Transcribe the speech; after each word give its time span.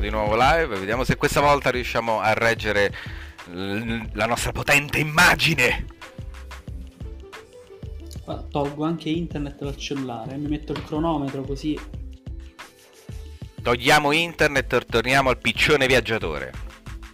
siamo 0.00 0.02
di 0.02 0.10
nuovo 0.10 0.34
live. 0.36 0.78
Vediamo 0.78 1.04
se 1.04 1.16
questa 1.16 1.40
volta 1.40 1.70
riusciamo 1.70 2.20
a 2.20 2.32
reggere 2.32 2.92
la 4.12 4.26
nostra 4.26 4.52
potente 4.52 4.98
immagine. 4.98 5.84
Guarda, 8.24 8.46
tolgo 8.50 8.84
anche 8.84 9.08
internet 9.10 9.62
dal 9.62 9.76
cellulare, 9.76 10.36
mi 10.36 10.48
metto 10.48 10.72
il 10.72 10.82
cronometro 10.84 11.42
così. 11.42 11.78
Togliamo 13.62 14.12
internet 14.12 14.72
e 14.72 14.80
torniamo 14.86 15.28
al 15.28 15.38
piccione 15.38 15.86
viaggiatore. 15.86 16.52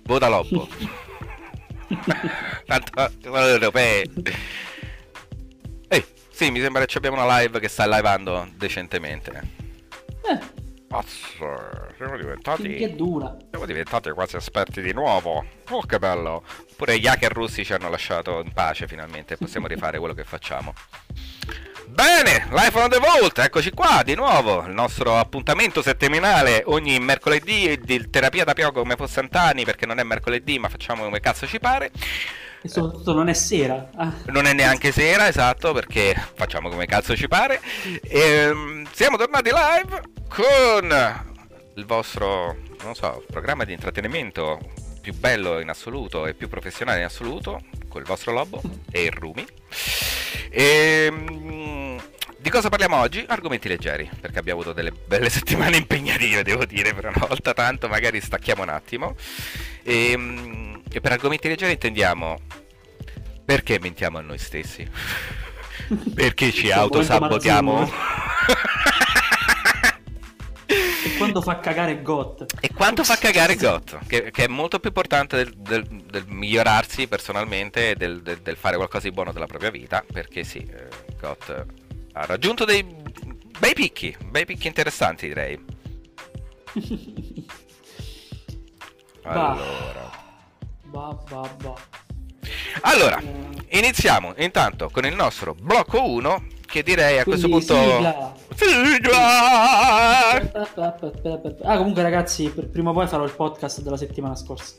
Vota 0.04 0.28
Lobbo. 0.28 0.68
Tanto 2.66 3.10
sono 3.20 3.38
europee. 3.38 4.06
Ehi, 5.88 6.04
sì, 6.30 6.50
mi 6.50 6.60
sembra 6.60 6.84
che 6.84 6.98
abbiamo 6.98 7.22
una 7.22 7.40
live 7.40 7.58
che 7.58 7.68
sta 7.68 7.86
livando 7.86 8.48
decentemente. 8.56 9.54
Eh, 10.28 10.64
Cazzo, 10.88 11.92
siamo 11.96 12.12
che 12.12 12.18
diventati. 12.18 12.94
dura. 12.94 13.36
Siamo 13.50 13.66
diventati 13.66 14.10
quasi 14.10 14.36
esperti 14.36 14.80
di 14.80 14.92
nuovo. 14.92 15.44
Oh, 15.70 15.80
che 15.82 15.98
bello. 15.98 16.44
Pure 16.77 16.98
gli 16.98 17.06
hacker 17.06 17.32
russi 17.32 17.64
ci 17.64 17.72
hanno 17.72 17.90
lasciato 17.90 18.40
in 18.40 18.52
pace 18.52 18.86
finalmente. 18.86 19.36
Possiamo 19.36 19.66
rifare 19.66 19.98
quello 19.98 20.14
che 20.14 20.24
facciamo. 20.24 20.72
Bene, 21.88 22.48
Life 22.50 22.78
on 22.78 22.91
the 22.91 22.98
Vault, 22.98 23.38
eccoci 23.38 23.70
qua 23.70 24.02
di 24.04 24.14
nuovo. 24.14 24.64
Il 24.64 24.72
nostro 24.72 25.16
appuntamento 25.16 25.82
settimanale 25.82 26.62
ogni 26.66 26.98
mercoledì 26.98 27.78
di 27.82 28.10
terapia 28.10 28.44
da 28.44 28.55
pioco 28.55 28.80
come 28.80 28.96
fosse 28.96 29.20
Antani, 29.20 29.64
perché 29.64 29.86
non 29.86 29.98
è 29.98 30.02
mercoledì, 30.02 30.58
ma 30.58 30.68
facciamo 30.68 31.05
come 31.05 31.20
cazzo 31.20 31.46
ci 31.46 31.58
pare. 31.58 31.91
E 32.66 32.69
soprattutto 32.69 33.12
non 33.12 33.29
è 33.29 33.33
sera. 33.33 33.91
Ah, 33.95 34.12
Non 34.27 34.45
è 34.45 34.52
neanche 34.52 34.91
sera, 34.91 35.29
esatto, 35.29 35.73
perché 35.73 36.20
facciamo 36.34 36.69
come 36.69 36.87
cazzo 36.87 37.15
ci 37.15 37.29
pare. 37.29 37.61
Ehm, 38.09 38.89
siamo 38.92 39.16
tornati 39.16 39.51
live 39.51 40.02
con 40.27 41.25
il 41.77 41.87
vostro, 41.87 42.56
non 42.83 42.97
so, 42.97 43.23
programma 43.31 43.62
di 43.62 43.73
intrattenimento 43.73 44.58
più 45.00 45.14
bello 45.14 45.61
in 45.61 45.69
assoluto 45.69 46.27
e 46.27 46.34
più 46.34 46.48
professionale 46.48 46.98
in 46.98 47.05
assoluto, 47.05 47.61
con 47.89 48.00
il 48.00 48.06
vostro 48.08 48.33
Lobo 48.33 48.61
e 48.91 49.05
il 49.05 49.12
Rumi. 49.12 49.47
Ehm, 50.51 52.03
di 52.36 52.51
cosa 52.51 52.69
parliamo 52.69 52.97
oggi? 52.97 53.25
Argomenti 53.28 53.69
leggeri, 53.69 54.11
perché 54.20 54.41
abbiamo 54.41 54.61
avuto 54.61 54.75
delle 54.75 54.91
belle 54.91 55.30
settimane 55.30 55.77
impegnative, 55.77 56.42
devo 56.42 56.64
dire, 56.64 56.92
per 56.95 57.12
una 57.14 57.27
volta 57.28 57.55
tanto, 57.55 57.86
magari 57.86 58.20
stacchiamo 58.20 58.62
un 58.62 58.70
attimo. 58.70 59.14
Ehm, 59.84 60.75
e 60.97 61.00
per 61.02 61.12
argomenti 61.12 61.47
leggeri 61.47 61.72
intendiamo 61.72 62.39
perché 63.44 63.78
mentiamo 63.78 64.16
a 64.16 64.22
noi 64.22 64.39
stessi? 64.39 64.89
Perché 66.14 66.50
ci 66.52 66.72
autosabotiamo? 66.72 67.89
E 70.67 71.17
quando 71.19 71.42
fa 71.42 71.61
cagare 71.61 72.00
GOT. 72.02 72.47
E 72.61 72.72
quanto 72.72 73.05
fa 73.05 73.17
cagare 73.19 73.55
Got? 73.56 73.98
Che, 74.06 74.30
che 74.30 74.44
è 74.44 74.48
molto 74.48 74.80
più 74.80 74.89
importante 74.89 75.36
del, 75.36 75.52
del- 75.55 75.86
del 75.86 76.24
migliorarsi 76.27 77.06
personalmente 77.06 77.91
e 77.91 77.94
del, 77.94 78.22
del- 78.22 78.56
fare 78.56 78.77
qualcosa 78.77 79.06
di 79.06 79.14
buono 79.14 79.33
della 79.33 79.47
propria 79.47 79.70
vita. 79.70 80.02
Perché 80.11 80.42
sì, 80.42 80.58
eh, 80.58 80.89
Got 81.20 81.67
ha 82.14 82.24
raggiunto 82.24 82.64
dei 82.64 82.83
bei 83.58 83.74
picchi, 83.74 84.17
bei 84.24 84.44
picchi 84.47 84.67
interessanti 84.67 85.28
direi. 85.28 85.62
Allora, 89.28 90.16
Bah, 90.91 91.17
bah, 91.29 91.48
bah. 91.62 91.75
allora 92.83 93.20
iniziamo 93.69 94.34
intanto 94.39 94.89
con 94.91 95.05
il 95.05 95.15
nostro 95.15 95.55
blocco 95.55 96.03
1 96.03 96.47
che 96.67 96.83
direi 96.83 97.19
a 97.19 97.25
questo 97.25 97.48
quindi 97.48 97.67
punto... 97.67 97.83
sigla. 97.83 98.34
Sigla! 98.55 100.41
Ah, 101.62 101.77
comunque, 101.77 102.03
ragazzi, 102.03 102.48
per- 102.51 102.69
prima 102.69 102.91
o 102.91 102.92
poi 102.92 103.07
farò 103.07 103.25
il 103.25 103.33
podcast 103.33 103.83
della 103.83 103.97
settimana 103.97 104.34
scorsa. 104.34 104.75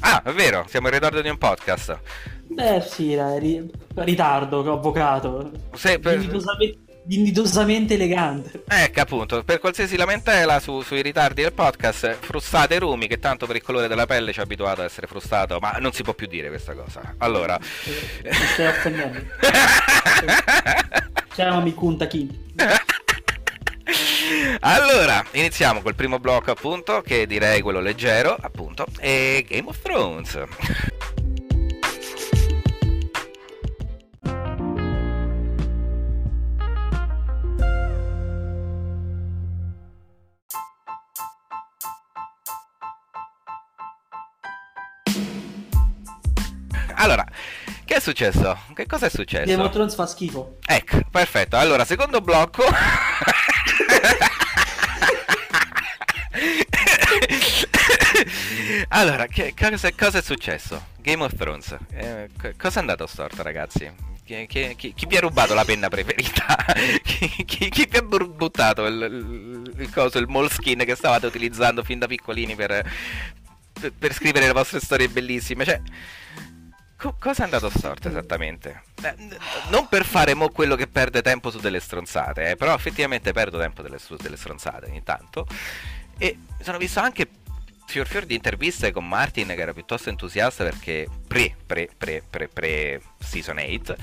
Ah, 0.00 0.22
è 0.22 0.32
vero, 0.32 0.64
siamo 0.68 0.88
in 0.88 0.94
ritardo 0.94 1.20
di 1.20 1.28
un 1.28 1.38
podcast. 1.38 1.98
Beh, 2.46 2.80
sì, 2.86 3.14
dai, 3.14 3.38
ri- 3.38 3.70
ritardo, 3.96 4.62
che 4.62 4.68
ho 4.70 4.74
avvocato. 4.74 5.50
Se 5.74 5.98
per- 5.98 6.18
Dignitosamente, 6.18 6.78
dignitosamente 7.04 7.94
elegante. 7.94 8.62
Ecco 8.66 9.00
appunto, 9.00 9.44
per 9.44 9.60
qualsiasi 9.60 9.96
lamentela 9.96 10.58
su- 10.60 10.80
sui 10.82 11.02
ritardi 11.02 11.42
del 11.42 11.52
podcast, 11.52 12.16
frustate 12.20 12.78
Rumi, 12.78 13.06
che 13.06 13.18
tanto 13.18 13.46
per 13.46 13.56
il 13.56 13.62
colore 13.62 13.88
della 13.88 14.06
pelle 14.06 14.32
ci 14.32 14.40
ha 14.40 14.42
abituato 14.42 14.80
ad 14.80 14.86
essere 14.86 15.06
frustato, 15.06 15.58
ma 15.60 15.76
non 15.78 15.92
si 15.92 16.02
può 16.02 16.14
più 16.14 16.26
dire 16.26 16.48
questa 16.48 16.72
cosa. 16.74 17.14
Allora... 17.18 17.58
Eh, 18.22 18.32
stai 18.32 18.66
offendendo. 18.66 19.20
Chiamami 21.34 21.74
Kunta 21.74 22.06
King. 22.06 22.30
allora, 24.60 25.24
iniziamo 25.32 25.82
col 25.82 25.94
primo 25.94 26.18
blocco 26.18 26.50
appunto, 26.50 27.02
che 27.02 27.26
direi 27.26 27.60
quello 27.60 27.80
leggero, 27.80 28.36
appunto, 28.40 28.86
e 28.98 29.44
Game 29.48 29.68
of 29.68 29.78
Thrones. 29.82 30.42
Allora, 47.04 47.26
che 47.84 47.96
è 47.96 48.00
successo? 48.00 48.58
Che 48.72 48.86
cosa 48.86 49.04
è 49.04 49.10
successo? 49.10 49.44
Game 49.44 49.62
of 49.62 49.72
Thrones 49.72 49.94
fa 49.94 50.06
schifo. 50.06 50.56
Ecco, 50.64 51.02
perfetto. 51.10 51.58
Allora, 51.58 51.84
secondo 51.84 52.22
blocco. 52.22 52.64
allora, 58.88 59.26
che, 59.26 59.52
cosa, 59.54 59.92
cosa 59.92 60.16
è 60.16 60.22
successo? 60.22 60.86
Game 61.02 61.22
of 61.22 61.36
Thrones. 61.36 61.76
Eh, 61.92 62.30
co- 62.40 62.54
cosa 62.56 62.78
è 62.78 62.80
andato 62.80 63.06
storto, 63.06 63.42
ragazzi? 63.42 63.92
Chi, 64.24 64.46
chi- 64.46 64.74
chi- 64.74 64.94
chi 64.94 65.04
vi 65.06 65.18
ha 65.18 65.20
rubato 65.20 65.52
la 65.52 65.66
penna 65.66 65.88
preferita? 65.90 66.56
chi, 67.44 67.68
vi 67.70 67.96
ha 67.98 68.00
buttato 68.00 68.86
il, 68.86 68.94
il, 68.94 69.74
il 69.82 69.90
coso, 69.92 70.16
il 70.16 70.26
moleskin 70.26 70.82
che 70.86 70.94
stavate 70.94 71.26
utilizzando 71.26 71.84
fin 71.84 71.98
da 71.98 72.06
piccolini 72.06 72.54
per, 72.54 72.90
per, 73.78 73.92
per 73.92 74.14
scrivere 74.14 74.46
le 74.46 74.52
vostre 74.54 74.80
storie 74.80 75.10
bellissime? 75.10 75.66
Cioè, 75.66 75.82
Co- 77.04 77.16
cosa 77.18 77.42
è 77.42 77.44
andato 77.44 77.68
storto 77.68 78.08
esattamente? 78.08 78.84
Eh, 79.02 79.14
n- 79.18 79.36
non 79.68 79.88
per 79.88 80.06
fare 80.06 80.32
mo 80.32 80.48
quello 80.48 80.74
che 80.74 80.86
perde 80.86 81.20
tempo 81.20 81.50
su 81.50 81.58
delle 81.58 81.78
stronzate, 81.78 82.52
eh, 82.52 82.56
però 82.56 82.72
effettivamente 82.72 83.32
perdo 83.32 83.58
tempo 83.58 83.82
delle, 83.82 83.98
su 83.98 84.16
delle 84.16 84.38
stronzate 84.38 84.86
ogni 84.86 85.02
tanto. 85.02 85.46
E 86.16 86.38
mi 86.56 86.64
sono 86.64 86.78
visto 86.78 87.00
anche 87.00 87.28
fior 87.86 88.06
fior 88.06 88.24
di 88.24 88.34
interviste 88.34 88.90
con 88.90 89.06
Martin 89.06 89.48
che 89.48 89.60
era 89.60 89.74
piuttosto 89.74 90.08
entusiasta 90.08 90.64
perché 90.64 91.06
pre 91.28 91.54
pre 91.66 91.90
pre 91.94 92.22
pre 92.28 92.48
pre 92.48 93.02
season 93.18 93.58
8 93.58 93.96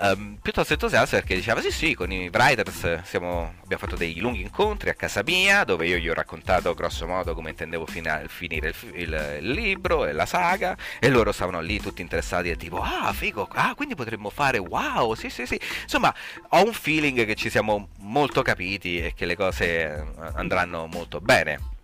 ehm, 0.00 0.38
piuttosto 0.42 0.72
entusiasta 0.72 1.16
perché 1.16 1.34
diceva 1.34 1.60
sì 1.60 1.70
sì 1.70 1.94
con 1.94 2.10
i 2.12 2.28
writers 2.32 3.02
siamo- 3.02 3.54
abbiamo 3.62 3.82
fatto 3.82 3.96
dei 3.96 4.18
lunghi 4.18 4.40
incontri 4.42 4.90
a 4.90 4.94
casa 4.94 5.22
mia 5.24 5.64
dove 5.64 5.86
io 5.86 5.96
gli 5.96 6.08
ho 6.08 6.14
raccontato 6.14 6.72
grosso 6.74 7.06
modo 7.06 7.34
come 7.34 7.50
intendevo 7.50 7.86
fina- 7.86 8.22
finire 8.26 8.68
il, 8.68 9.00
il- 9.00 9.38
il 9.40 9.50
libro 9.50 10.06
e 10.06 10.12
la 10.12 10.26
saga 10.26 10.76
e 10.98 11.08
loro 11.08 11.32
stavano 11.32 11.60
lì 11.60 11.80
tutti 11.80 12.02
interessati 12.02 12.50
e 12.50 12.56
tipo 12.56 12.80
ah 12.82 13.12
figo 13.12 13.48
ah 13.52 13.74
quindi 13.74 13.94
potremmo 13.94 14.30
fare 14.30 14.58
wow 14.58 15.14
sì 15.14 15.30
sì 15.30 15.46
sì. 15.46 15.58
Insomma 15.82 16.14
ho 16.50 16.64
un 16.64 16.72
feeling 16.72 17.24
che 17.24 17.34
ci 17.34 17.50
siamo 17.50 17.88
molto 17.98 18.42
capiti 18.42 18.98
e 19.02 19.14
che 19.14 19.26
le 19.26 19.36
cose 19.36 20.04
andranno 20.34 20.86
molto 20.86 21.20
bene 21.20 21.74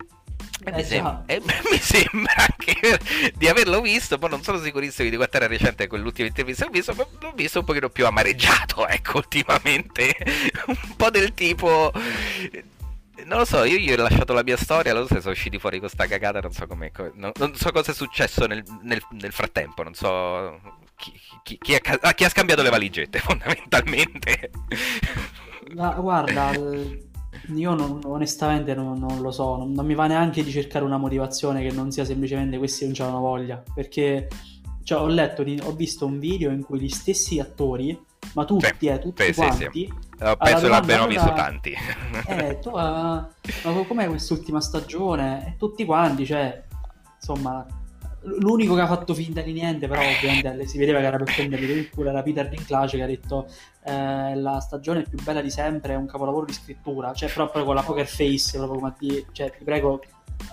e 0.65 0.71
mi, 0.71 0.79
Eh, 0.79 0.83
sem- 0.83 1.03
già. 1.03 1.23
e 1.25 1.41
mi 1.71 1.77
sembra 1.77 2.33
anche 2.37 3.33
di 3.35 3.47
averlo 3.47 3.81
visto, 3.81 4.17
poi 4.17 4.29
non 4.29 4.41
sono 4.43 4.59
sicurissimo 4.59 5.09
di 5.09 5.15
quanto 5.15 5.37
era 5.37 5.47
recente 5.47 5.87
quell'ultima 5.87 6.27
intervista 6.27 6.63
che 6.63 6.69
ho 6.69 6.73
visto, 6.73 6.93
ma 6.93 7.05
l'ho 7.19 7.33
visto 7.35 7.59
un 7.59 7.65
pochino 7.65 7.89
più 7.89 8.05
amareggiato, 8.05 8.87
ecco, 8.89 9.17
ultimamente. 9.17 10.15
un 10.67 10.95
po' 10.95 11.09
del 11.09 11.33
tipo... 11.33 11.91
Non 13.25 13.37
lo 13.37 13.45
so, 13.45 13.63
io 13.63 13.77
gli 13.77 13.91
ho 13.91 13.95
lasciato 13.95 14.33
la 14.33 14.43
mia 14.43 14.57
storia, 14.57 14.91
loro 14.93 15.07
se 15.07 15.21
sono 15.21 15.31
usciti 15.33 15.57
fuori 15.57 15.79
con 15.79 15.87
sta 15.87 16.07
cagata, 16.07 16.39
non 16.41 16.51
so 16.51 16.67
come... 16.67 16.91
Non, 17.13 17.31
non 17.37 17.55
so 17.55 17.71
cosa 17.71 17.91
è 17.91 17.93
successo 17.93 18.47
nel, 18.47 18.63
nel- 18.81 19.05
nel 19.11 19.31
frattempo, 19.31 19.83
non 19.83 19.93
so... 19.93 20.59
Chi, 20.95 21.11
chi- 21.43 21.57
chi 21.59 21.79
ca- 21.79 21.99
ah, 22.01 22.13
chi 22.13 22.23
ha 22.25 22.29
scambiato 22.29 22.61
le 22.63 22.69
valigette, 22.69 23.19
fondamentalmente. 23.19 24.51
Ma 25.75 25.89
guarda, 25.91 26.51
io 27.53 27.73
non- 27.73 28.01
onestamente 28.05 28.73
non, 28.73 28.97
non 28.97 29.21
lo 29.21 29.31
so, 29.31 29.57
non, 29.57 29.71
non 29.71 29.85
mi 29.85 29.95
va 29.95 30.07
neanche 30.07 30.43
di 30.43 30.51
cercare 30.51 30.85
una 30.85 30.97
motivazione 30.97 31.61
che 31.61 31.73
non 31.73 31.91
sia 31.91 32.05
semplicemente 32.05 32.57
questi 32.57 32.85
non 32.85 32.93
c'hanno 32.93 33.19
voglia, 33.19 33.61
perché 33.73 34.27
cioè, 34.83 34.99
ho 34.99 35.07
letto, 35.07 35.43
ho 35.43 35.71
visto 35.71 36.05
un 36.05 36.19
video 36.19 36.51
in 36.51 36.63
cui 36.63 36.79
gli 36.79 36.89
stessi 36.89 37.39
attori, 37.39 37.97
ma 38.33 38.45
tutti, 38.45 38.67
Sì, 38.79 38.85
eh, 38.87 38.99
tutti 38.99 39.23
sì, 39.23 39.33
sì, 39.33 39.39
quanti, 39.39 39.93
Eh, 40.19 40.37
Penso 40.37 40.67
l'abbiano 40.67 41.07
visto 41.07 41.33
tanti. 41.33 41.73
eh, 42.27 42.59
tu, 42.59 42.69
ah, 42.69 43.27
ma 43.63 43.71
com'è 43.87 44.07
quest'ultima 44.07 44.61
stagione? 44.61 45.47
E 45.47 45.55
tutti 45.57 45.85
quanti, 45.85 46.25
cioè, 46.25 46.63
insomma, 47.15 47.65
l'unico 48.23 48.75
che 48.75 48.81
ha 48.81 48.87
fatto 48.87 49.13
finta 49.13 49.41
di 49.41 49.51
niente, 49.51 49.87
però 49.87 50.01
ovviamente 50.01 50.67
si 50.67 50.77
vedeva 50.77 50.99
che 50.99 51.05
era 51.05 51.17
per 51.17 51.33
prendere 51.33 51.63
il 51.63 51.89
culo, 51.89 52.09
era 52.09 52.23
Peter 52.23 52.49
Dinklage 52.49 52.97
che 52.97 53.03
ha 53.03 53.07
detto 53.07 53.47
eh, 53.83 54.35
la 54.35 54.59
stagione 54.59 55.03
più 55.03 55.21
bella 55.21 55.41
di 55.41 55.49
sempre, 55.49 55.93
è 55.93 55.97
un 55.97 56.07
capolavoro 56.07 56.45
di 56.45 56.53
scrittura, 56.53 57.13
cioè 57.13 57.31
proprio 57.31 57.63
con 57.63 57.75
la 57.75 57.81
poker 57.81 58.07
face, 58.07 58.57
proprio 58.57 58.79
come 58.79 58.95
a 58.97 59.23
cioè 59.31 59.51
ti 59.57 59.63
prego, 59.63 60.01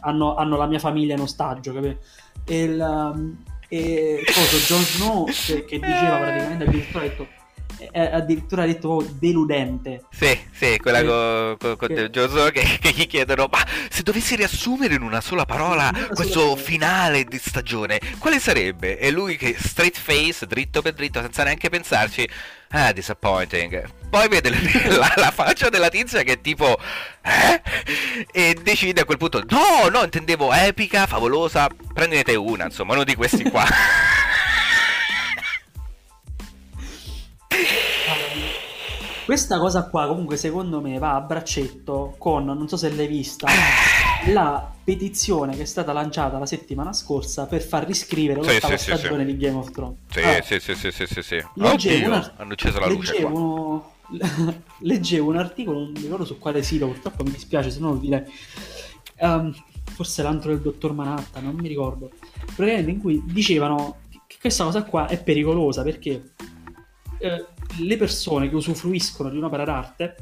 hanno, 0.01 0.35
hanno 0.35 0.57
la 0.57 0.67
mia 0.67 0.79
famiglia 0.79 1.15
in 1.15 1.21
ostaggio, 1.21 1.73
capito? 1.73 1.99
E, 2.45 2.63
il, 2.63 2.81
um, 2.81 3.45
e 3.69 4.23
cosa, 4.27 4.57
Jon 4.67 4.83
Snow 4.83 5.27
che, 5.27 5.65
che 5.65 5.79
diceva 5.79 6.17
praticamente 6.17 6.65
addirittura 6.65 7.05
ha 7.05 7.09
detto 7.09 7.27
addirittura 7.93 8.67
detto 8.67 8.89
oh, 8.89 9.03
deludente. 9.03 10.05
Sì, 10.11 10.39
sì, 10.53 10.79
quella 10.79 11.03
con 11.05 11.57
co, 11.59 11.77
co, 11.77 11.87
che... 11.87 12.11
che, 12.11 12.79
che, 12.81 12.91
gli 12.91 13.07
chiedono: 13.07 13.49
Ma 13.51 13.65
se 13.89 14.03
dovessi 14.03 14.37
riassumere 14.37 14.95
in 14.95 15.03
una 15.03 15.21
sola 15.21 15.45
parola 15.45 15.91
una 15.93 16.09
questo 16.09 16.41
sola 16.41 16.57
finale 16.57 17.25
di 17.25 17.39
stagione, 17.39 18.01
quale 18.19 18.39
sarebbe? 18.39 18.99
E 18.99 19.11
lui 19.11 19.37
che 19.37 19.57
straight 19.59 19.99
face, 19.99 20.47
dritto 20.47 20.83
per 20.83 20.95
dritto, 20.95 21.21
senza 21.21 21.45
neanche 21.45 21.69
pensarci. 21.69 22.29
Ah, 22.73 22.93
disappointing. 22.93 23.83
Poi 24.11 24.29
vede 24.29 24.51
la, 24.97 25.13
la, 25.17 25.31
faccia 25.33 25.69
della 25.71 25.89
tizia 25.89 26.23
che 26.23 26.35
è 26.35 26.41
tipo. 26.41 26.79
Eh? 27.23 27.63
E 28.33 28.57
decide 28.63 29.01
a 29.01 29.05
quel 29.05 29.19
punto: 29.19 29.43
No, 29.49 29.89
no, 29.91 30.05
intendevo 30.05 30.53
epica, 30.53 31.07
favolosa. 31.07 31.69
Prendete 31.93 32.35
una, 32.37 32.67
insomma, 32.67 32.93
uno 32.93 33.05
di 33.05 33.17
questi 33.17 33.43
qua. 33.51 33.65
Questa 39.31 39.59
cosa 39.59 39.89
qua 39.89 40.09
comunque 40.09 40.37
secondo 40.37 40.81
me 40.81 40.99
va 40.99 41.15
a 41.15 41.21
braccetto 41.21 42.17
con, 42.19 42.45
non 42.45 42.69
so 42.69 42.77
se 42.77 42.93
l'hai 42.93 43.07
vista, 43.07 43.47
la 44.27 44.73
petizione 44.83 45.55
che 45.55 45.63
è 45.63 45.67
stata 45.67 45.93
lanciata 45.93 46.37
la 46.37 46.47
settimana 46.47 46.93
scorsa 46.93 47.47
per 47.47 47.63
far 47.63 47.87
riscrivere 47.87 48.43
sì, 48.43 48.55
l'ottava 48.55 48.77
sì, 48.77 48.83
stagione 48.83 49.25
sì, 49.25 49.33
di 49.33 49.37
Game 49.37 49.57
of 49.57 49.71
Thrones. 49.71 49.99
Sì, 50.11 50.19
allora, 50.19 50.43
sì, 50.43 50.59
sì, 50.59 50.75
sì, 50.75 50.91
sì, 50.91 51.07
sì, 51.07 51.23
sì. 51.23 51.45
Leggevo 51.55 52.17
Oddio, 52.17 52.33
hanno 52.39 52.53
acceso 52.53 52.81
la 52.81 52.87
luce 52.89 53.13
leggevo, 53.13 53.93
leggevo 54.81 55.31
un 55.31 55.37
articolo, 55.37 55.79
non 55.79 55.95
ricordo 55.95 56.25
su 56.25 56.39
quale 56.39 56.65
sito, 56.65 56.87
purtroppo 56.89 57.23
mi 57.23 57.31
dispiace 57.31 57.71
se 57.71 57.79
non 57.79 57.93
lo 57.93 57.99
direi. 57.99 58.25
Um, 59.21 59.55
forse 59.85 60.23
l'antro 60.23 60.51
del 60.51 60.61
dottor 60.61 60.93
Manhattan, 60.93 61.45
non 61.45 61.55
mi 61.55 61.69
ricordo. 61.69 62.11
Praticamente 62.57 62.91
in 62.91 63.01
cui 63.01 63.23
dicevano 63.27 63.99
che 64.27 64.39
questa 64.41 64.65
cosa 64.65 64.83
qua 64.83 65.07
è 65.07 65.23
pericolosa 65.23 65.83
perché 65.83 66.33
eh, 67.21 67.45
le 67.79 67.97
persone 67.97 68.49
che 68.49 68.55
usufruiscono 68.55 69.31
di 69.31 69.37
un'opera 69.37 69.65
d'arte 69.65 70.17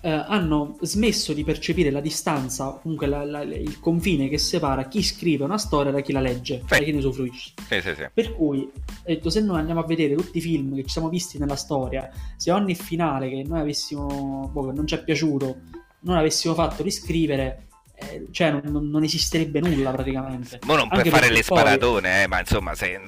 eh, 0.00 0.10
hanno 0.10 0.76
smesso 0.82 1.32
di 1.32 1.44
percepire 1.44 1.90
la 1.90 2.00
distanza, 2.00 2.78
comunque 2.82 3.06
la, 3.06 3.24
la, 3.24 3.42
il 3.42 3.80
confine 3.80 4.28
che 4.28 4.36
separa 4.36 4.86
chi 4.86 5.02
scrive 5.02 5.44
una 5.44 5.56
storia 5.56 5.90
da 5.90 6.00
chi 6.00 6.12
la 6.12 6.20
legge, 6.20 6.58
sì. 6.60 6.66
da 6.68 6.84
chi 6.84 6.92
ne 6.92 6.98
usufruisce. 6.98 7.52
Sì, 7.66 7.80
sì, 7.80 7.94
sì. 7.94 8.08
Per 8.12 8.34
cui, 8.34 8.70
detto, 9.02 9.30
se 9.30 9.40
noi 9.40 9.58
andiamo 9.58 9.80
a 9.80 9.84
vedere 9.86 10.14
tutti 10.14 10.38
i 10.38 10.40
film 10.42 10.74
che 10.74 10.82
ci 10.82 10.90
siamo 10.90 11.08
visti 11.08 11.38
nella 11.38 11.56
storia, 11.56 12.10
se 12.36 12.52
ogni 12.52 12.74
finale 12.74 13.30
che 13.30 13.44
noi 13.46 13.60
avessimo, 13.60 14.50
boh, 14.52 14.66
che 14.66 14.72
non 14.72 14.86
ci 14.86 14.94
è 14.94 15.02
piaciuto, 15.02 15.56
non 16.00 16.16
avessimo 16.16 16.52
fatto 16.52 16.82
riscrivere, 16.82 17.63
eh, 17.96 18.26
cioè 18.32 18.50
non, 18.50 18.90
non, 18.90 19.02
esisterebbe 19.02 19.60
nulla 19.60 19.90
praticamente. 19.90 20.58
Ma 20.66 20.76
non 20.76 20.88
puoi 20.88 21.08
fare 21.08 21.28
le 21.28 21.42
poi... 21.42 21.42
sparatone, 21.42 22.22
eh, 22.22 22.26
ma 22.26 22.40
insomma, 22.40 22.74
se, 22.74 23.00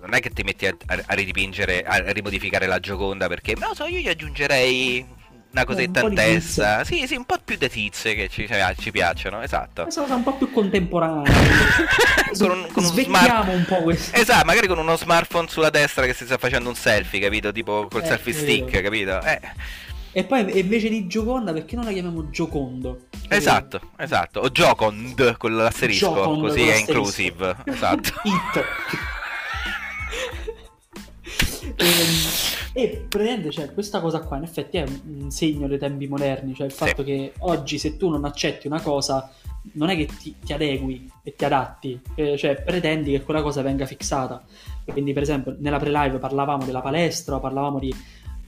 non 0.00 0.14
è 0.14 0.20
che 0.20 0.30
ti 0.30 0.42
metti 0.42 0.66
a, 0.66 0.76
a, 0.86 1.14
ridipingere, 1.14 1.82
a 1.82 2.12
rimodificare 2.12 2.66
la 2.66 2.78
Gioconda 2.78 3.28
perché, 3.28 3.54
lo 3.58 3.74
so, 3.74 3.86
io 3.86 3.98
gli 3.98 4.08
aggiungerei 4.08 5.14
una 5.56 5.64
cosetta 5.64 6.04
un 6.04 6.10
in 6.10 6.16
testa. 6.16 6.84
Sì, 6.84 7.06
sì, 7.06 7.16
un 7.16 7.24
po' 7.24 7.36
più 7.42 7.56
da 7.56 7.68
tizie 7.68 8.14
che 8.14 8.28
ci, 8.28 8.46
cioè, 8.46 8.74
ci 8.78 8.90
piacciono, 8.90 9.40
esatto. 9.40 9.82
Questa 9.84 10.02
cosa 10.02 10.14
un 10.14 10.22
po' 10.22 10.34
più 10.34 10.50
contemporanea. 10.50 11.32
con 12.38 12.50
un, 12.50 12.66
con 12.70 12.84
smart... 12.84 13.48
un 13.48 13.64
po' 13.66 13.76
questo. 13.76 14.14
Esatto, 14.16 14.44
magari 14.44 14.66
con 14.66 14.78
uno 14.78 14.96
smartphone 14.96 15.48
sulla 15.48 15.70
destra 15.70 16.04
che 16.04 16.12
si 16.12 16.26
sta 16.26 16.36
facendo 16.36 16.68
un 16.68 16.74
selfie, 16.74 17.20
capito? 17.20 17.52
Tipo 17.52 17.88
col 17.90 18.02
eh, 18.02 18.06
selfie 18.06 18.34
stick, 18.34 18.82
capito? 18.82 19.22
Eh. 19.22 19.40
E 20.16 20.24
poi 20.24 20.58
invece 20.58 20.88
di 20.88 21.06
Gioconda, 21.06 21.52
perché 21.52 21.76
non 21.76 21.84
la 21.84 21.92
chiamiamo 21.92 22.30
Giocondo? 22.30 23.08
Esatto, 23.28 23.78
esatto. 23.98 24.40
O 24.40 24.50
Giocond 24.50 25.36
con 25.36 25.54
l'asterisco, 25.54 26.06
Giocond 26.06 26.40
così 26.40 26.62
è 26.62 26.76
inclusive. 26.76 27.54
Esatto. 27.64 28.08
It. 28.24 28.64
e, 31.76 31.84
ehm, 31.84 32.16
e 32.72 33.04
prende, 33.06 33.50
cioè, 33.50 33.74
questa 33.74 34.00
cosa 34.00 34.20
qua 34.20 34.38
in 34.38 34.44
effetti 34.44 34.78
è 34.78 34.86
un 35.04 35.30
segno 35.30 35.68
dei 35.68 35.76
tempi 35.76 36.06
moderni, 36.06 36.54
cioè 36.54 36.64
il 36.64 36.72
fatto 36.72 37.04
sì. 37.04 37.08
che 37.10 37.32
oggi 37.40 37.76
se 37.76 37.98
tu 37.98 38.08
non 38.08 38.24
accetti 38.24 38.66
una 38.66 38.80
cosa 38.80 39.30
non 39.72 39.90
è 39.90 39.96
che 39.96 40.06
ti, 40.06 40.36
ti 40.42 40.54
adegui 40.54 41.10
e 41.22 41.34
ti 41.34 41.44
adatti, 41.44 42.00
eh, 42.14 42.38
cioè 42.38 42.62
pretendi 42.62 43.10
che 43.10 43.22
quella 43.22 43.42
cosa 43.42 43.60
venga 43.60 43.84
fissata. 43.84 44.42
Quindi 44.82 45.12
per 45.12 45.24
esempio 45.24 45.54
nella 45.58 45.78
pre-live 45.78 46.16
parlavamo 46.16 46.64
della 46.64 46.80
palestra, 46.80 47.38
parlavamo 47.38 47.78
di 47.78 47.94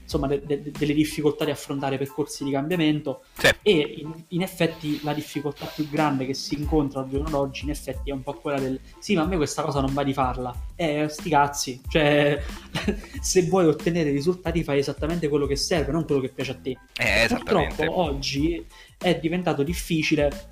insomma, 0.09 0.25
de- 0.25 0.41
de- 0.43 0.71
delle 0.75 0.93
difficoltà 0.93 1.45
di 1.45 1.51
affrontare 1.51 1.99
percorsi 1.99 2.43
di 2.43 2.49
cambiamento 2.49 3.25
sì. 3.37 3.49
e 3.61 3.95
in-, 3.99 4.25
in, 4.29 4.41
effetti 4.41 4.99
la 5.03 5.13
difficoltà 5.13 5.67
più 5.67 5.87
grande 5.87 6.25
che 6.25 6.33
si 6.33 6.55
incontra 6.55 7.01
al 7.01 7.09
giorno 7.09 7.29
d'oggi 7.29 7.65
in 7.65 7.69
effetti 7.69 8.09
è 8.09 8.13
un 8.13 8.23
po' 8.23 8.33
quella 8.33 8.59
del 8.59 8.79
sì 8.97 9.13
ma 9.13 9.21
a 9.21 9.25
me 9.25 9.35
questa 9.35 9.61
cosa 9.61 9.81
non 9.81 9.93
va 9.93 10.03
di 10.03 10.13
farla. 10.13 10.53
Eh 10.75 11.07
sti 11.07 11.29
cazzi 11.29 11.81
cioè 11.87 12.41
se 13.21 13.43
vuoi 13.43 13.67
ottenere 13.67 14.09
risultati 14.09 14.63
fai 14.63 14.79
esattamente 14.79 15.27
quello 15.27 15.45
che 15.45 15.55
serve 15.55 15.91
non 15.91 16.05
quello 16.05 16.21
che 16.21 16.29
piace 16.29 16.51
a 16.51 16.55
te. 16.55 16.77
Eh, 16.97 17.27
purtroppo 17.27 17.99
oggi 17.99 18.65
è 18.97 19.19
diventato 19.19 19.61
difficile 19.61 20.49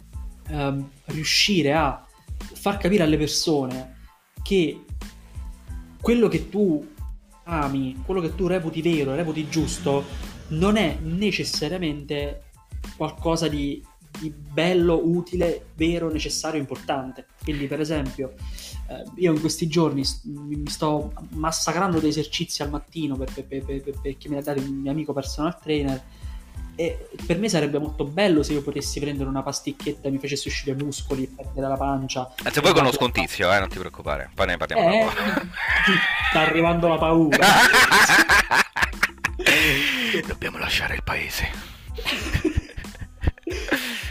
ehm, 0.50 0.88
riuscire 1.06 1.74
a 1.74 2.06
far 2.54 2.78
capire 2.78 3.02
alle 3.02 3.18
persone 3.18 3.96
che 4.44 4.84
quello 6.00 6.28
che 6.28 6.48
tu 6.50 6.96
ami, 7.48 8.02
quello 8.06 8.22
che 8.22 8.36
tu 8.36 8.48
reputi 8.48 8.82
vero, 8.82 9.16
reputi 9.16 9.48
giusto, 9.50 10.04
non 10.50 10.76
è 10.76 10.98
necessariamente 11.02 12.44
qualcosa 12.96 13.48
di, 13.48 13.84
di 14.20 14.30
bello, 14.30 15.00
utile, 15.04 15.68
vero, 15.76 16.12
necessario, 16.12 16.60
importante. 16.60 17.26
Quindi, 17.44 17.68
per 17.68 17.80
esempio, 17.80 18.34
eh, 18.90 19.04
io 19.16 19.34
in 19.34 19.40
questi 19.40 19.68
giorni 19.68 20.04
mi 20.24 20.68
sto 20.68 21.14
massacrando 21.32 22.00
di 22.00 22.08
esercizi 22.08 22.62
al 22.62 22.70
mattino 22.70 23.16
perché 23.16 23.44
per, 23.44 23.64
per, 23.64 23.82
per, 23.82 24.00
perché 24.02 24.30
me 24.30 24.36
l'ha 24.36 24.42
dato 24.42 24.62
un 24.62 24.68
mio 24.68 24.92
amico 24.92 25.14
personal 25.14 25.60
trainer 25.60 26.04
e 26.80 27.10
per 27.26 27.40
me 27.40 27.50
sarebbe 27.50 27.80
molto 27.80 28.04
bello 28.04 28.44
se 28.44 28.54
io 28.54 28.62
potessi 28.62 29.00
prendere 29.00 29.28
una 29.28 29.42
pasticchetta 29.42 30.08
e 30.08 30.12
mi 30.12 30.20
facesse 30.20 30.48
uscire 30.48 30.76
muscoli 30.76 31.24
e 31.24 31.30
perdere 31.36 31.68
la 31.68 31.76
pancia. 31.76 32.32
Anzi, 32.44 32.62
poi 32.62 32.72
conosco 32.74 33.04
un 33.04 33.12
tizio, 33.12 33.52
eh, 33.52 33.58
non 33.58 33.68
ti 33.68 33.80
preoccupare. 33.80 34.30
Poi 34.36 34.46
ne 34.46 34.58
parliamo 34.58 34.88
eh. 34.88 35.08
Sta 36.30 36.40
arrivando 36.42 36.88
la 36.88 36.98
paura. 36.98 37.48
Dobbiamo 40.28 40.60
lasciare 40.60 40.94
il 40.94 41.04
paese. 41.04 41.50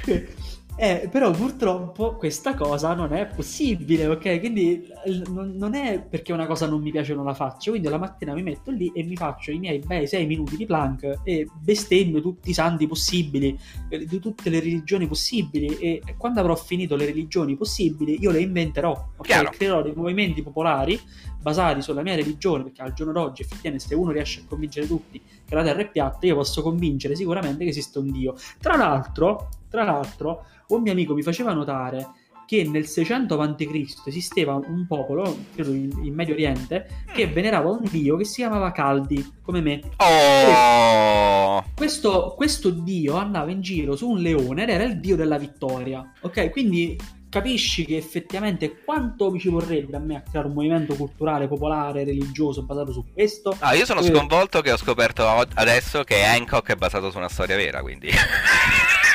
Eh, 0.79 1.09
però 1.11 1.31
purtroppo 1.31 2.17
questa 2.17 2.55
cosa 2.55 2.93
non 2.93 3.15
è 3.15 3.27
possibile, 3.27 4.07
ok? 4.09 4.39
Quindi 4.39 4.87
non 5.27 5.75
è 5.75 6.03
perché 6.03 6.35
una 6.35 6.47
cosa 6.47 6.67
non 6.67 6.83
mi 6.83 6.91
piace 6.91 7.15
non 7.15 7.25
la 7.25 7.33
faccio, 7.33 7.71
quindi 7.71 7.89
la 7.89 7.97
mattina 7.97 8.35
mi 8.35 8.43
metto 8.43 8.71
lì 8.71 8.93
e 8.95 9.03
mi 9.03 9.17
faccio 9.17 9.53
i 9.53 9.59
miei 9.59 9.79
bei 9.79 10.07
6 10.07 10.27
minuti 10.27 10.55
di 10.57 10.67
plank 10.67 11.21
e 11.25 11.49
bestemmio 11.59 12.21
tutti 12.21 12.51
i 12.51 12.53
santi 12.53 12.87
possibili, 12.87 13.59
eh, 13.89 14.05
di 14.05 14.19
tutte 14.19 14.51
le 14.51 14.61
religioni 14.61 15.07
possibili 15.07 15.79
e 15.79 16.03
quando 16.19 16.41
avrò 16.41 16.55
finito 16.55 16.95
le 16.95 17.07
religioni 17.07 17.57
possibili 17.57 18.19
io 18.21 18.31
le 18.31 18.41
inventerò, 18.41 19.13
ok? 19.17 19.51
Creerò 19.51 19.83
dei 19.83 19.95
movimenti 19.95 20.43
popolari 20.43 21.01
basati 21.47 21.81
sulla 21.81 22.03
mia 22.03 22.17
religione, 22.17 22.65
perché 22.65 22.83
al 22.83 22.93
giorno 22.93 23.13
d'oggi 23.13 23.43
effettivamente 23.43 23.87
se 23.87 23.95
uno 23.95 24.11
riesce 24.11 24.41
a 24.41 24.49
convincere 24.49 24.89
tutti 24.89 25.23
che 25.47 25.55
la 25.55 25.63
Terra 25.63 25.81
è 25.81 25.89
piatta, 25.89 26.27
io 26.27 26.35
posso 26.35 26.61
convincere 26.61 27.15
sicuramente 27.15 27.63
che 27.63 27.71
esiste 27.71 28.01
un 28.01 28.11
Dio. 28.11 28.35
Tra 28.59 28.75
l'altro, 28.75 29.51
tra 29.71 29.85
l'altro 29.85 30.47
un 30.69 30.83
mio 30.83 30.91
amico 30.91 31.15
mi 31.15 31.23
faceva 31.23 31.53
notare 31.53 32.25
che 32.47 32.65
nel 32.65 32.87
600 32.87 33.41
a.C. 33.41 34.03
esisteva 34.07 34.55
un 34.55 34.87
popolo, 34.89 35.37
credo 35.55 35.73
in, 35.73 36.13
Medio 36.13 36.35
Oriente, 36.35 37.05
che 37.13 37.29
mm. 37.29 37.33
venerava 37.33 37.71
un 37.71 37.83
dio 37.89 38.17
che 38.17 38.25
si 38.25 38.37
chiamava 38.37 38.71
Caldi, 38.73 39.35
come 39.43 39.61
me. 39.61 39.81
Oh! 39.97 41.65
Questo, 41.75 42.35
questo 42.37 42.71
dio 42.71 43.17
andava 43.17 43.51
in 43.51 43.61
giro 43.61 43.97
su 43.97 44.09
un 44.09 44.19
leone 44.21 44.63
ed 44.63 44.69
era 44.69 44.85
il 44.85 44.99
dio 45.01 45.17
della 45.17 45.39
vittoria. 45.39 46.13
Ok, 46.21 46.51
quindi 46.51 46.97
capisci 47.37 47.85
che 47.85 47.99
effettivamente 47.99 48.83
quanto 48.83 49.31
mi 49.31 49.39
ci 49.39 49.51
vorrebbe 49.51 49.97
a 49.97 50.01
me 50.01 50.17
a 50.17 50.23
creare 50.23 50.49
un 50.49 50.55
movimento 50.55 50.95
culturale, 50.95 51.49
popolare, 51.49 52.05
religioso 52.05 52.63
basato 52.63 52.93
su 52.93 53.05
questo. 53.13 53.55
Ah, 53.59 53.75
io 53.75 53.85
sono 53.85 54.01
eh... 54.01 54.05
sconvolto 54.05 54.63
che 54.63 54.73
ho 54.73 54.79
scoperto 54.79 55.27
adesso 55.55 56.03
che 56.03 56.25
Hancock 56.25 56.73
è 56.73 56.77
basato 56.77 57.11
su 57.11 57.19
una 57.19 57.29
storia 57.29 57.57
vera, 57.57 57.83
quindi... 57.83 58.09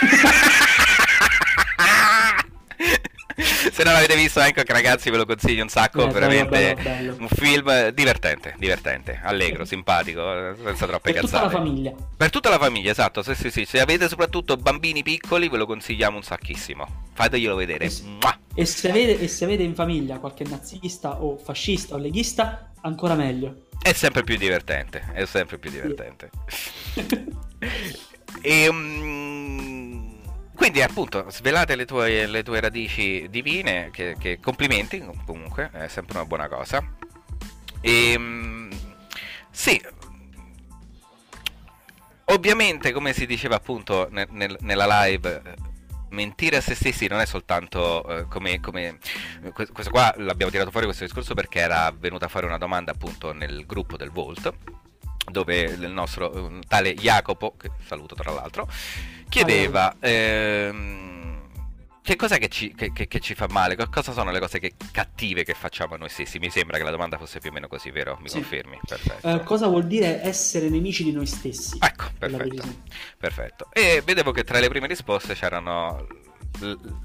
Se 3.72 3.84
non 3.84 3.94
l'avete 3.94 4.16
visto 4.16 4.40
Hancock 4.40 4.70
ragazzi 4.72 5.10
ve 5.10 5.18
lo 5.18 5.26
consiglio 5.26 5.64
un 5.64 5.70
sacco, 5.70 6.08
eh, 6.08 6.12
veramente 6.12 6.50
bello, 6.50 6.82
bello, 6.82 7.14
bello. 7.14 7.16
un 7.20 7.28
film 7.28 7.90
divertente, 7.90 8.56
divertente, 8.58 9.20
allegro, 9.24 9.66
simpatico, 9.66 10.56
senza 10.64 10.86
troppe 10.86 11.12
per 11.12 11.22
cazzate. 11.22 11.22
Per 11.22 11.30
tutta 11.30 11.42
la 11.42 11.50
famiglia. 11.50 11.94
Per 12.18 12.30
tutta 12.30 12.50
la 12.50 12.60
famiglia, 12.60 12.92
esatto, 12.92 13.24
sì, 13.24 13.36
sì, 13.36 13.50
sì. 13.50 13.66
Se 13.66 13.80
avete 13.80 14.08
soprattutto 14.08 14.58
bambini 14.58 15.04
piccoli 15.04 15.50
ve 15.50 15.58
lo 15.58 15.66
consigliamo 15.66 16.18
un 16.18 16.24
sacchissimo. 16.24 17.10
fateglielo 17.14 17.56
vedere. 17.56 17.86
E, 18.54 18.66
se 18.66 18.90
avete, 18.90 19.20
e 19.20 19.28
se 19.28 19.46
avete 19.46 19.64
in 19.64 19.76
famiglia 19.76 20.20
qualche 20.20 20.44
nazista 20.44 21.22
o 21.22 21.38
fascista 21.38 21.96
o 21.96 21.98
leghista, 21.98 22.72
ancora 22.82 23.16
meglio. 23.16 23.68
È 23.82 23.94
sempre 23.94 24.24
più 24.24 24.38
divertente, 24.38 25.04
è 25.14 25.26
sempre 25.26 25.58
più 25.58 25.72
divertente. 25.72 26.30
e, 28.42 28.68
um, 28.68 29.91
quindi 30.62 30.84
appunto 30.84 31.26
svelate 31.32 31.76
le 31.76 31.86
tue, 31.86 32.28
le 32.28 32.44
tue 32.44 32.60
radici 32.60 33.26
divine, 33.32 33.90
che, 33.92 34.16
che, 34.20 34.40
complimenti 34.40 35.04
comunque, 35.26 35.72
è 35.74 35.88
sempre 35.88 36.20
una 36.20 36.28
buona 36.28 36.48
cosa. 36.48 36.88
E 37.82 38.14
um, 38.16 38.70
sì, 39.50 39.82
ovviamente 42.26 42.92
come 42.92 43.12
si 43.12 43.26
diceva 43.26 43.56
appunto 43.56 44.08
nel, 44.12 44.28
nel, 44.30 44.56
nella 44.60 45.06
live 45.06 45.42
mentire 46.10 46.58
a 46.58 46.62
se 46.62 46.76
stessi 46.76 47.08
non 47.08 47.22
è 47.22 47.26
soltanto 47.26 48.06
uh, 48.06 48.28
come, 48.28 48.60
come, 48.60 49.00
questo 49.54 49.90
qua 49.90 50.14
l'abbiamo 50.18 50.52
tirato 50.52 50.70
fuori 50.70 50.86
questo 50.86 51.06
discorso 51.06 51.34
perché 51.34 51.58
era 51.58 51.92
venuta 51.98 52.28
fuori 52.28 52.46
una 52.46 52.60
domanda 52.60 52.92
appunto 52.92 53.34
nel 53.34 53.66
gruppo 53.66 53.98
del 53.98 54.12
Volt 54.12 54.54
dove 55.32 55.62
il 55.62 55.90
nostro 55.90 56.60
tale 56.68 56.94
Jacopo 56.94 57.56
che 57.58 57.72
saluto 57.86 58.16
tra 58.16 58.32
l'altro 58.32 58.68
chiedeva 59.30 59.96
ehm, 60.00 61.12
che 62.04 62.16
cos'è 62.16 62.40
che 62.40 62.48
ci, 62.48 62.74
che, 62.74 62.92
che, 62.94 63.08
che 63.08 63.20
ci, 63.20 63.36
fa 63.36 63.48
male? 63.48 63.76
Cosa 63.76 64.12
sono 64.12 64.32
le 64.32 64.40
cose 64.40 64.60
cattive 64.92 65.44
che 65.44 65.54
facciamo 65.54 65.96
noi 65.98 66.10
stessi? 66.10 66.40
Mi 66.40 66.50
sembra 66.50 66.78
che 66.78 66.84
la 66.84 66.90
domanda 66.90 67.20
fosse 67.20 67.38
più 67.40 67.52
o 67.52 67.54
meno 67.54 67.68
così, 67.68 67.92
vero? 67.92 68.18
Mi 68.20 68.28
sì. 68.28 68.40
confermi? 68.40 68.80
Perfetto. 68.88 69.28
Uh, 69.28 69.44
cosa 69.44 69.68
vuol 69.68 69.86
dire 69.86 70.22
essere 70.24 70.70
nemici 70.70 71.04
di 71.04 71.12
noi 71.12 71.28
stessi? 71.28 71.78
Ecco, 71.80 72.06
perfetto. 72.18 72.64
perfetto. 73.18 73.70
E 73.72 74.02
vedevo 74.04 74.32
che 74.32 74.44
tra 74.44 74.60
le 74.60 74.68
prime 74.68 74.88
risposte 74.88 75.36
c'erano 75.36 76.08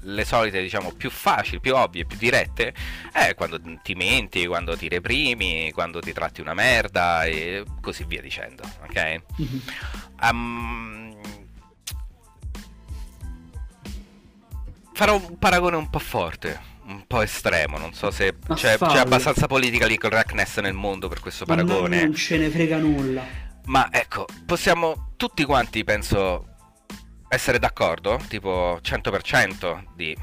le 0.01 0.25
solite, 0.25 0.61
diciamo, 0.61 0.91
più 0.91 1.09
facili, 1.09 1.59
più 1.59 1.75
ovvie, 1.75 2.05
più 2.05 2.17
dirette, 2.17 2.73
è 3.11 3.33
quando 3.35 3.59
ti 3.81 3.95
menti, 3.95 4.45
quando 4.45 4.77
ti 4.77 4.87
reprimi, 4.87 5.71
quando 5.71 5.99
ti 5.99 6.13
tratti 6.13 6.41
una 6.41 6.53
merda 6.53 7.23
e 7.23 7.63
così 7.81 8.03
via 8.05 8.21
dicendo, 8.21 8.63
ok? 8.83 9.21
Mm-hmm. 9.41 9.59
Um, 10.21 11.15
farò 14.93 15.15
un 15.15 15.37
paragone 15.37 15.75
un 15.75 15.89
po' 15.89 15.99
forte, 15.99 16.59
un 16.85 17.05
po' 17.05 17.21
estremo. 17.21 17.77
Non 17.77 17.93
so 17.93 18.11
se 18.11 18.35
c'è, 18.53 18.77
c'è, 18.77 18.97
abbastanza 18.97 19.47
politica 19.47 19.87
correctness 19.97 20.59
nel 20.59 20.73
mondo 20.73 21.07
per 21.07 21.19
questo 21.19 21.45
paragone. 21.45 22.03
non 22.03 22.15
ce 22.15 22.37
ne 22.37 22.49
frega 22.49 22.77
nulla. 22.77 23.45
Ma 23.65 23.89
ecco, 23.91 24.25
possiamo 24.45 25.11
tutti 25.17 25.43
quanti, 25.43 25.83
penso, 25.83 26.46
essere 27.29 27.59
d'accordo, 27.59 28.19
tipo 28.27 28.79
100% 28.81 29.83
di 29.95 30.15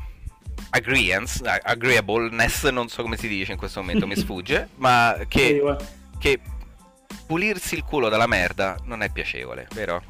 agreeance, 0.71 1.43
agreeableness, 1.45 2.69
non 2.71 2.89
so 2.89 3.03
come 3.03 3.17
si 3.17 3.29
dice 3.29 3.53
in 3.53 3.59
questo 3.59 3.81
momento, 3.81 4.07
mi 4.07 4.17
sfugge, 4.17 4.69
ma 4.77 5.17
che, 5.29 5.63
che 6.19 6.41
pulirsi 7.27 7.75
il 7.75 7.85
culo 7.85 8.09
dalla 8.09 8.27
merda 8.27 8.77
non 8.85 9.03
è 9.03 9.11
piacevole, 9.11 9.69
vero? 9.73 10.03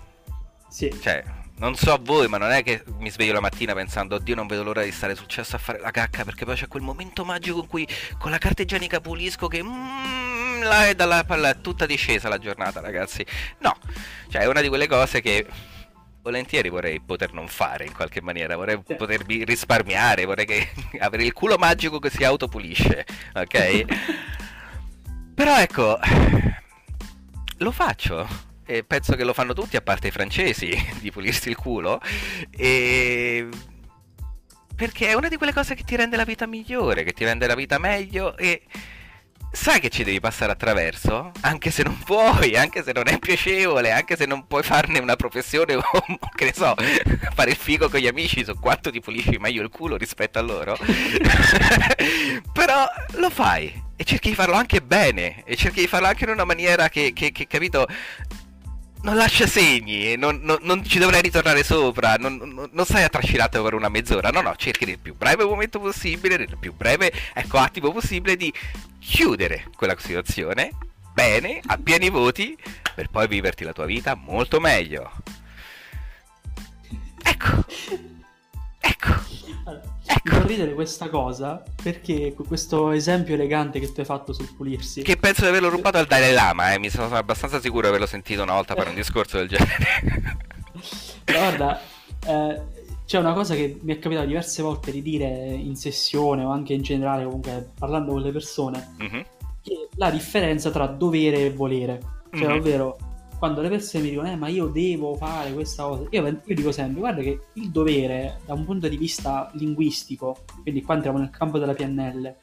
Sì. 0.68 0.96
Cioè, 1.00 1.22
non 1.56 1.74
so 1.76 1.92
a 1.92 1.98
voi, 2.00 2.28
ma 2.28 2.38
non 2.38 2.50
è 2.50 2.62
che 2.62 2.82
mi 2.98 3.10
sveglio 3.10 3.32
la 3.32 3.40
mattina 3.40 3.74
pensando, 3.74 4.16
oddio, 4.16 4.34
non 4.34 4.46
vedo 4.46 4.62
l'ora 4.62 4.82
di 4.82 4.90
stare 4.90 5.14
sul 5.14 5.26
cesso 5.26 5.56
a 5.56 5.58
fare 5.58 5.80
la 5.80 5.90
cacca, 5.90 6.24
perché 6.24 6.44
poi 6.44 6.56
c'è 6.56 6.68
quel 6.68 6.82
momento 6.82 7.24
magico 7.24 7.60
in 7.60 7.66
cui 7.66 7.88
con 8.18 8.30
la 8.30 8.38
carta 8.38 8.62
igienica 8.62 9.00
pulisco 9.00 9.48
che... 9.48 9.62
Mm, 9.62 10.62
là 10.64 10.88
è 10.88 10.94
dalla 10.94 11.24
palla 11.24 11.50
è 11.50 11.60
tutta 11.60 11.86
discesa 11.86 12.28
la 12.28 12.38
giornata, 12.38 12.80
ragazzi. 12.80 13.24
No, 13.58 13.76
cioè 14.28 14.42
è 14.42 14.46
una 14.46 14.60
di 14.60 14.68
quelle 14.68 14.88
cose 14.88 15.20
che 15.20 15.46
volentieri 16.24 16.70
vorrei 16.70 17.00
poter 17.00 17.34
non 17.34 17.48
fare 17.48 17.84
in 17.84 17.92
qualche 17.92 18.22
maniera, 18.22 18.56
vorrei 18.56 18.80
sì. 18.84 18.94
potermi 18.94 19.44
risparmiare, 19.44 20.24
vorrei 20.24 20.46
che... 20.46 20.70
avere 20.98 21.24
il 21.24 21.34
culo 21.34 21.58
magico 21.58 21.98
che 21.98 22.08
si 22.08 22.24
autopulisce, 22.24 23.04
ok? 23.34 23.84
Però 25.34 25.58
ecco, 25.58 25.98
lo 27.58 27.70
faccio 27.70 28.26
e 28.64 28.84
penso 28.84 29.14
che 29.14 29.24
lo 29.24 29.34
fanno 29.34 29.52
tutti 29.52 29.76
a 29.76 29.82
parte 29.82 30.08
i 30.08 30.10
francesi 30.10 30.72
di 31.00 31.10
pulirsi 31.10 31.50
il 31.50 31.56
culo 31.56 32.00
e 32.50 33.46
perché 34.74 35.08
è 35.08 35.12
una 35.12 35.28
di 35.28 35.36
quelle 35.36 35.52
cose 35.52 35.74
che 35.74 35.84
ti 35.84 35.94
rende 35.94 36.16
la 36.16 36.24
vita 36.24 36.46
migliore, 36.46 37.04
che 37.04 37.12
ti 37.12 37.24
rende 37.24 37.46
la 37.46 37.54
vita 37.54 37.78
meglio 37.78 38.36
e 38.36 38.62
sai 39.54 39.78
che 39.78 39.88
ci 39.88 40.02
devi 40.02 40.18
passare 40.18 40.52
attraverso, 40.52 41.30
anche 41.42 41.70
se 41.70 41.84
non 41.84 41.96
puoi, 42.04 42.56
anche 42.56 42.82
se 42.82 42.92
non 42.92 43.06
è 43.06 43.18
piacevole, 43.18 43.92
anche 43.92 44.16
se 44.16 44.26
non 44.26 44.46
puoi 44.46 44.64
farne 44.64 44.98
una 44.98 45.14
professione 45.16 45.76
o 45.78 45.84
che 46.34 46.44
ne 46.44 46.52
so, 46.52 46.74
fare 47.34 47.50
il 47.50 47.56
figo 47.56 47.88
con 47.88 48.00
gli 48.00 48.08
amici 48.08 48.44
su 48.44 48.58
quanto 48.58 48.90
ti 48.90 49.00
pulisci 49.00 49.38
meglio 49.38 49.62
il 49.62 49.70
culo 49.70 49.96
rispetto 49.96 50.38
a 50.38 50.42
loro. 50.42 50.76
Però 52.52 52.84
lo 53.12 53.30
fai 53.30 53.82
e 53.96 54.04
cerchi 54.04 54.30
di 54.30 54.34
farlo 54.34 54.54
anche 54.54 54.82
bene 54.82 55.44
e 55.44 55.54
cerchi 55.54 55.80
di 55.80 55.86
farlo 55.86 56.08
anche 56.08 56.24
in 56.24 56.30
una 56.30 56.44
maniera 56.44 56.88
che, 56.88 57.12
che, 57.14 57.30
che 57.30 57.46
capito, 57.46 57.86
non 59.04 59.16
lascia 59.16 59.46
segni, 59.46 60.16
non, 60.16 60.40
non, 60.42 60.58
non, 60.62 60.82
ci 60.82 60.98
dovrai 60.98 61.20
ritornare 61.20 61.62
sopra, 61.62 62.14
non, 62.16 62.68
non 62.72 62.84
stai 62.84 63.04
attrascinato 63.04 63.62
per 63.62 63.74
una 63.74 63.90
mezz'ora, 63.90 64.30
no, 64.30 64.40
no, 64.40 64.56
cerchi 64.56 64.86
nel 64.86 64.98
più 64.98 65.14
breve 65.14 65.44
momento 65.44 65.78
possibile, 65.78 66.38
nel 66.38 66.56
più 66.58 66.74
breve, 66.74 67.12
ecco, 67.34 67.58
attimo 67.58 67.92
possibile 67.92 68.34
di 68.34 68.52
chiudere 68.98 69.68
quella 69.76 69.94
situazione 69.98 70.70
bene, 71.12 71.60
a 71.66 71.76
pieni 71.76 72.08
voti, 72.08 72.56
per 72.94 73.08
poi 73.10 73.28
viverti 73.28 73.62
la 73.62 73.74
tua 73.74 73.84
vita 73.84 74.14
molto 74.14 74.58
meglio. 74.58 75.12
Ecco, 77.22 77.64
ecco. 78.80 79.33
Ecco. 80.06 80.46
Ridere 80.46 80.74
questa 80.74 81.08
cosa 81.08 81.62
perché 81.82 82.34
questo 82.46 82.90
esempio 82.90 83.34
elegante 83.34 83.80
che 83.80 83.90
tu 83.92 84.00
hai 84.00 84.06
fatto 84.06 84.32
sul 84.32 84.52
pulirsi. 84.54 85.02
Che 85.02 85.16
penso 85.16 85.42
di 85.42 85.48
averlo 85.48 85.70
rubato 85.70 85.98
al 85.98 86.06
Dalai 86.06 86.32
Lama, 86.32 86.74
eh? 86.74 86.78
mi 86.78 86.90
sono 86.90 87.14
abbastanza 87.14 87.60
sicuro 87.60 87.82
di 87.82 87.88
averlo 87.88 88.06
sentito 88.06 88.42
una 88.42 88.52
volta 88.52 88.74
per 88.74 88.88
un 88.88 88.94
discorso 88.96 89.38
del 89.38 89.48
genere. 89.48 90.38
Guarda, 91.24 91.80
eh, 92.26 92.60
c'è 93.06 93.18
una 93.18 93.32
cosa 93.32 93.54
che 93.54 93.78
mi 93.82 93.94
è 93.94 93.98
capitato 93.98 94.26
diverse 94.26 94.62
volte 94.62 94.90
di 94.90 95.02
dire 95.02 95.26
in 95.26 95.76
sessione 95.76 96.44
o 96.44 96.50
anche 96.50 96.72
in 96.74 96.82
generale, 96.82 97.24
comunque 97.24 97.70
parlando 97.78 98.12
con 98.12 98.22
le 98.22 98.32
persone, 98.32 98.94
mm-hmm. 99.02 99.20
che 99.62 99.88
la 99.96 100.10
differenza 100.10 100.70
tra 100.70 100.86
dovere 100.86 101.46
e 101.46 101.50
volere. 101.50 102.12
Cioè, 102.32 102.48
mm-hmm. 102.48 102.58
ovvero 102.58 102.98
quando 103.44 103.60
le 103.60 103.68
persone 103.68 104.04
mi 104.04 104.08
dicono, 104.08 104.30
eh, 104.30 104.36
ma 104.36 104.48
io 104.48 104.68
devo 104.68 105.16
fare 105.16 105.52
questa 105.52 105.82
cosa, 105.82 106.06
io, 106.08 106.26
io, 106.26 106.54
dico 106.54 106.72
sempre, 106.72 107.00
guarda 107.00 107.20
che 107.20 107.40
il 107.52 107.68
dovere, 107.68 108.40
da 108.46 108.54
un 108.54 108.64
punto 108.64 108.88
di 108.88 108.96
vista 108.96 109.50
linguistico, 109.52 110.44
quindi 110.62 110.80
qua 110.80 110.94
entriamo 110.94 111.18
nel 111.18 111.28
campo 111.28 111.58
della 111.58 111.74
PNL, 111.74 112.34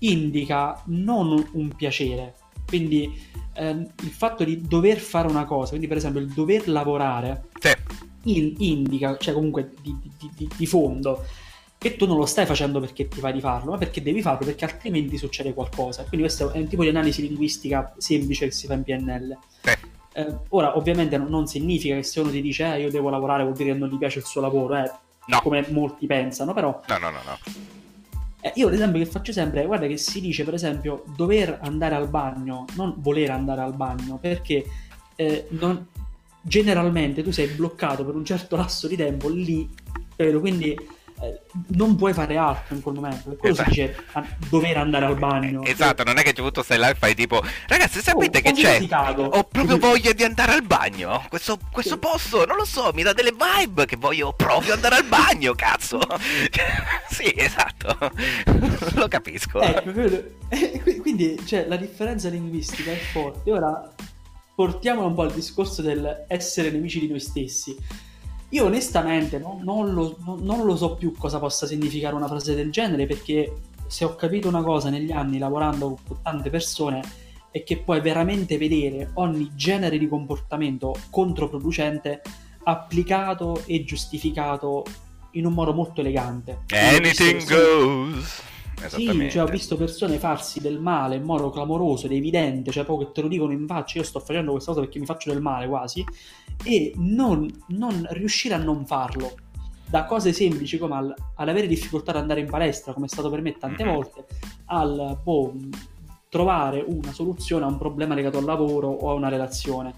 indica 0.00 0.82
non 0.86 1.48
un 1.52 1.68
piacere. 1.76 2.34
Quindi 2.66 3.16
eh, 3.54 3.68
il 3.68 4.10
fatto 4.10 4.42
di 4.42 4.60
dover 4.62 4.98
fare 4.98 5.28
una 5.28 5.44
cosa, 5.44 5.68
quindi 5.68 5.86
per 5.86 5.98
esempio 5.98 6.20
il 6.20 6.32
dover 6.32 6.66
lavorare, 6.66 7.44
sì. 7.60 7.72
in, 8.24 8.54
indica, 8.58 9.16
cioè 9.18 9.34
comunque 9.34 9.74
di, 9.80 9.96
di, 10.18 10.28
di, 10.34 10.48
di 10.56 10.66
fondo, 10.66 11.24
che 11.78 11.94
tu 11.94 12.04
non 12.08 12.16
lo 12.16 12.26
stai 12.26 12.46
facendo 12.46 12.80
perché 12.80 13.06
ti 13.06 13.20
vai 13.20 13.32
di 13.32 13.40
farlo, 13.40 13.70
ma 13.70 13.78
perché 13.78 14.02
devi 14.02 14.22
farlo, 14.22 14.44
perché 14.44 14.64
altrimenti 14.64 15.16
succede 15.16 15.54
qualcosa. 15.54 16.02
Quindi 16.02 16.26
questo 16.26 16.50
è 16.50 16.58
un 16.58 16.66
tipo 16.66 16.82
di 16.82 16.88
analisi 16.88 17.22
linguistica 17.22 17.94
semplice 17.96 18.46
che 18.46 18.52
si 18.52 18.66
fa 18.66 18.74
in 18.74 18.82
PNL. 18.82 19.38
Sì. 19.62 19.91
Eh, 20.12 20.36
ora, 20.50 20.76
ovviamente, 20.76 21.16
non, 21.16 21.28
non, 21.28 21.46
significa 21.46 21.94
che 21.94 22.02
se 22.02 22.20
uno 22.20 22.30
ti 22.30 22.42
dice 22.42 22.74
eh, 22.74 22.80
io 22.80 22.90
devo 22.90 23.08
lavorare 23.08 23.42
vuol 23.42 23.54
dire 23.54 23.72
che 23.72 23.78
non 23.78 23.88
gli 23.88 23.98
piace 23.98 24.18
il 24.18 24.24
suo 24.24 24.40
lavoro, 24.40 24.76
eh, 24.76 24.90
no. 25.26 25.40
come 25.40 25.64
molti 25.70 26.06
pensano, 26.06 26.52
però. 26.52 26.80
No, 26.86 26.98
no, 26.98 27.10
no, 27.10 27.18
no. 27.24 27.38
Eh, 28.44 28.52
io 28.56 28.68
l'esempio 28.68 28.98
che 28.98 29.06
faccio 29.06 29.32
sempre 29.32 29.64
guarda 29.66 29.86
che 29.86 29.96
si 29.96 30.20
dice, 30.20 30.44
per 30.44 30.54
esempio, 30.54 31.04
dover 31.16 31.60
andare 31.62 31.94
al 31.94 32.08
bagno, 32.08 32.64
non 32.74 32.94
voler 32.96 33.30
andare 33.30 33.60
al 33.60 33.74
bagno, 33.74 34.18
perché 34.18 34.64
eh, 35.14 35.46
non, 35.50 35.86
generalmente 36.40 37.22
tu 37.22 37.30
sei 37.30 37.46
bloccato 37.46 38.04
per 38.04 38.16
un 38.16 38.24
certo 38.24 38.56
lasso 38.56 38.88
di 38.88 38.96
tempo 38.96 39.28
lì, 39.28 39.68
quindi 40.16 40.72
eh, 40.72 40.80
non 41.68 41.96
puoi 41.96 42.12
fare 42.12 42.36
altro 42.36 42.74
in 42.74 42.82
quel 42.82 42.94
momento. 42.94 43.30
Per 43.30 43.38
quello 43.38 43.54
esatto. 43.54 43.72
si 43.72 43.80
dice 43.80 44.04
dover 44.48 44.76
andare 44.76 45.04
al 45.04 45.16
bagno. 45.16 45.62
Esatto, 45.64 46.02
non 46.04 46.18
è 46.18 46.22
che 46.22 46.32
tu 46.32 46.48
stai 46.62 46.78
là 46.78 46.90
e 46.90 46.94
fai 46.94 47.14
tipo, 47.14 47.42
ragazzi, 47.66 48.00
sapete 48.00 48.38
oh, 48.38 48.40
che 48.42 48.52
c'è? 48.52 48.86
Ho 49.16 49.44
proprio 49.44 49.78
voglia 49.78 50.12
di 50.12 50.24
andare 50.24 50.52
al 50.52 50.62
bagno. 50.62 51.24
Questo, 51.28 51.58
questo 51.70 51.94
sì. 51.94 51.98
posto, 51.98 52.44
non 52.44 52.56
lo 52.56 52.64
so, 52.64 52.90
mi 52.94 53.02
dà 53.02 53.12
delle 53.12 53.32
vibe 53.32 53.86
che 53.86 53.96
voglio 53.96 54.32
proprio 54.32 54.74
andare 54.74 54.96
al 54.96 55.04
bagno, 55.04 55.54
cazzo. 55.56 56.00
sì, 57.10 57.32
esatto. 57.36 57.96
lo 58.94 59.08
capisco. 59.08 59.60
Ecco, 59.60 59.92
quindi 61.00 61.40
cioè, 61.46 61.66
la 61.68 61.76
differenza 61.76 62.28
linguistica 62.28 62.90
è 62.90 62.96
forte. 62.96 63.50
Ora 63.52 63.92
portiamo 64.54 65.06
un 65.06 65.14
po' 65.14 65.22
al 65.22 65.32
discorso 65.32 65.82
del 65.82 66.24
essere 66.28 66.70
nemici 66.70 67.00
di 67.00 67.08
noi 67.08 67.20
stessi 67.20 67.76
io 68.52 68.64
onestamente 68.64 69.38
no, 69.38 69.58
non, 69.62 69.92
lo, 69.92 70.16
no, 70.24 70.38
non, 70.40 70.64
lo, 70.64 70.76
so 70.76 70.94
più 70.94 71.12
cosa 71.16 71.38
possa 71.38 71.66
significare 71.66 72.14
una 72.14 72.26
frase 72.26 72.54
del 72.54 72.70
genere 72.70 73.06
perché 73.06 73.52
se 73.86 74.04
ho 74.04 74.14
capito 74.14 74.48
una 74.48 74.62
cosa 74.62 74.90
negli 74.90 75.10
anni 75.10 75.38
lavorando 75.38 75.98
con 76.06 76.22
tante 76.22 76.50
persone 76.50 77.02
è 77.50 77.62
che 77.64 77.78
puoi 77.78 78.00
veramente 78.00 78.58
vedere 78.58 79.10
ogni 79.14 79.50
genere 79.54 79.98
di 79.98 80.08
comportamento 80.08 80.94
controproducente 81.10 82.22
applicato 82.64 83.62
e 83.66 83.84
giustificato 83.84 84.84
in 85.32 85.46
un 85.46 85.52
modo 85.54 85.72
molto 85.72 86.00
elegante. 86.00 86.60
Anything 86.70 87.46
goes. 87.46 88.42
Sì, 88.88 89.30
cioè 89.30 89.42
ho 89.42 89.46
visto 89.46 89.76
persone 89.76 90.18
farsi 90.18 90.60
del 90.60 90.78
male 90.78 91.16
in 91.16 91.22
modo 91.22 91.50
clamoroso 91.50 92.06
ed 92.06 92.12
evidente, 92.12 92.70
cioè 92.70 92.84
proprio 92.84 93.06
che 93.06 93.12
te 93.14 93.22
lo 93.22 93.28
dicono 93.28 93.52
in 93.52 93.66
faccia, 93.66 93.98
io 93.98 94.04
sto 94.04 94.20
facendo 94.20 94.52
questa 94.52 94.72
cosa 94.72 94.84
perché 94.84 94.98
mi 94.98 95.06
faccio 95.06 95.30
del 95.30 95.40
male 95.40 95.66
quasi, 95.66 96.04
e 96.64 96.92
non, 96.96 97.48
non 97.68 98.06
riuscire 98.10 98.54
a 98.54 98.58
non 98.58 98.86
farlo. 98.86 99.34
Da 99.88 100.04
cose 100.04 100.32
semplici 100.32 100.78
come 100.78 100.94
al, 100.94 101.14
all'avere 101.34 101.66
difficoltà 101.66 102.12
ad 102.12 102.16
andare 102.18 102.40
in 102.40 102.48
palestra, 102.48 102.92
come 102.92 103.06
è 103.06 103.08
stato 103.08 103.28
per 103.28 103.42
me 103.42 103.56
tante 103.58 103.84
mm-hmm. 103.84 103.94
volte, 103.94 104.26
al 104.66 105.18
boh, 105.22 105.54
trovare 106.28 106.82
una 106.86 107.12
soluzione 107.12 107.64
a 107.64 107.68
un 107.68 107.76
problema 107.76 108.14
legato 108.14 108.38
al 108.38 108.44
lavoro 108.44 108.88
o 108.88 109.10
a 109.10 109.14
una 109.14 109.28
relazione. 109.28 109.92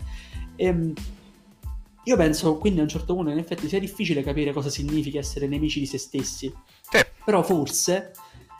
E, 0.56 0.66
ehm, 0.66 0.92
io 2.06 2.16
penso 2.16 2.58
quindi 2.58 2.80
a 2.80 2.82
un 2.82 2.88
certo 2.88 3.14
punto 3.14 3.30
in 3.30 3.38
effetti 3.38 3.68
sia 3.68 3.78
difficile 3.78 4.22
capire 4.22 4.52
cosa 4.52 4.68
significa 4.68 5.18
essere 5.18 5.46
nemici 5.46 5.78
di 5.78 5.86
se 5.86 5.98
stessi. 5.98 6.52
Sì. 6.80 7.00
Però 7.24 7.42
forse 7.42 8.12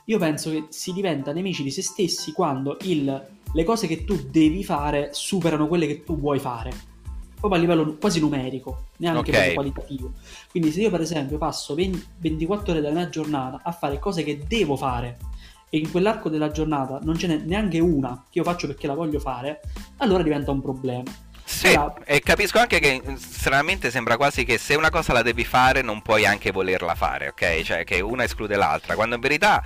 io 0.06 0.18
penso 0.18 0.50
che 0.50 0.66
si 0.68 0.92
diventa 0.92 1.32
nemici 1.32 1.62
di 1.62 1.70
se 1.70 1.82
stessi 1.82 2.32
quando 2.32 2.76
il, 2.82 3.26
le 3.52 3.64
cose 3.64 3.87
che 3.87 4.04
tu 4.04 4.28
devi 4.30 4.62
fare 4.62 5.11
superano 5.12 5.66
quelle 5.66 5.87
che 5.87 6.02
tu 6.04 6.18
vuoi 6.18 6.38
fare. 6.38 6.73
Proprio 7.38 7.61
a 7.61 7.64
livello 7.64 7.96
quasi 7.96 8.20
numerico, 8.20 8.87
neanche 8.99 9.30
okay. 9.30 9.54
qualitativo. 9.54 10.12
Quindi 10.50 10.73
se 10.73 10.82
io 10.82 10.90
per 10.90 11.00
esempio 11.00 11.38
passo 11.38 11.75
20, 11.75 12.06
24 12.18 12.73
ore 12.73 12.80
della 12.80 12.94
mia 12.94 13.08
giornata 13.08 13.61
a 13.62 13.73
fare 13.73 13.99
cose 13.99 14.23
che 14.23 14.44
devo 14.46 14.76
fare 14.76 15.18
e 15.68 15.78
in 15.78 15.90
quell'arco 15.90 16.28
della 16.28 16.50
giornata 16.50 17.00
non 17.02 17.18
ce 17.18 17.26
n'è 17.26 17.37
neanche 17.38 17.80
una 17.80 18.25
che 18.30 18.38
io 18.38 18.44
faccio 18.44 18.66
perché 18.66 18.87
la 18.87 18.94
voglio 18.94 19.18
fare, 19.18 19.61
allora 19.99 20.23
diventa 20.23 20.50
un 20.50 20.61
problema. 20.61 21.11
Sì, 21.45 21.69
Però... 21.69 21.95
e 22.05 22.21
capisco 22.21 22.59
anche 22.59 22.79
che 22.81 23.03
stranamente 23.19 23.91
sembra 23.91 24.17
quasi 24.17 24.45
che 24.45 24.57
se 24.57 24.75
una 24.75 24.91
cosa 24.91 25.13
la 25.13 25.23
devi 25.23 25.45
fare 25.45 25.83
non 25.83 26.01
puoi 26.01 26.25
anche 26.25 26.51
volerla 26.51 26.95
fare, 26.95 27.29
ok? 27.29 27.63
Cioè 27.63 27.85
che 27.85 28.01
una 28.01 28.25
esclude 28.25 28.57
l'altra, 28.57 28.95
quando 28.95 29.17
in 29.17 29.21
verità 29.21 29.63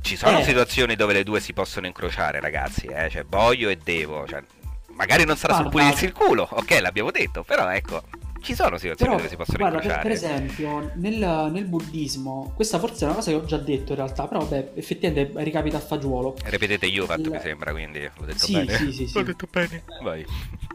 ci 0.00 0.16
sono 0.16 0.40
eh. 0.40 0.44
situazioni 0.44 0.96
dove 0.96 1.12
le 1.12 1.22
due 1.22 1.40
si 1.40 1.52
possono 1.52 1.86
incrociare, 1.86 2.40
ragazzi, 2.40 2.86
eh? 2.86 3.08
Cioè 3.08 3.24
voglio 3.24 3.68
e 3.68 3.76
devo, 3.76 4.26
cioè, 4.26 4.42
magari 4.88 5.24
non 5.24 5.36
sarà 5.36 5.54
sul 5.54 5.68
pulirsi 5.68 6.04
il 6.04 6.12
culo, 6.12 6.48
ok, 6.50 6.78
l'abbiamo 6.80 7.12
detto, 7.12 7.44
però 7.44 7.70
ecco, 7.70 8.02
ci 8.40 8.54
sono 8.54 8.78
situazioni 8.78 9.12
però, 9.12 9.16
dove 9.16 9.28
si 9.28 9.36
possono 9.36 9.58
guarda, 9.58 9.76
incrociare. 9.76 10.02
Per, 10.02 10.12
esempio, 10.12 10.90
nel, 10.94 11.50
nel, 11.52 11.64
buddismo, 11.64 12.52
questa 12.54 12.78
forse 12.78 13.02
è 13.02 13.04
una 13.06 13.14
cosa 13.14 13.30
che 13.30 13.36
ho 13.36 13.44
già 13.44 13.58
detto 13.58 13.92
in 13.92 13.98
realtà, 13.98 14.26
però 14.26 14.44
beh, 14.44 14.70
effettivamente 14.74 15.42
ricapita 15.42 15.76
a 15.76 15.80
fagiolo. 15.80 16.36
Ripetete 16.44 16.86
io, 16.86 17.04
fatto 17.06 17.22
il... 17.22 17.30
mi 17.30 17.40
sembra, 17.40 17.72
quindi 17.72 18.00
l'ho 18.00 18.24
detto 18.24 18.38
sì, 18.38 18.52
bene. 18.52 18.76
Sì, 18.76 18.92
sì, 18.92 19.06
sì. 19.06 19.18
L'ho 19.18 19.24
detto 19.24 19.46
bene, 19.50 19.82
vai. 20.02 20.24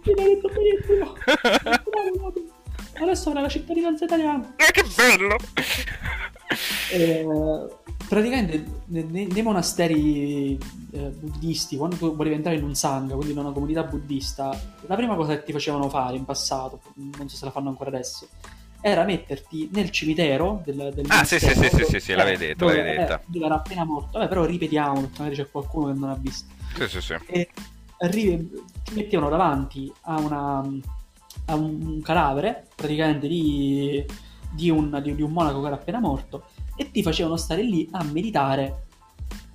Sì, 0.04 0.14
l'ho 0.16 0.24
detto 0.24 0.50
bene 0.50 0.76
Adesso 3.00 3.30
avrà 3.30 3.42
la 3.42 3.50
cittadinanza 3.50 4.06
italiana. 4.06 4.56
Eh, 4.56 4.72
che 4.72 4.84
bello! 4.96 5.38
Eh, 6.92 7.26
praticamente 8.08 8.64
nei, 8.86 9.28
nei 9.28 9.42
monasteri 9.42 10.58
eh, 10.92 11.10
buddisti, 11.10 11.76
quando 11.76 11.96
tu 11.98 12.16
volevi 12.16 12.36
entrare 12.36 12.58
in 12.58 12.64
un 12.64 12.76
sangha, 12.76 13.16
quindi 13.16 13.34
in 13.34 13.40
una 13.40 13.52
comunità 13.52 13.84
buddista, 13.84 14.58
la 14.82 14.96
prima 14.96 15.16
cosa 15.16 15.36
che 15.36 15.44
ti 15.44 15.52
facevano 15.52 15.90
fare 15.90 16.16
in 16.16 16.26
passato, 16.26 16.82
non 16.96 17.28
so 17.28 17.36
se 17.36 17.46
la 17.46 17.52
fanno 17.52 17.70
ancora 17.70 17.90
adesso, 17.90 18.28
era 18.80 19.04
metterti 19.04 19.70
nel 19.74 19.90
cimitero 19.90 20.62
del, 20.64 20.92
del 20.94 21.06
Ah, 21.10 21.24
sì, 21.24 21.40
sì, 21.40 21.50
sì, 21.56 21.70
sì, 21.74 21.84
sì, 21.86 22.00
sì, 22.00 22.14
l'avevi 22.14 22.38
detto, 22.38 22.66
dove, 22.66 22.78
l'avevi 22.78 22.98
detta. 22.98 23.22
Eh, 23.34 23.44
era 23.44 23.56
appena 23.56 23.84
morto. 23.84 24.20
Vabbè, 24.20 24.30
però 24.30 24.46
ripetiamo, 24.46 25.10
magari 25.18 25.36
c'è 25.36 25.50
qualcuno 25.50 25.92
che 25.92 26.00
non 26.00 26.10
ha 26.12 26.16
visto. 26.16 26.54
Sì, 26.76 26.88
sì, 26.88 27.02
sì. 27.02 27.16
E 27.26 27.50
ti 28.10 28.94
mettevano 28.94 29.30
davanti 29.30 29.92
a, 30.02 30.20
una, 30.20 30.64
a 31.46 31.56
un 31.56 32.02
cadavere, 32.02 32.68
praticamente 32.76 33.28
di, 33.28 34.04
di, 34.52 34.70
un, 34.70 35.00
di, 35.04 35.16
di 35.16 35.22
un 35.22 35.32
monaco 35.32 35.62
che 35.62 35.68
era 35.68 35.76
appena 35.76 36.00
morto, 36.00 36.46
e 36.76 36.92
ti 36.92 37.04
facevano 37.04 37.38
stare 37.38 37.64
lì 37.64 37.88
a 37.92 38.04
meditare 38.04 38.88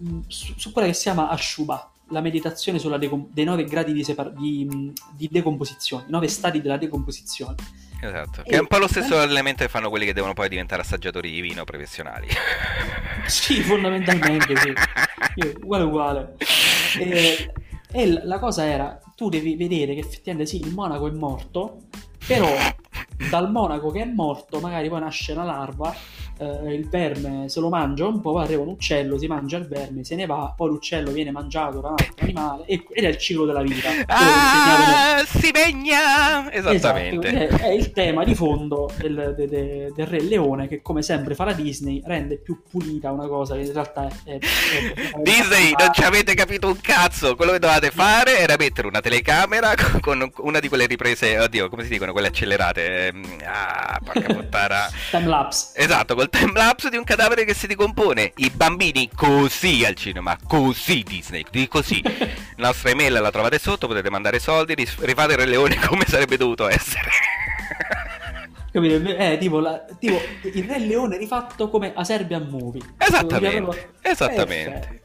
mm, 0.02 0.20
su, 0.26 0.54
su 0.56 0.72
quella 0.72 0.88
che 0.88 0.94
si 0.94 1.02
chiama 1.02 1.28
Ashuba, 1.28 1.90
la 2.08 2.20
meditazione 2.20 2.78
sulla 2.78 2.98
decom- 2.98 3.28
dei 3.32 3.44
nove 3.44 3.64
gradi 3.64 3.92
di, 3.92 4.04
separ- 4.04 4.32
di, 4.32 4.68
mm, 4.72 4.88
di, 5.12 5.28
decomposizione, 5.30 6.04
i 6.06 6.10
nove 6.10 6.28
stati 6.28 6.60
della 6.60 6.76
decomposizione. 6.76 7.56
Esatto, 8.02 8.42
che 8.42 8.56
è 8.56 8.58
un 8.58 8.66
po' 8.66 8.78
lo 8.78 8.88
stesso 8.88 9.14
eh, 9.16 9.18
allenamento 9.18 9.62
che 9.62 9.68
fanno 9.68 9.90
quelli 9.90 10.06
che 10.06 10.14
devono 10.14 10.32
poi 10.32 10.48
diventare 10.48 10.80
assaggiatori 10.80 11.30
di 11.30 11.40
vino 11.42 11.64
professionali. 11.64 12.28
sì, 13.26 13.60
fondamentalmente 13.60 14.56
sì, 14.56 14.72
uguale 15.60 15.84
uguale. 15.84 16.34
E, 16.98 17.52
e 17.92 18.24
la 18.24 18.38
cosa 18.38 18.64
era, 18.64 19.00
tu 19.16 19.28
devi 19.28 19.56
vedere 19.56 19.94
che 19.94 20.00
effettivamente 20.00 20.50
sì, 20.50 20.60
il 20.60 20.72
monaco 20.72 21.08
è 21.08 21.10
morto, 21.10 21.82
però 22.26 22.48
dal 23.30 23.50
monaco 23.50 23.90
che 23.90 24.02
è 24.02 24.06
morto 24.06 24.60
magari 24.60 24.88
poi 24.88 25.00
nasce 25.00 25.32
una 25.32 25.44
larva 25.44 25.94
eh, 26.40 26.74
il 26.74 26.88
verme 26.88 27.48
se 27.48 27.60
lo 27.60 27.68
mangia 27.68 28.06
un 28.06 28.20
po', 28.20 28.38
arriva 28.38 28.62
un 28.62 28.68
uccello, 28.68 29.18
si 29.18 29.26
mangia 29.26 29.58
il 29.58 29.66
verme, 29.66 30.04
se 30.04 30.14
ne 30.14 30.24
va, 30.24 30.52
poi 30.56 30.70
l'uccello 30.70 31.10
viene 31.10 31.30
mangiato 31.30 31.80
da 31.80 31.88
un 31.88 31.96
altro 31.98 32.24
animale 32.24 32.64
ed 32.66 32.82
è 32.92 33.08
il 33.08 33.18
ciclo 33.18 33.44
della 33.44 33.62
vita. 33.62 33.90
Ah, 34.06 35.22
si 35.26 35.50
vegna! 35.50 36.50
Esattamente. 36.50 37.28
Esatto, 37.28 37.62
è, 37.62 37.68
è, 37.68 37.72
il 37.72 37.92
tema 37.92 38.24
di 38.24 38.34
fondo 38.34 38.90
del, 38.96 39.34
de, 39.36 39.48
de, 39.48 39.92
del 39.94 40.06
Re 40.06 40.22
Leone 40.22 40.66
che 40.66 40.80
come 40.80 41.02
sempre 41.02 41.34
fa 41.34 41.44
la 41.44 41.52
Disney 41.52 42.00
rende 42.04 42.38
più 42.38 42.62
pulita 42.68 43.10
una 43.10 43.26
cosa 43.26 43.54
che 43.54 43.62
in 43.62 43.72
realtà 43.72 44.08
è... 44.24 44.30
è, 44.30 44.38
è 44.38 45.20
Disney, 45.20 45.74
non 45.78 45.92
ci 45.92 46.02
avete 46.02 46.34
capito 46.34 46.68
un 46.68 46.80
cazzo! 46.80 47.36
Quello 47.36 47.52
che 47.52 47.58
dovevate 47.58 47.90
fare 47.90 48.38
era 48.38 48.56
mettere 48.58 48.86
una 48.86 49.00
telecamera 49.00 49.74
con 50.00 50.30
una 50.38 50.58
di 50.58 50.68
quelle 50.68 50.86
riprese, 50.86 51.38
oddio, 51.38 51.68
come 51.68 51.82
si 51.82 51.90
dicono, 51.90 52.12
quelle 52.12 52.28
accelerate. 52.28 53.08
Ehm, 53.08 53.24
ah, 53.44 54.00
porca 54.02 54.32
puttana. 54.32 54.88
Time 55.10 55.26
lapse. 55.26 55.72
Esatto, 55.74 56.14
col 56.14 56.29
timelapse 56.30 56.88
di 56.88 56.96
un 56.96 57.04
cadavere 57.04 57.44
che 57.44 57.54
si 57.54 57.66
decompone. 57.66 58.32
I 58.36 58.50
bambini 58.50 59.10
così 59.14 59.84
al 59.84 59.94
cinema, 59.94 60.38
così 60.46 61.02
Disney, 61.02 61.44
di 61.50 61.68
così. 61.68 62.00
La 62.56 62.66
nostra 62.68 62.90
email 62.90 63.12
la 63.14 63.30
trovate 63.30 63.58
sotto, 63.58 63.86
potete 63.86 64.08
mandare 64.08 64.38
soldi, 64.38 64.74
rifate 64.74 65.32
il 65.32 65.38
Re 65.38 65.46
Leone 65.46 65.76
come 65.86 66.04
sarebbe 66.06 66.36
dovuto 66.36 66.68
essere. 66.68 67.10
Capito? 68.72 68.94
Eh, 69.16 69.36
tipo, 69.38 69.58
la, 69.58 69.84
tipo, 69.98 70.16
il 70.42 70.64
Re 70.64 70.78
Leone 70.78 71.18
rifatto 71.18 71.68
come 71.68 71.92
a 71.92 72.04
Serbian 72.04 72.46
Movie. 72.48 72.94
Esattamente. 72.96 73.94
Esattamente. 74.00 75.02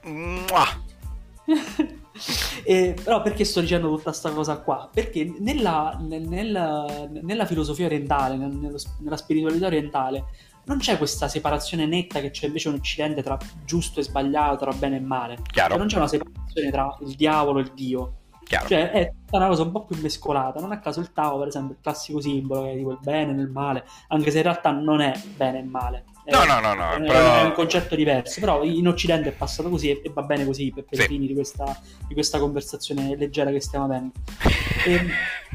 eh, 2.64 2.96
però 3.04 3.22
perché 3.22 3.44
sto 3.44 3.62
dicendo 3.62 3.90
tutta 3.90 4.12
questa 4.12 4.32
cosa 4.32 4.58
qua? 4.60 4.88
Perché 4.94 5.34
nella, 5.40 6.00
nella, 6.00 7.08
nella 7.10 7.46
filosofia 7.46 7.88
orientale, 7.88 8.36
nello, 8.36 8.78
nella 9.00 9.18
spiritualità 9.18 9.66
orientale, 9.66 10.26
non 10.66 10.78
c'è 10.78 10.98
questa 10.98 11.28
separazione 11.28 11.86
netta 11.86 12.20
che 12.22 12.32
c'è 12.32 12.48
invece 12.48 12.70
in 12.70 12.76
Occidente 12.76 13.24
tra 13.24 13.38
giusto 13.66 14.00
e 14.00 14.04
sbagliato, 14.04 14.58
tra 14.58 14.74
bene 14.74 14.98
e 14.98 15.02
male. 15.02 15.38
Cioè, 15.52 15.78
non 15.78 15.88
c'è 15.88 15.98
una 15.98 16.08
separazione 16.08 16.72
tra 16.72 16.98
il 17.02 17.16
diavolo 17.16 17.60
e 17.60 17.62
il 17.64 17.72
Dio. 17.74 18.14
Chiaro. 18.44 18.68
Cioè, 18.68 18.92
è 18.92 19.12
una 19.32 19.48
cosa 19.48 19.64
un 19.64 19.72
po' 19.72 19.86
più 19.86 20.00
mescolata. 20.02 20.60
Non 20.60 20.72
a 20.72 20.80
caso 20.80 21.00
il 21.00 21.12
Tao, 21.12 21.38
per 21.40 21.48
esempio, 21.48 21.76
il 21.76 21.82
classico 21.82 22.22
simbolo 22.22 22.64
che 22.64 22.74
è 22.74 22.76
tipo 22.78 22.92
il 22.92 23.00
bene 23.02 23.32
e 23.32 23.42
il 23.42 23.50
male, 23.50 23.86
anche 24.10 24.32
se 24.32 24.38
in 24.38 24.44
realtà 24.44 24.72
non 24.72 25.02
è 25.02 25.14
bene 25.36 25.60
e 25.60 25.64
male. 25.64 26.06
No, 26.28 26.44
no, 26.44 26.60
no, 26.60 26.74
no. 26.74 26.94
È, 26.94 27.02
però... 27.02 27.42
è, 27.42 27.44
un 27.44 27.54
concetto 27.54 27.96
diverso, 27.96 28.40
però 28.40 28.64
in 28.64 28.88
Occidente 28.88 29.30
è 29.30 29.32
passato 29.32 29.70
così 29.70 29.90
e, 29.92 30.02
va 30.12 30.24
bene 30.24 30.46
così 30.46 30.72
per, 30.74 30.86
per 30.86 30.98
sì. 30.98 31.06
i 31.06 31.08
fini 31.08 31.28
di 31.28 31.34
questa, 31.34 31.80
di 32.08 32.14
questa, 32.14 32.40
conversazione 32.40 33.16
leggera 33.16 33.52
che 33.52 33.62
stiamo 33.62 33.86
avendo. 33.86 34.12
E... 34.86 34.94
Ehm, 35.06 35.10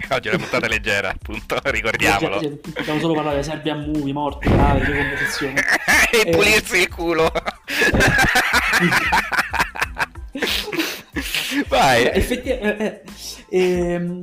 Oggi 0.08 0.28
è 0.28 0.30
una 0.30 0.40
puntata 0.40 0.66
leggera, 0.66 1.10
appunto, 1.10 1.60
ricordiamolo. 1.70 2.40
Leggera, 2.40 2.80
stiamo 2.80 3.00
solo 3.00 3.14
parlando 3.14 3.38
di 3.38 3.44
Serbian 3.44 3.84
Movie, 3.84 4.12
morti, 4.12 4.48
gravi, 4.48 4.80
di 4.80 4.92
conversazione. 4.92 5.60
e 6.10 6.22
eh... 6.28 6.30
pulirsi 6.30 6.78
il 6.78 6.88
culo. 6.88 7.30
Vai. 11.68 12.06
Effettivamente, 12.06 13.02
eh, 13.48 13.58
eh, 13.58 14.22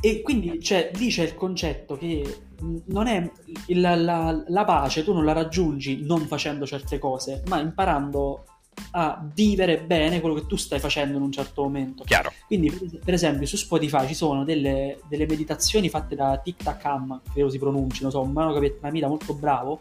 e 0.00 0.22
quindi 0.22 0.62
cioè, 0.62 0.90
lì 0.94 1.08
c'è 1.08 1.24
il 1.24 1.34
concetto 1.34 1.96
che 1.98 2.45
non 2.86 3.06
è 3.06 3.30
la, 3.68 3.94
la, 3.94 4.44
la, 4.46 4.64
pace, 4.64 5.04
tu 5.04 5.12
non 5.12 5.24
la 5.24 5.32
raggiungi 5.32 6.04
non 6.04 6.26
facendo 6.26 6.66
certe 6.66 6.98
cose, 6.98 7.42
ma 7.48 7.60
imparando 7.60 8.44
a 8.92 9.24
vivere 9.32 9.80
bene 9.80 10.20
quello 10.20 10.34
che 10.34 10.46
tu 10.46 10.56
stai 10.56 10.78
facendo 10.78 11.16
in 11.16 11.22
un 11.22 11.32
certo 11.32 11.62
momento. 11.62 12.04
Chiaro. 12.04 12.32
Quindi, 12.46 12.70
per 13.04 13.14
esempio, 13.14 13.46
su 13.46 13.56
Spotify 13.56 14.06
ci 14.06 14.14
sono 14.14 14.44
delle, 14.44 14.98
delle 15.08 15.26
meditazioni 15.26 15.88
fatte 15.88 16.14
da 16.14 16.38
Tic 16.38 16.62
Tac 16.62 16.84
Ham, 16.84 17.20
credo 17.32 17.48
si 17.48 17.58
pronunci, 17.58 18.02
non 18.02 18.10
so, 18.10 18.20
un 18.20 18.32
mano 18.32 18.58
vietnamita 18.58 19.08
molto 19.08 19.34
bravo, 19.34 19.80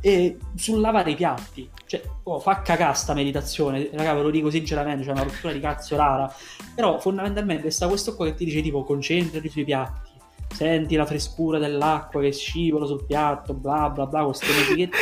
e 0.00 0.38
sul 0.54 0.80
lavare 0.80 1.12
i 1.12 1.14
piatti. 1.14 1.68
Cioè, 1.86 2.02
oh, 2.24 2.40
fa 2.40 2.62
cagà 2.62 2.92
sta 2.92 3.14
meditazione, 3.14 3.88
raga, 3.92 4.14
ve 4.14 4.22
lo 4.22 4.30
dico 4.30 4.50
sinceramente, 4.50 5.00
c'è 5.00 5.12
cioè 5.12 5.14
una 5.14 5.30
rottura 5.30 5.52
di 5.52 5.60
cazzo 5.60 5.96
rara. 5.96 6.32
Però 6.74 6.98
fondamentalmente 6.98 7.70
sta 7.70 7.86
questo 7.86 8.16
qua 8.16 8.26
che 8.26 8.34
ti 8.34 8.44
dice 8.44 8.62
tipo 8.62 8.82
concentrati 8.82 9.48
sui 9.48 9.64
piatti 9.64 10.11
senti 10.52 10.96
la 10.96 11.06
frescura 11.06 11.58
dell'acqua 11.58 12.20
che 12.20 12.32
scivola 12.32 12.86
sul 12.86 13.04
piatto, 13.04 13.54
bla 13.54 13.90
bla 13.90 14.06
bla, 14.06 14.24
queste 14.24 14.46
musichette. 14.46 14.96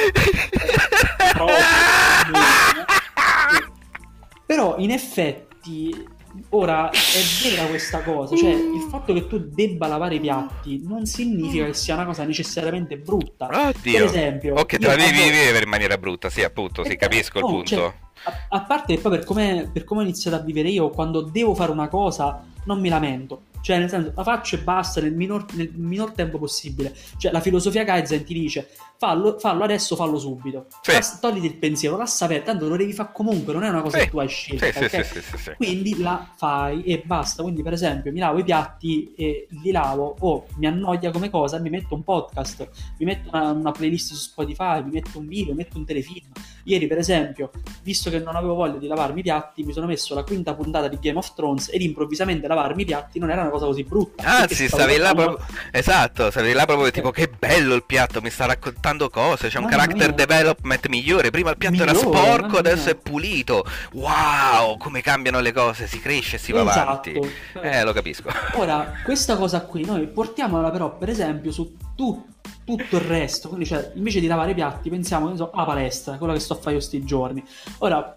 Però 4.47 4.77
in 4.79 4.91
effetti 4.91 6.19
ora 6.51 6.91
è 6.91 6.95
vera 7.43 7.67
questa 7.67 8.03
cosa, 8.03 8.37
cioè 8.37 8.51
il 8.51 8.87
fatto 8.89 9.13
che 9.13 9.27
tu 9.27 9.39
debba 9.39 9.87
lavare 9.87 10.17
i 10.17 10.21
piatti 10.21 10.81
non 10.85 11.07
significa 11.07 11.65
che 11.65 11.75
sia 11.75 11.95
una 11.95 12.05
cosa 12.05 12.25
necessariamente 12.25 12.99
brutta. 12.99 13.47
Oddio. 13.47 13.93
Per 13.93 14.03
esempio, 14.03 14.55
ok, 14.55 14.77
te 14.77 14.87
la 14.87 14.97
devi 14.97 15.13
quando... 15.13 15.33
vivere 15.33 15.65
in 15.65 15.71
maniera 15.71 15.99
brutta, 15.99 16.31
sì, 16.31 16.43
appunto, 16.43 16.85
sì, 16.85 16.97
capisco 16.97 17.41
no, 17.41 17.47
il 17.47 17.53
punto. 17.53 17.69
Cioè, 17.69 17.95
a, 18.25 18.47
a, 18.49 18.61
parte 18.63 18.95
che 18.95 19.01
poi 19.01 19.13
per 19.13 19.25
come, 19.25 19.71
per 19.73 19.85
come 19.85 20.01
ho 20.01 20.05
iniziato 20.05 20.37
a 20.37 20.41
vivere 20.41 20.69
io, 20.69 20.91
quando 20.91 21.23
devo 21.23 21.55
fare 21.55 21.71
una 21.73 21.89
cosa 21.89 22.45
non 22.65 22.81
mi 22.81 22.89
lamento. 22.89 23.43
Cioè, 23.63 23.79
nel 23.79 23.89
senso, 23.89 24.13
la 24.15 24.23
faccio 24.23 24.57
e 24.57 24.59
basta 24.59 25.01
nel 25.01 25.15
minor, 25.15 25.45
nel 25.55 25.71
minor 25.75 26.13
tempo 26.13 26.39
possibile. 26.39 26.95
Cioè, 27.17 27.31
la 27.33 27.41
filosofia 27.41 27.85
Kaizen 27.85 28.25
ti 28.25 28.35
dice 28.35 28.69
fallo, 28.97 29.39
fallo 29.39 29.65
adesso, 29.65 29.97
fallo 29.97 30.19
subito. 30.19 30.67
Sì. 30.83 30.93
Lass, 30.93 31.21
togliti 31.21 31.47
il 31.47 31.57
pensiero, 31.57 31.97
la 31.97 32.07
sapere, 32.07 32.43
tanto 32.43 32.69
lo 32.69 32.77
devi 32.77 32.93
fare 32.93 33.11
comunque, 33.13 33.53
non 33.53 33.65
è 33.65 33.69
una 33.69 33.81
cosa 33.81 33.99
sì. 33.99 34.05
che 34.05 34.11
tu 34.11 34.19
hai 34.19 34.29
scelto. 34.29 34.73
Sì, 34.73 34.85
okay? 34.85 35.57
Quindi 35.57 35.99
la 35.99 36.29
fai 36.37 36.83
e 36.83 37.03
basta. 37.05 37.43
Quindi, 37.43 37.63
per 37.63 37.73
esempio, 37.73 38.13
mi 38.13 38.19
lavo 38.19 38.39
i 38.39 38.45
piatti 38.45 39.15
e 39.17 39.47
li 39.63 39.71
lavo, 39.71 40.17
o 40.19 40.29
oh, 40.29 40.47
mi 40.57 40.67
annoia 40.67 41.11
come 41.11 41.31
cosa, 41.31 41.59
mi 41.59 41.71
metto 41.71 41.95
un 41.95 42.05
podcast, 42.05 42.69
mi 42.99 43.07
metto 43.07 43.31
una, 43.33 43.51
una 43.53 43.71
playlist 43.73 44.13
su 44.13 44.17
Spotify, 44.17 44.83
mi 44.83 44.91
metto 44.91 45.19
un 45.19 45.27
video, 45.27 45.53
mi 45.53 45.59
metto 45.59 45.79
un 45.79 45.85
telefilm. 45.85 46.29
Ieri, 46.65 46.87
per 46.87 46.99
esempio, 46.99 47.51
visto 47.83 48.11
che 48.11 48.19
non 48.19 48.37
avevo 48.37 48.55
voglia 48.55 48.79
di 48.79 48.87
lavarmi 48.87 49.21
i 49.21 49.23
piatti, 49.23 49.63
mi 49.63 49.73
sono 49.73 49.87
messo 49.87 50.15
la 50.15 50.23
quinta 50.23 50.55
puntata 50.55 50.89
di 50.89 50.99
Game 51.01 51.19
of 51.19 51.35
Thrones 51.35 51.69
ed 51.73 51.83
improvvisamente 51.83 52.47
lavarmi 52.47 52.83
i 52.83 52.85
piatti 52.85 53.19
non 53.19 53.31
era 53.31 53.43
una 53.43 53.51
cosa 53.51 53.67
così 53.67 53.85
brutta. 53.85 54.23
Anzi, 54.25 54.69
stavi 54.69 54.97
là 54.97 55.15
proprio... 55.15 55.45
Esatto, 55.71 56.31
stavi 56.31 56.53
là 56.53 56.65
proprio 56.67 56.91
tipo 56.91 57.11
che 57.11 57.29
bello 57.29 57.75
il 57.75 57.85
piatto, 57.85 58.21
mi 58.21 58.31
sta 58.31 58.47
raccontando 58.47 59.09
cose, 59.09 59.49
c'è 59.49 59.59
un 59.59 59.65
mamma 59.65 59.77
character 59.77 60.15
mia. 60.15 60.27
development 60.27 60.87
migliore. 60.89 61.31
Prima 61.31 61.51
il 61.51 61.57
piatto 61.57 61.77
migliore, 61.77 61.91
era 61.91 62.01
sporco, 62.01 62.59
adesso 62.59 62.85
mia. 62.85 62.93
è 62.93 62.97
pulito. 62.97 63.65
Wow, 63.93 64.77
come 64.77 65.01
cambiano 65.01 65.41
le 65.41 65.53
cose, 65.53 65.87
si 65.87 66.01
cresce 66.01 66.37
e 66.37 66.39
si 66.39 66.53
va 66.53 66.63
esatto. 66.63 67.11
avanti. 67.11 67.21
Eh, 67.63 67.83
lo 67.85 67.93
capisco. 67.93 68.31
Ora, 68.55 68.93
questa 69.05 69.37
cosa 69.37 69.63
qui 69.63 69.85
noi 69.85 70.07
portiamola 70.07 70.71
però, 70.71 70.97
per 70.97 71.09
esempio, 71.09 71.53
su 71.53 71.77
tu, 72.01 72.25
tutto 72.65 72.97
il 72.97 73.03
resto. 73.03 73.49
Quindi, 73.49 73.67
cioè, 73.67 73.93
invece 73.95 74.21
di 74.21 74.27
lavare 74.27 74.53
i 74.53 74.55
piatti, 74.55 74.89
pensiamo 74.89 75.37
so, 75.37 75.51
alla 75.51 75.67
palestra, 75.67 76.17
quella 76.17 76.33
che 76.33 76.41
sto 76.41 76.55
a 76.55 76.57
fare 76.57 76.77
io 76.77 76.81
sti 76.81 77.05
giorni. 77.05 77.45
Ora, 77.79 78.17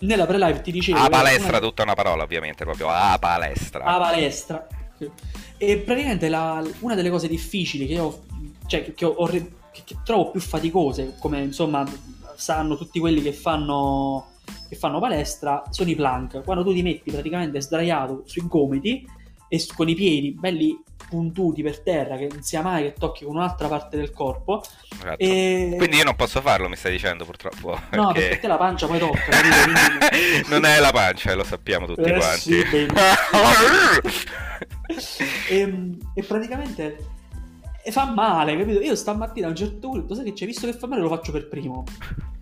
nella 0.00 0.26
pre-live 0.26 0.60
ti 0.60 0.70
dicevo... 0.70 0.98
A 0.98 1.08
palestra, 1.08 1.58
tutta 1.58 1.82
una 1.82 1.94
parola 1.94 2.22
ovviamente, 2.24 2.64
proprio 2.64 2.88
a 2.90 3.16
palestra. 3.18 3.84
A 3.84 3.98
palestra. 3.98 4.66
E 5.56 5.78
praticamente 5.78 6.28
la, 6.28 6.62
una 6.80 6.94
delle 6.94 7.08
cose 7.08 7.26
difficili 7.26 7.86
che 7.86 7.94
io, 7.94 8.24
cioè, 8.66 8.92
che 8.92 9.04
ho, 9.06 9.12
ho, 9.12 9.26
che, 9.26 9.50
che 9.72 9.96
trovo 10.04 10.30
più 10.30 10.40
faticose, 10.40 11.16
come 11.18 11.40
insomma 11.40 11.86
sanno 12.34 12.76
tutti 12.76 13.00
quelli 13.00 13.22
che 13.22 13.32
fanno, 13.32 14.32
che 14.68 14.76
fanno 14.76 15.00
palestra, 15.00 15.62
sono 15.70 15.88
i 15.88 15.94
plank. 15.94 16.42
Quando 16.44 16.62
tu 16.62 16.74
ti 16.74 16.82
metti 16.82 17.10
praticamente 17.10 17.62
sdraiato 17.62 18.24
sui 18.26 18.46
gomiti 18.46 19.08
e 19.48 19.64
con 19.74 19.88
i 19.88 19.94
piedi 19.94 20.32
belli 20.32 20.82
puntuti 21.08 21.62
per 21.62 21.80
terra, 21.80 22.16
che 22.16 22.28
non 22.30 22.42
sia 22.42 22.62
mai 22.62 22.82
che 22.82 22.94
tocchi 22.98 23.24
con 23.24 23.36
un'altra 23.36 23.68
parte 23.68 23.96
del 23.96 24.10
corpo. 24.10 24.62
Esatto. 24.92 25.18
E... 25.18 25.74
Quindi 25.76 25.96
io 25.96 26.04
non 26.04 26.16
posso 26.16 26.40
farlo, 26.40 26.68
mi 26.68 26.76
stai 26.76 26.92
dicendo 26.92 27.24
purtroppo. 27.24 27.78
No, 27.92 28.12
perché, 28.12 28.28
perché 28.28 28.46
la 28.48 28.56
pancia 28.56 28.86
poi 28.86 28.98
tocca. 28.98 29.30
Quindi... 30.10 30.48
non 30.48 30.64
è 30.64 30.80
la 30.80 30.90
pancia, 30.90 31.34
lo 31.34 31.44
sappiamo 31.44 31.86
tutti 31.86 32.02
eh, 32.02 32.16
quanti. 32.16 32.38
Sì, 32.38 32.60
e, 32.60 32.88
ehm, 35.48 35.96
e 36.14 36.22
praticamente 36.22 37.14
e 37.86 37.92
fa 37.92 38.04
male, 38.04 38.58
capito? 38.58 38.80
Io 38.80 38.96
stamattina 38.96 39.46
a 39.46 39.50
un 39.50 39.54
certo 39.54 39.88
punto, 39.88 40.16
sai 40.16 40.24
che 40.24 40.32
c'è, 40.32 40.44
visto 40.44 40.66
che 40.66 40.72
fa 40.72 40.88
male 40.88 41.02
lo 41.02 41.08
faccio 41.08 41.30
per 41.30 41.46
primo. 41.46 41.84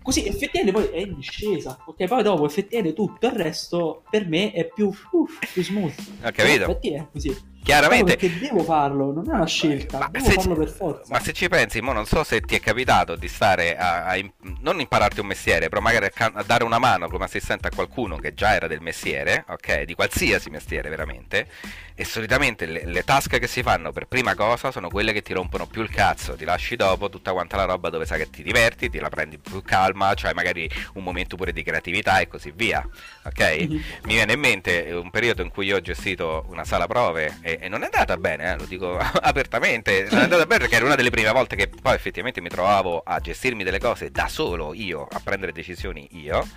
Così 0.01 0.25
effettivamente 0.25 0.71
poi 0.71 0.87
è 0.87 1.05
in 1.05 1.13
discesa, 1.13 1.77
ok? 1.85 2.03
Poi 2.05 2.23
dopo 2.23 2.47
effettivamente 2.47 2.95
tutto 2.95 3.27
il 3.27 3.33
resto 3.33 4.01
per 4.09 4.27
me 4.27 4.51
è 4.53 4.67
più, 4.67 4.87
uh, 4.87 5.27
più 5.53 5.63
smooth. 5.63 5.93
Ho 6.23 6.31
capito. 6.31 6.61
Infatti 6.61 6.93
è 6.93 7.07
così. 7.11 7.53
Chiaramente. 7.65 8.15
Perché 8.15 8.37
devo 8.37 8.63
farlo, 8.63 9.11
non 9.11 9.27
è 9.27 9.33
una 9.33 9.47
scelta, 9.47 9.97
ma 9.97 10.07
devo 10.11 10.25
farlo 10.25 10.53
ci, 10.53 10.59
per 10.59 10.69
forza. 10.69 11.11
Ma 11.11 11.19
se 11.19 11.33
ci 11.33 11.47
pensi, 11.47 11.81
mo 11.81 11.93
non 11.93 12.05
so 12.05 12.23
se 12.23 12.39
ti 12.41 12.53
è 12.53 12.59
capitato 12.59 13.15
di 13.15 13.27
stare 13.27 13.75
a, 13.75 14.05
a 14.05 14.15
non 14.61 14.79
impararti 14.79 15.19
un 15.19 15.25
mestiere, 15.25 15.67
però 15.69 15.81
magari 15.81 16.05
a, 16.05 16.31
a, 16.31 16.43
dare 16.43 16.63
una 16.63 16.77
mano 16.77 17.09
come 17.09 17.25
assistente 17.25 17.67
a 17.67 17.71
qualcuno 17.73 18.17
che 18.17 18.35
già 18.35 18.53
era 18.53 18.67
del 18.67 18.81
mestiere, 18.81 19.45
ok? 19.47 19.81
Di 19.81 19.95
qualsiasi 19.95 20.51
mestiere 20.51 20.89
veramente. 20.89 21.47
E 21.95 22.05
solitamente 22.05 22.65
le, 22.65 22.85
le 22.85 23.03
task 23.03 23.39
che 23.39 23.47
si 23.47 23.63
fanno 23.63 23.91
per 23.91 24.05
prima 24.05 24.35
cosa 24.35 24.71
sono 24.71 24.89
quelle 24.89 25.13
che 25.13 25.21
ti 25.21 25.33
rompono 25.33 25.65
più 25.65 25.81
il 25.81 25.89
cazzo, 25.89 26.35
ti 26.35 26.45
lasci 26.45 26.75
dopo 26.75 27.09
tutta 27.09 27.31
quanta 27.31 27.57
la 27.57 27.65
roba 27.65 27.89
dove 27.89 28.05
sai 28.05 28.19
che 28.19 28.29
ti 28.29 28.43
diverti, 28.43 28.89
ti 28.89 28.99
la 28.99 29.09
prendi 29.09 29.37
più 29.37 29.61
calma, 29.61 30.13
cioè 30.13 30.33
magari 30.33 30.69
un 30.93 31.03
momento 31.03 31.35
pure 31.35 31.51
di 31.51 31.63
creatività 31.63 32.19
e 32.19 32.27
così 32.27 32.51
via, 32.55 32.87
ok? 33.23 33.39
Mm-hmm. 33.39 33.81
Mi 34.03 34.13
viene 34.13 34.33
in 34.33 34.39
mente 34.39 34.91
un 34.91 35.09
periodo 35.09 35.41
in 35.41 35.49
cui 35.49 35.65
io 35.65 35.77
ho 35.77 35.81
gestito 35.81 36.45
una 36.49 36.65
sala 36.65 36.85
prove 36.87 37.37
e 37.41 37.55
e, 37.59 37.69
non 37.69 37.81
è 37.81 37.85
andata 37.85 38.17
bene, 38.17 38.51
eh, 38.51 38.57
lo 38.57 38.65
dico 38.65 38.97
apertamente, 38.99 40.07
non 40.09 40.19
è 40.19 40.23
andata 40.23 40.45
bene 40.45 40.61
perché 40.61 40.75
era 40.75 40.85
una 40.85 40.95
delle 40.95 41.09
prime 41.09 41.31
volte 41.31 41.55
che 41.55 41.67
poi 41.67 41.95
effettivamente 41.95 42.41
mi 42.41 42.49
trovavo 42.49 43.01
a 43.03 43.19
gestirmi 43.19 43.63
delle 43.63 43.79
cose 43.79 44.11
da 44.11 44.27
solo 44.27 44.73
io, 44.73 45.07
a 45.09 45.19
prendere 45.23 45.51
decisioni 45.51 46.07
io 46.11 46.47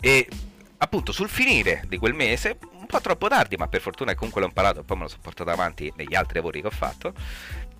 e 0.00 0.28
appunto 0.78 1.12
sul 1.12 1.28
finire 1.28 1.84
di 1.88 1.96
quel 1.96 2.14
mese, 2.14 2.58
un 2.84 2.86
po' 2.86 3.00
troppo 3.00 3.28
tardi, 3.28 3.56
ma 3.56 3.66
per 3.66 3.80
fortuna 3.80 4.14
comunque 4.14 4.40
l'ho 4.40 4.46
imparato 4.46 4.80
e 4.80 4.84
poi 4.84 4.96
me 4.96 5.02
lo 5.04 5.08
sono 5.08 5.22
portato 5.22 5.50
avanti 5.50 5.92
negli 5.96 6.14
altri 6.14 6.36
lavori 6.36 6.60
che 6.60 6.66
ho 6.66 6.70
fatto, 6.70 7.12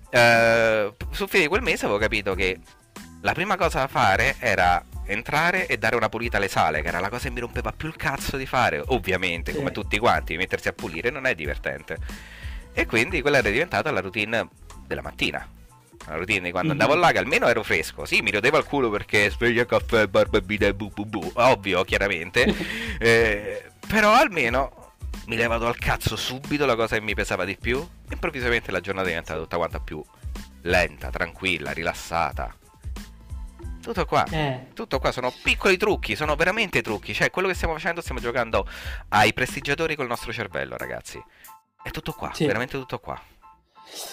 eh, 0.09 0.93
sul 1.11 1.29
fine 1.29 1.43
di 1.43 1.49
quel 1.49 1.61
mese 1.61 1.85
avevo 1.85 1.99
capito 1.99 2.33
che 2.35 2.59
la 3.21 3.33
prima 3.33 3.55
cosa 3.55 3.79
da 3.79 3.87
fare 3.87 4.35
era 4.39 4.83
entrare 5.05 5.67
e 5.67 5.77
dare 5.77 5.95
una 5.95 6.09
pulita 6.09 6.37
alle 6.37 6.47
sale, 6.47 6.81
che 6.81 6.87
era 6.87 6.99
la 6.99 7.09
cosa 7.09 7.27
che 7.27 7.33
mi 7.33 7.39
rompeva 7.39 7.71
più 7.71 7.87
il 7.87 7.95
cazzo 7.95 8.37
di 8.37 8.45
fare. 8.45 8.81
Ovviamente, 8.87 9.51
sì. 9.51 9.57
come 9.57 9.71
tutti 9.71 9.97
quanti, 9.97 10.37
mettersi 10.37 10.67
a 10.67 10.73
pulire 10.73 11.09
non 11.09 11.25
è 11.25 11.35
divertente. 11.35 11.97
E 12.73 12.85
quindi 12.85 13.21
quella 13.21 13.37
era 13.37 13.49
diventata 13.49 13.91
la 13.91 14.01
routine 14.01 14.47
della 14.85 15.01
mattina. 15.01 15.47
La 16.07 16.15
routine 16.17 16.41
di 16.41 16.51
quando 16.51 16.73
mm-hmm. 16.73 16.81
andavo 16.81 16.99
là, 16.99 17.11
che 17.11 17.17
almeno 17.17 17.47
ero 17.47 17.63
fresco. 17.63 18.05
Sì, 18.05 18.21
mi 18.21 18.31
rodevo 18.31 18.57
al 18.57 18.65
culo 18.65 18.89
perché 18.89 19.29
sveglia 19.31 19.65
caffè, 19.65 20.07
barbabina 20.07 20.67
e 20.67 20.73
bu 20.73 20.89
bu 20.89 21.05
bu. 21.05 21.31
Ovvio, 21.33 21.83
chiaramente. 21.83 22.53
eh, 22.99 23.63
però 23.87 24.13
almeno 24.13 24.84
mi 25.27 25.35
levato 25.35 25.67
al 25.67 25.77
cazzo 25.77 26.15
subito 26.15 26.65
la 26.65 26.75
cosa 26.75 26.95
che 26.97 27.01
mi 27.01 27.13
pesava 27.13 27.45
di 27.45 27.57
più. 27.57 27.85
Improvvisamente 28.09 28.71
la 28.71 28.79
giornata 28.79 29.07
è 29.07 29.09
diventata 29.09 29.39
tutta 29.39 29.57
quanta 29.57 29.79
più 29.79 30.03
lenta, 30.61 31.09
tranquilla, 31.09 31.71
rilassata 31.71 32.55
tutto 33.85 34.05
qua. 34.05 34.25
Eh. 34.25 34.67
Tutto 34.73 34.99
qua 34.99 35.11
sono 35.11 35.31
piccoli 35.43 35.77
trucchi, 35.77 36.15
sono 36.15 36.35
veramente 36.35 36.81
trucchi. 36.81 37.13
Cioè, 37.13 37.29
quello 37.29 37.47
che 37.47 37.53
stiamo 37.53 37.75
facendo, 37.75 38.01
stiamo 38.01 38.19
giocando 38.19 38.67
ai 39.09 39.31
prestigiatori 39.33 39.95
col 39.95 40.07
nostro 40.07 40.33
cervello, 40.33 40.75
ragazzi. 40.75 41.23
È 41.83 41.91
tutto 41.91 42.13
qua, 42.13 42.33
sì. 42.33 42.45
veramente 42.45 42.77
tutto 42.77 42.99
qua. 42.99 43.19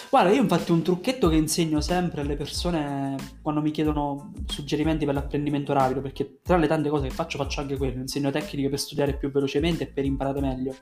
Guarda, 0.09 0.31
io 0.31 0.41
infatti 0.41 0.71
un 0.71 0.81
trucchetto 0.81 1.27
che 1.27 1.35
insegno 1.35 1.81
sempre 1.81 2.21
alle 2.21 2.35
persone 2.35 3.15
quando 3.41 3.61
mi 3.61 3.71
chiedono 3.71 4.31
suggerimenti 4.45 5.05
per 5.05 5.15
l'apprendimento 5.15 5.73
rapido, 5.73 6.01
perché 6.01 6.39
tra 6.43 6.57
le 6.57 6.67
tante 6.67 6.89
cose 6.89 7.07
che 7.07 7.13
faccio 7.13 7.37
faccio 7.37 7.61
anche 7.61 7.77
quello, 7.77 7.99
insegno 7.99 8.31
tecniche 8.31 8.69
per 8.69 8.79
studiare 8.79 9.17
più 9.17 9.31
velocemente 9.31 9.83
e 9.83 9.87
per 9.87 10.05
imparare 10.05 10.39
meglio. 10.39 10.75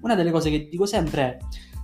Una 0.00 0.14
delle 0.14 0.30
cose 0.30 0.50
che 0.50 0.68
dico 0.68 0.86
sempre 0.86 1.22
è 1.22 1.38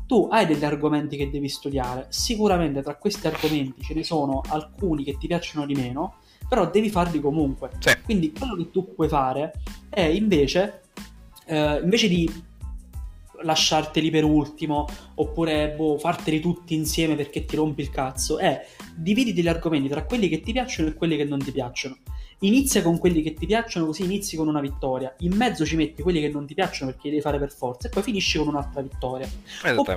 tu 0.06 0.28
hai 0.30 0.46
degli 0.46 0.64
argomenti 0.64 1.16
che 1.16 1.30
devi 1.30 1.48
studiare, 1.48 2.06
sicuramente 2.10 2.82
tra 2.82 2.96
questi 2.96 3.26
argomenti 3.26 3.82
ce 3.82 3.94
ne 3.94 4.04
sono 4.04 4.42
alcuni 4.48 5.04
che 5.04 5.16
ti 5.16 5.26
piacciono 5.26 5.66
di 5.66 5.74
meno, 5.74 6.16
però 6.48 6.70
devi 6.70 6.90
farli 6.90 7.20
comunque. 7.20 7.70
Sì. 7.78 7.96
Quindi 8.02 8.32
quello 8.32 8.56
che 8.56 8.70
tu 8.70 8.94
puoi 8.94 9.08
fare 9.08 9.52
è 9.88 10.02
invece, 10.02 10.82
eh, 11.46 11.80
invece 11.82 12.08
di 12.08 12.30
lasciarteli 13.44 14.10
per 14.10 14.24
ultimo 14.24 14.86
oppure 15.14 15.74
boh, 15.76 15.98
farteli 15.98 16.40
tutti 16.40 16.74
insieme 16.74 17.14
perché 17.14 17.44
ti 17.44 17.56
rompi 17.56 17.82
il 17.82 17.90
cazzo, 17.90 18.38
è 18.38 18.66
dividiti 18.96 19.42
gli 19.42 19.48
argomenti 19.48 19.88
tra 19.88 20.04
quelli 20.04 20.28
che 20.28 20.40
ti 20.40 20.52
piacciono 20.52 20.88
e 20.88 20.94
quelli 20.94 21.16
che 21.16 21.24
non 21.24 21.38
ti 21.38 21.52
piacciono. 21.52 21.98
Inizia 22.40 22.82
con 22.82 22.98
quelli 22.98 23.22
che 23.22 23.32
ti 23.32 23.46
piacciono, 23.46 23.86
così 23.86 24.04
inizi 24.04 24.36
con 24.36 24.48
una 24.48 24.60
vittoria. 24.60 25.14
In 25.20 25.34
mezzo 25.34 25.64
ci 25.64 25.76
metti 25.76 26.02
quelli 26.02 26.20
che 26.20 26.28
non 26.28 26.46
ti 26.46 26.52
piacciono 26.52 26.90
perché 26.90 27.04
li 27.04 27.10
devi 27.14 27.22
fare 27.22 27.38
per 27.38 27.50
forza, 27.50 27.86
e 27.86 27.90
poi 27.90 28.02
finisci 28.02 28.36
con 28.38 28.48
un'altra 28.48 28.82
vittoria. 28.82 29.26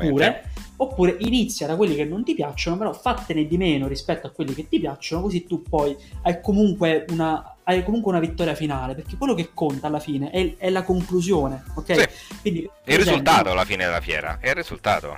Oppure, 0.05 0.51
oppure 0.77 1.17
inizia 1.19 1.67
da 1.67 1.75
quelli 1.75 1.95
che 1.95 2.05
non 2.05 2.23
ti 2.23 2.35
piacciono, 2.35 2.77
però 2.77 2.93
fattene 2.93 3.47
di 3.47 3.57
meno 3.57 3.87
rispetto 3.87 4.27
a 4.27 4.29
quelli 4.29 4.53
che 4.53 4.67
ti 4.67 4.79
piacciono, 4.79 5.23
così 5.23 5.45
tu 5.45 5.61
poi 5.61 5.95
hai 6.21 6.39
comunque 6.39 7.05
una, 7.09 7.56
hai 7.67 7.83
comunque 7.83 8.11
una 8.11 8.21
vittoria 8.21 8.55
finale, 8.55 8.95
perché 8.95 9.17
quello 9.17 9.33
che 9.33 9.49
conta 9.53 9.87
alla 9.87 9.99
fine 9.99 10.29
è, 10.29 10.55
è 10.57 10.69
la 10.69 10.83
conclusione, 10.83 11.63
ok? 11.75 11.99
Sì. 11.99 12.35
Quindi, 12.41 12.59
il 12.61 12.69
esempio, 12.85 13.11
risultato 13.11 13.51
alla 13.51 13.65
fine 13.65 13.83
della 13.83 13.99
fiera, 13.99 14.37
è 14.39 14.49
il 14.49 14.55
risultato. 14.55 15.15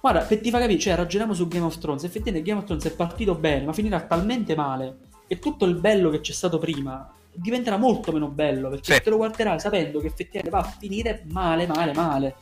Guarda, 0.00 0.20
per 0.20 0.38
ti 0.38 0.50
fa 0.50 0.60
capire, 0.60 0.78
cioè 0.78 0.94
ragioniamo 0.94 1.34
su 1.34 1.48
Game 1.48 1.64
of 1.64 1.78
Thrones, 1.78 2.04
effettivamente 2.04 2.48
Game 2.48 2.60
of 2.60 2.66
Thrones 2.66 2.84
è 2.84 2.92
partito 2.92 3.34
bene, 3.34 3.64
ma 3.64 3.72
finirà 3.72 4.00
talmente 4.00 4.54
male 4.54 4.98
e 5.26 5.40
tutto 5.40 5.64
il 5.64 5.74
bello 5.74 6.10
che 6.10 6.20
c'è 6.20 6.32
stato 6.32 6.58
prima 6.58 7.10
diventerà 7.38 7.76
molto 7.76 8.12
meno 8.12 8.28
bello 8.28 8.70
perché 8.70 8.94
sì. 8.94 9.02
te 9.02 9.10
lo 9.10 9.16
guarderai 9.16 9.60
sapendo 9.60 10.00
che 10.00 10.06
effettivamente 10.06 10.50
va 10.50 10.60
a 10.60 10.74
finire 10.78 11.22
male, 11.28 11.66
male, 11.66 11.92
male. 11.92 12.36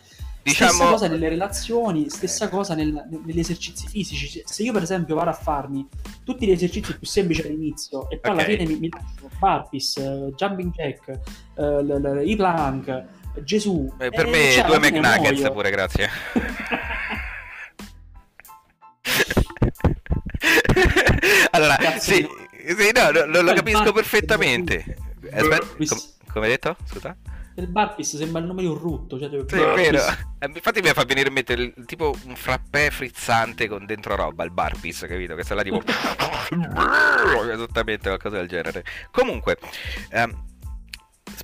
Diciamo... 0.44 0.72
Stessa 0.72 0.90
cosa 0.90 1.08
nelle 1.08 1.30
relazioni, 1.30 2.10
stessa 2.10 2.50
cosa 2.50 2.74
nel, 2.74 3.08
negli 3.24 3.38
esercizi 3.38 3.88
fisici. 3.88 4.42
Se 4.44 4.62
io, 4.62 4.72
per 4.72 4.82
esempio, 4.82 5.14
vado 5.14 5.30
a 5.30 5.32
farmi 5.32 5.88
tutti 6.22 6.44
gli 6.46 6.50
esercizi 6.50 6.98
più 6.98 7.06
semplici 7.06 7.40
all'inizio 7.40 8.10
e 8.10 8.18
poi 8.18 8.32
okay. 8.32 8.32
alla 8.32 8.42
fine 8.42 8.66
mi, 8.70 8.78
mi 8.78 8.90
lascio 8.90 9.30
burpees, 9.38 9.94
uh, 9.96 10.34
jumping 10.36 10.70
jack, 10.74 11.18
uh, 11.54 11.80
l- 11.80 11.98
l- 11.98 12.28
i 12.28 12.36
plank, 12.36 13.04
Gesù. 13.42 13.90
Eh, 13.98 14.10
per 14.10 14.26
me 14.26 14.50
cioè, 14.50 14.66
due 14.66 14.78
McNuggets 14.80 15.38
muoio. 15.38 15.52
pure, 15.52 15.70
grazie. 15.70 16.10
allora, 21.52 21.76
Cazzo 21.76 22.12
sì, 22.12 22.28
sì, 22.66 22.90
no, 22.92 23.10
lo, 23.12 23.40
lo 23.40 23.54
capisco 23.54 23.92
perfettamente. 23.92 24.94
Aspetta, 25.32 25.66
com- 25.88 26.02
come 26.30 26.44
hai 26.44 26.50
detto? 26.50 26.76
Scusa? 26.84 27.16
Il 27.56 27.68
Barpis 27.68 28.16
sembra 28.16 28.40
il 28.40 28.46
nome 28.46 28.62
di 28.62 28.66
un 28.68 28.76
rutto. 28.76 29.18
Cioè, 29.18 29.28
Sì, 29.28 29.54
è 29.56 29.74
vero. 29.74 29.98
Eh, 30.38 30.50
Infatti 30.52 30.80
mi 30.80 30.88
fa 30.88 31.04
venire 31.04 31.28
in 31.28 31.34
mente 31.34 31.52
il- 31.52 31.72
tipo 31.86 32.12
un 32.24 32.34
frappè 32.34 32.90
frizzante 32.90 33.68
con 33.68 33.86
dentro 33.86 34.16
roba, 34.16 34.42
il 34.44 34.50
Barpis, 34.50 35.04
capito? 35.08 35.34
Che 35.36 35.44
sta 35.44 35.54
là 35.54 35.62
tipo... 35.62 35.80
Esattamente 37.52 38.08
qualcosa 38.08 38.36
del 38.36 38.48
genere. 38.48 38.84
Comunque, 39.10 39.56
ehm, 40.10 40.44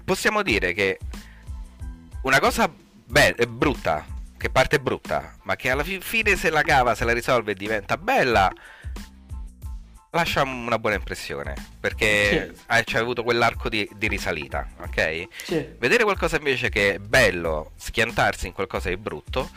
possiamo 0.04 0.42
dire 0.42 0.72
che 0.72 0.98
una 2.22 2.40
cosa 2.40 2.68
be- 3.06 3.34
è 3.34 3.46
brutta, 3.46 4.04
che 4.36 4.50
parte 4.50 4.80
brutta, 4.80 5.36
ma 5.44 5.56
che 5.56 5.70
alla 5.70 5.84
fi- 5.84 6.00
fine 6.00 6.36
se 6.36 6.50
la 6.50 6.62
cava, 6.62 6.94
se 6.94 7.04
la 7.04 7.12
risolve 7.12 7.52
e 7.52 7.54
diventa 7.54 7.96
bella, 7.96 8.50
lascia 10.10 10.42
una 10.42 10.78
buona 10.78 10.96
impressione, 10.96 11.54
perché 11.78 12.52
Sì. 12.54 12.62
hai, 12.66 12.82
c'hai 12.84 13.00
avuto 13.00 13.22
quell'arco 13.22 13.68
di, 13.68 13.88
di 13.96 14.08
risalita, 14.08 14.68
ok? 14.80 15.26
Sì. 15.44 15.66
Vedere 15.78 16.04
qualcosa 16.04 16.36
invece 16.36 16.68
che 16.68 16.94
è 16.94 16.98
bello, 16.98 17.72
schiantarsi 17.76 18.46
in 18.48 18.52
qualcosa 18.52 18.88
di 18.88 18.96
brutto, 18.96 19.48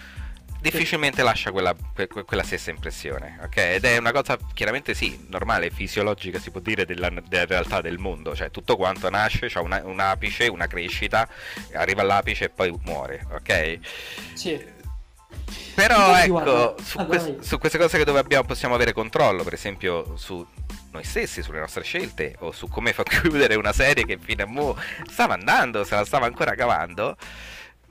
difficilmente 0.62 1.24
lascia 1.24 1.52
quella, 1.52 1.76
que- 1.94 2.08
que- 2.08 2.24
quella 2.24 2.44
stessa 2.44 2.70
impressione, 2.70 3.38
ok? 3.44 3.58
Ed 3.58 3.84
è 3.84 3.98
una 3.98 4.12
cosa 4.14 4.38
chiaramente 4.54 4.94
sì, 4.94 5.26
normale, 5.30 5.70
fisiologica 5.72 6.40
si 6.40 6.52
può 6.52 6.62
dire 6.62 6.86
della, 6.86 7.10
della 7.10 7.46
realtà 7.46 7.82
del 7.82 7.98
mondo, 7.98 8.34
cioè 8.36 8.50
tutto 8.50 8.78
quanto 8.78 9.10
nasce, 9.10 9.50
una- 9.60 9.82
un 9.84 10.00
apice, 10.00 10.48
una 10.48 10.68
crescita, 10.68 11.28
arriva 11.74 12.02
all'apice 12.02 12.46
e 12.46 12.50
poi 12.50 12.74
muore, 12.84 13.26
ok? 13.32 13.80
Sì. 14.34 14.73
Però 15.76 16.16
ecco, 16.16 16.76
su, 16.82 16.98
ah, 17.00 17.06
quest- 17.06 17.40
su 17.40 17.58
queste 17.58 17.78
cose 17.78 17.98
che 17.98 18.06
dove 18.06 18.20
abbiamo- 18.20 18.46
possiamo 18.46 18.76
avere 18.76 18.94
controllo, 18.94 19.44
per 19.44 19.54
esempio 19.54 20.16
su 20.18 20.46
noi 20.92 21.04
stessi, 21.04 21.42
sulle 21.42 21.60
nostre 21.60 21.84
scelte, 21.84 22.36
o 22.40 22.52
su 22.52 22.68
come 22.68 22.94
fa 22.94 23.04
chiudere 23.04 23.56
una 23.56 23.74
serie 23.74 24.06
che 24.06 24.18
fino 24.20 24.44
a 24.44 24.48
mo' 24.48 24.78
stava 25.10 25.34
andando, 25.34 25.84
se 25.84 25.96
la 25.96 26.06
stava 26.06 26.28
ancora 26.28 26.54
cavando, 26.54 27.18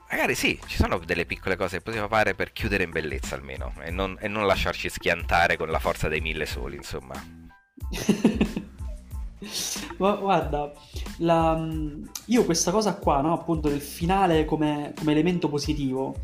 magari 0.09 0.35
sì, 0.35 0.57
ci 0.67 0.77
sono 0.77 0.97
delle 0.99 1.25
piccole 1.25 1.57
cose 1.57 1.77
che 1.77 1.83
possiamo 1.83 2.07
fare 2.07 2.33
per 2.35 2.53
chiudere 2.53 2.83
in 2.83 2.91
bellezza 2.91 3.35
almeno, 3.35 3.73
e 3.81 3.91
non, 3.91 4.17
e 4.19 4.27
non 4.27 4.45
lasciarci 4.45 4.87
schiantare 4.89 5.57
con 5.57 5.69
la 5.69 5.79
forza 5.79 6.07
dei 6.07 6.21
mille 6.21 6.45
soli, 6.45 6.77
insomma. 6.77 7.15
Ma 9.97 10.15
guarda, 10.15 10.71
la- 11.17 11.67
io 12.25 12.45
questa 12.45 12.71
cosa 12.71 12.95
qua, 12.95 13.19
no, 13.21 13.33
appunto 13.33 13.67
del 13.67 13.81
finale 13.81 14.45
come, 14.45 14.93
come 14.97 15.11
elemento 15.11 15.49
positivo, 15.49 16.15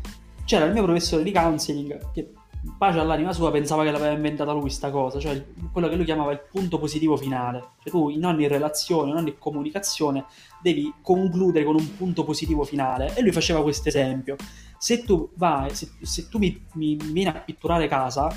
c'era 0.50 0.64
il 0.64 0.72
mio 0.72 0.82
professore 0.82 1.22
di 1.22 1.30
counseling 1.30 2.10
che, 2.10 2.32
pace 2.76 2.98
all'anima 2.98 3.32
sua, 3.32 3.52
pensava 3.52 3.84
che 3.84 3.92
l'aveva 3.92 4.12
inventata 4.12 4.50
lui 4.50 4.68
sta 4.68 4.90
cosa, 4.90 5.20
cioè 5.20 5.46
quello 5.70 5.88
che 5.88 5.94
lui 5.94 6.04
chiamava 6.04 6.32
il 6.32 6.42
punto 6.50 6.80
positivo 6.80 7.16
finale. 7.16 7.74
Cioè 7.78 7.92
tu 7.92 8.08
in 8.08 8.24
ogni 8.24 8.48
relazione, 8.48 9.10
in 9.10 9.16
ogni 9.16 9.36
comunicazione 9.38 10.24
devi 10.60 10.92
concludere 11.02 11.64
con 11.64 11.76
un 11.76 11.96
punto 11.96 12.24
positivo 12.24 12.64
finale. 12.64 13.14
E 13.14 13.22
lui 13.22 13.30
faceva 13.30 13.62
questo 13.62 13.88
esempio. 13.88 14.34
Se 14.76 15.04
tu 15.04 15.30
vai, 15.36 15.72
se, 15.72 15.88
se 16.02 16.28
tu 16.28 16.38
mi, 16.38 16.66
mi 16.72 16.96
vieni 16.96 17.28
a 17.28 17.32
pitturare 17.34 17.86
casa 17.86 18.28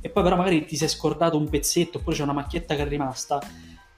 e 0.00 0.10
poi 0.10 0.24
però 0.24 0.34
magari 0.34 0.64
ti 0.64 0.74
sei 0.74 0.88
scordato 0.88 1.36
un 1.38 1.48
pezzetto 1.48 1.98
oppure 1.98 2.16
c'è 2.16 2.24
una 2.24 2.32
macchietta 2.32 2.74
che 2.74 2.82
è 2.82 2.88
rimasta, 2.88 3.40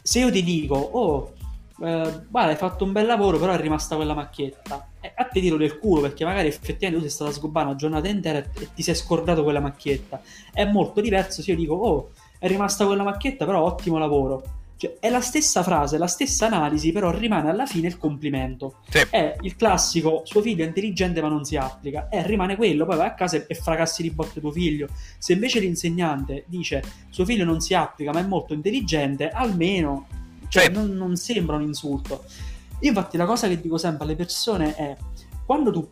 se 0.02 0.18
io 0.18 0.30
ti 0.30 0.42
dico, 0.42 0.74
oh, 0.74 1.32
eh, 1.80 2.22
guarda, 2.28 2.50
hai 2.50 2.56
fatto 2.56 2.84
un 2.84 2.92
bel 2.92 3.06
lavoro, 3.06 3.38
però 3.38 3.52
è 3.52 3.56
rimasta 3.58 3.96
quella 3.96 4.12
macchietta, 4.12 4.91
a 5.14 5.24
te 5.24 5.40
tiro 5.40 5.56
del 5.56 5.78
culo 5.78 6.00
perché 6.00 6.24
magari 6.24 6.48
effettivamente 6.48 6.96
tu 6.96 7.00
sei 7.00 7.10
stata 7.10 7.30
a 7.30 7.34
sgobbare 7.34 7.66
una 7.66 7.76
giornata 7.76 8.08
intera 8.08 8.38
e 8.38 8.68
ti 8.74 8.82
sei 8.82 8.94
scordato 8.94 9.42
quella 9.42 9.60
macchietta. 9.60 10.20
È 10.52 10.64
molto 10.64 11.00
diverso 11.00 11.42
se 11.42 11.50
io 11.50 11.56
dico, 11.56 11.74
oh, 11.74 12.10
è 12.38 12.46
rimasta 12.46 12.86
quella 12.86 13.02
macchietta, 13.02 13.44
però 13.44 13.62
ottimo 13.62 13.98
lavoro. 13.98 14.42
Cioè, 14.76 14.96
è 14.98 15.10
la 15.10 15.20
stessa 15.20 15.62
frase, 15.62 15.96
la 15.96 16.08
stessa 16.08 16.46
analisi, 16.46 16.90
però 16.90 17.10
rimane 17.16 17.48
alla 17.48 17.66
fine 17.66 17.86
il 17.86 17.98
complimento. 17.98 18.78
Sì. 18.88 19.06
È 19.10 19.36
il 19.42 19.54
classico, 19.54 20.22
suo 20.24 20.40
figlio 20.42 20.64
è 20.64 20.66
intelligente 20.66 21.20
ma 21.22 21.28
non 21.28 21.44
si 21.44 21.56
applica. 21.56 22.08
E 22.08 22.26
rimane 22.26 22.56
quello, 22.56 22.84
poi 22.84 22.96
vai 22.96 23.06
a 23.06 23.14
casa 23.14 23.36
e- 23.36 23.44
e 23.46 23.54
fracassi 23.54 24.02
di 24.02 24.10
botte 24.10 24.40
tuo 24.40 24.50
figlio. 24.50 24.88
Se 25.18 25.34
invece 25.34 25.60
l'insegnante 25.60 26.44
dice, 26.48 26.82
suo 27.10 27.24
figlio 27.24 27.44
non 27.44 27.60
si 27.60 27.74
applica 27.74 28.12
ma 28.12 28.18
è 28.18 28.26
molto 28.26 28.54
intelligente, 28.54 29.28
almeno 29.28 30.06
cioè, 30.48 30.64
Sì. 30.64 30.72
non, 30.72 30.90
non 30.90 31.14
sembra 31.16 31.54
un 31.56 31.62
insulto. 31.62 32.24
Io 32.82 32.88
infatti 32.88 33.16
la 33.16 33.26
cosa 33.26 33.46
che 33.46 33.60
dico 33.60 33.78
sempre 33.78 34.04
alle 34.04 34.16
persone 34.16 34.74
è, 34.74 34.96
quando 35.46 35.70
tu 35.70 35.88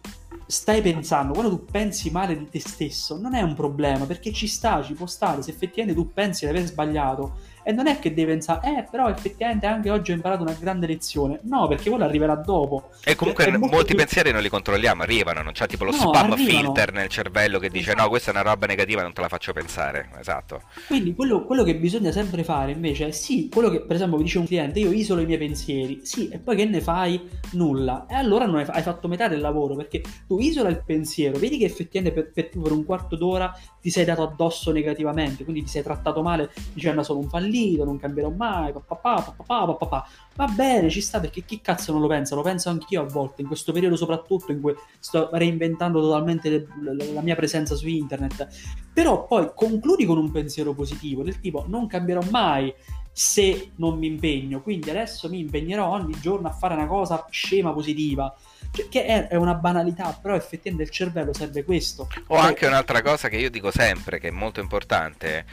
stai 0.46 0.82
pensando, 0.82 1.32
quando 1.32 1.56
tu 1.56 1.64
pensi 1.64 2.10
male 2.10 2.36
di 2.36 2.48
te 2.48 2.58
stesso, 2.58 3.16
non 3.16 3.34
è 3.34 3.42
un 3.42 3.54
problema, 3.54 4.06
perché 4.06 4.32
ci 4.32 4.48
sta, 4.48 4.82
ci 4.82 4.94
può 4.94 5.06
stare, 5.06 5.40
se 5.42 5.50
effettivamente 5.50 6.00
tu 6.00 6.12
pensi 6.12 6.44
di 6.44 6.50
aver 6.50 6.66
sbagliato, 6.66 7.38
e 7.62 7.72
non 7.72 7.86
è 7.86 7.98
che 7.98 8.12
devi 8.14 8.30
pensare, 8.30 8.78
eh, 8.78 8.86
però 8.90 9.08
effettivamente 9.08 9.66
anche 9.66 9.90
oggi 9.90 10.12
ho 10.12 10.14
imparato 10.14 10.42
una 10.42 10.56
grande 10.58 10.86
lezione. 10.86 11.40
No, 11.42 11.66
perché 11.68 11.88
quello 11.90 12.04
arriverà 12.04 12.34
dopo. 12.36 12.90
E 13.04 13.14
comunque 13.14 13.44
È 13.44 13.56
molti 13.56 13.84
più- 13.86 13.96
pensieri 13.96 14.32
non 14.32 14.42
li 14.42 14.48
controlliamo, 14.48 15.02
arrivano, 15.02 15.42
non 15.42 15.52
c'è 15.52 15.66
tipo 15.66 15.84
lo 15.84 15.90
No, 15.90 15.96
spam 15.96 16.32
arrivano. 16.32 16.36
filter 16.36 16.92
nel 16.92 17.08
cervello 17.08 17.58
che 17.58 17.68
dice 17.68 17.94
no, 17.94 18.08
questa 18.08 18.30
è 18.30 18.34
una 18.34 18.42
roba 18.42 18.66
negativa, 18.66 19.02
non 19.02 19.12
te 19.12 19.20
la 19.20 19.28
faccio 19.28 19.52
pensare. 19.52 20.08
Esatto. 20.18 20.62
Quindi 20.86 21.14
quello, 21.14 21.44
quello 21.44 21.62
che 21.64 21.76
bisogna 21.76 22.10
sempre 22.12 22.44
fare 22.44 22.72
invece 22.72 23.08
è 23.08 23.10
sì, 23.10 23.48
quello 23.52 23.68
che 23.70 23.80
per 23.82 23.96
esempio 23.96 24.16
mi 24.18 24.24
dice 24.24 24.38
un 24.38 24.46
cliente, 24.46 24.78
io 24.78 24.90
isolo 24.92 25.20
i 25.20 25.26
miei 25.26 25.38
pensieri, 25.38 26.00
sì, 26.04 26.28
e 26.28 26.38
poi 26.38 26.56
che 26.56 26.64
ne 26.64 26.80
fai? 26.80 27.20
Nulla. 27.52 28.06
E 28.08 28.14
allora 28.14 28.46
non 28.46 28.56
hai, 28.56 28.66
hai 28.68 28.82
fatto 28.82 29.08
metà 29.08 29.28
del 29.28 29.40
lavoro, 29.40 29.74
perché 29.76 30.02
tu 30.26 30.38
isola 30.38 30.68
il 30.68 30.82
pensiero, 30.84 31.38
vedi 31.38 31.58
che 31.58 31.64
effettivamente 31.64 32.20
per, 32.22 32.32
per, 32.32 32.60
per 32.62 32.72
un 32.72 32.84
quarto 32.84 33.16
d'ora 33.16 33.52
ti 33.80 33.90
sei 33.90 34.04
dato 34.04 34.22
addosso 34.22 34.72
negativamente, 34.72 35.44
quindi 35.44 35.62
ti 35.62 35.68
sei 35.68 35.82
trattato 35.82 36.22
male 36.22 36.50
dicendo 36.72 37.02
sono 37.02 37.18
un 37.20 37.28
fallito, 37.28 37.48
non 37.50 37.98
cambierò 37.98 38.30
mai, 38.30 38.72
papà, 38.72 39.34
papà, 39.36 39.74
papà. 39.74 40.08
Va 40.36 40.46
bene, 40.46 40.88
ci 40.88 41.00
sta 41.00 41.20
perché 41.20 41.44
chi 41.44 41.60
cazzo 41.60 41.92
non 41.92 42.00
lo 42.00 42.08
pensa? 42.08 42.34
Lo 42.34 42.42
penso 42.42 42.70
anch'io 42.70 43.02
a 43.02 43.04
volte, 43.04 43.42
in 43.42 43.48
questo 43.48 43.72
periodo 43.72 43.96
soprattutto 43.96 44.52
in 44.52 44.60
cui 44.60 44.74
sto 44.98 45.28
reinventando 45.32 46.00
totalmente 46.00 46.48
le- 46.48 46.66
la- 46.80 47.04
la 47.14 47.20
mia 47.20 47.36
presenza 47.36 47.74
su 47.74 47.88
internet. 47.88 48.48
Però 48.92 49.26
poi 49.26 49.50
concludi 49.54 50.04
con 50.04 50.18
un 50.18 50.30
pensiero 50.30 50.72
positivo, 50.72 51.22
del 51.22 51.40
tipo 51.40 51.64
non 51.68 51.86
cambierò 51.86 52.20
mai 52.30 52.72
se 53.12 53.72
non 53.76 53.98
mi 53.98 54.06
impegno, 54.06 54.62
quindi 54.62 54.88
adesso 54.88 55.28
mi 55.28 55.40
impegnerò 55.40 55.88
ogni 55.88 56.18
giorno 56.20 56.48
a 56.48 56.52
fare 56.52 56.74
una 56.74 56.86
cosa 56.86 57.26
scema 57.30 57.72
positiva. 57.72 58.34
Cioè, 58.72 58.88
che 58.88 59.28
è, 59.28 59.34
una 59.34 59.54
banalità, 59.54 60.16
però 60.20 60.34
effettivamente 60.36 60.84
il 60.84 60.90
cervello 60.90 61.32
serve 61.34 61.64
questo. 61.64 62.08
O 62.28 62.36
anche 62.36 62.66
un'altra 62.66 63.02
cosa 63.02 63.28
che 63.28 63.36
io 63.36 63.50
dico 63.50 63.70
sempre, 63.72 64.20
che 64.20 64.28
è 64.28 64.30
molto 64.30 64.60
importante, 64.60 65.44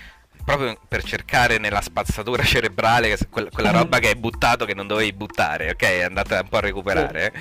proprio 0.48 0.78
per 0.88 1.04
cercare 1.04 1.58
nella 1.58 1.82
spazzatura 1.82 2.42
cerebrale 2.42 3.10
que- 3.18 3.28
quella, 3.30 3.50
quella 3.50 3.72
roba 3.72 4.00
che 4.00 4.08
hai 4.08 4.16
buttato 4.16 4.64
che 4.64 4.74
non 4.74 4.88
dovevi 4.88 5.12
buttare, 5.12 5.72
ok? 5.72 5.82
È 5.82 6.04
andata 6.04 6.40
un 6.40 6.48
po' 6.48 6.56
a 6.56 6.62
recuperare. 6.62 7.34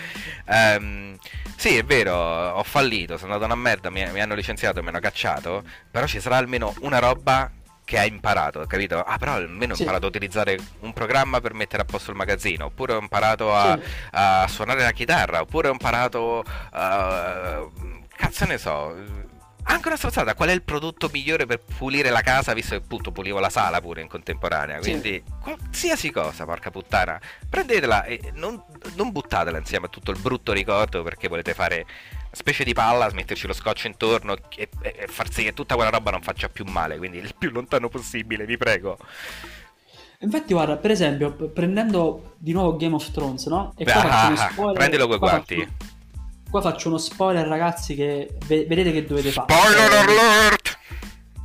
Ehm, 0.49 1.17
sì, 1.55 1.77
è 1.77 1.85
vero, 1.85 2.17
ho 2.17 2.63
fallito, 2.65 3.17
sono 3.17 3.35
andato 3.35 3.53
una 3.53 3.61
merda, 3.63 3.91
mi, 3.91 4.05
mi 4.11 4.21
hanno 4.21 4.35
licenziato, 4.35 4.83
mi 4.83 4.89
hanno 4.89 4.99
cacciato, 4.99 5.63
però 5.89 6.05
ci 6.09 6.19
sarà 6.21 6.37
almeno 6.37 6.75
una 6.81 6.99
roba 6.99 7.49
che 7.85 7.97
hai 7.97 8.09
imparato, 8.09 8.67
capito? 8.67 9.01
Ah, 9.01 9.17
però 9.19 9.35
almeno 9.35 9.75
ho 9.75 9.77
Sì. 9.77 9.83
imparato 9.83 10.07
a 10.07 10.09
utilizzare 10.09 10.59
un 10.81 10.93
programma 10.93 11.41
per 11.41 11.55
mettere 11.55 11.83
a 11.83 11.85
posto 11.85 12.11
il 12.11 12.17
magazzino, 12.17 12.65
oppure 12.65 12.95
ho 12.95 12.99
imparato 13.01 13.55
a, 13.55 13.79
Sì. 13.81 13.89
a 14.11 14.49
suonare 14.49 14.83
la 14.83 14.91
chitarra, 14.91 15.43
oppure 15.43 15.69
ho 15.69 15.73
imparato 15.73 16.43
a... 16.73 17.63
cazzo 18.17 18.47
ne 18.47 18.59
so... 18.59 19.25
Anche 19.69 19.89
una 19.89 19.97
stronzata, 19.97 20.35
qual 20.35 20.49
è 20.51 20.53
il 20.53 20.63
prodotto 20.63 21.09
migliore 21.13 21.45
per 21.45 21.59
pulire 21.59 22.11
la 22.11 22.21
casa, 22.21 22.53
visto 22.55 22.77
che 22.77 22.83
appunto 22.85 23.11
pulivo 23.11 23.41
la 23.41 23.51
sala 23.51 23.81
pure 23.81 24.01
in 24.01 24.07
contemporanea, 24.09 24.81
Sì. 24.81 24.91
quindi 24.91 25.23
qualsiasi 25.41 26.11
cosa, 26.13 26.45
porca 26.45 26.71
puttana, 26.71 27.21
prendetela 27.51 28.05
e 28.05 28.31
non, 28.35 28.63
non 28.95 29.11
buttatela 29.11 29.59
insieme 29.59 29.87
a 29.87 29.89
tutto 29.89 30.13
il 30.13 30.19
brutto 30.21 30.53
ricordo 30.53 31.03
perché 31.03 31.27
volete 31.27 31.53
fare 31.53 31.85
specie 32.31 32.63
di 32.63 32.75
palla, 32.75 33.11
metterci 33.13 33.47
lo 33.49 33.53
scotch 33.53 33.85
intorno 33.87 34.37
e, 34.57 34.69
e- 34.83 34.95
e 34.99 35.07
far 35.09 35.33
sì 35.33 35.43
che 35.43 35.53
tutta 35.53 35.75
quella 35.75 35.91
roba 35.91 36.13
non 36.13 36.23
faccia 36.23 36.49
più 36.49 36.65
male, 36.65 36.97
quindi 36.97 37.19
il 37.19 37.35
più 37.37 37.51
lontano 37.51 37.89
possibile, 37.89 38.45
vi 38.47 38.57
prego. 38.57 38.97
Infatti, 40.21 40.53
guarda, 40.55 40.77
per 40.77 40.93
esempio, 40.93 41.33
prendendo 41.33 42.35
di 42.39 42.53
nuovo 42.53 42.77
Game 42.77 42.95
of 42.95 43.11
Thrones, 43.11 43.47
no? 43.47 43.75
E 43.77 43.85
qua 43.85 43.95
Ah, 44.11 44.27
ah, 44.29 44.49
spoiler. 44.51 44.75
prendilo 44.77 45.09
coi 45.09 45.19
guanti. 45.19 45.57
faccio- 45.57 45.95
qua 46.51 46.61
faccio 46.61 46.89
uno 46.89 46.99
spoiler, 46.99 47.47
ragazzi, 47.47 47.95
che 47.95 48.37
ve- 48.47 48.67
vedete 48.67 48.93
che 48.93 49.05
dovete 49.05 49.31
fare. 49.31 49.53
Spoiler 49.53 49.93
alert! 49.93 50.79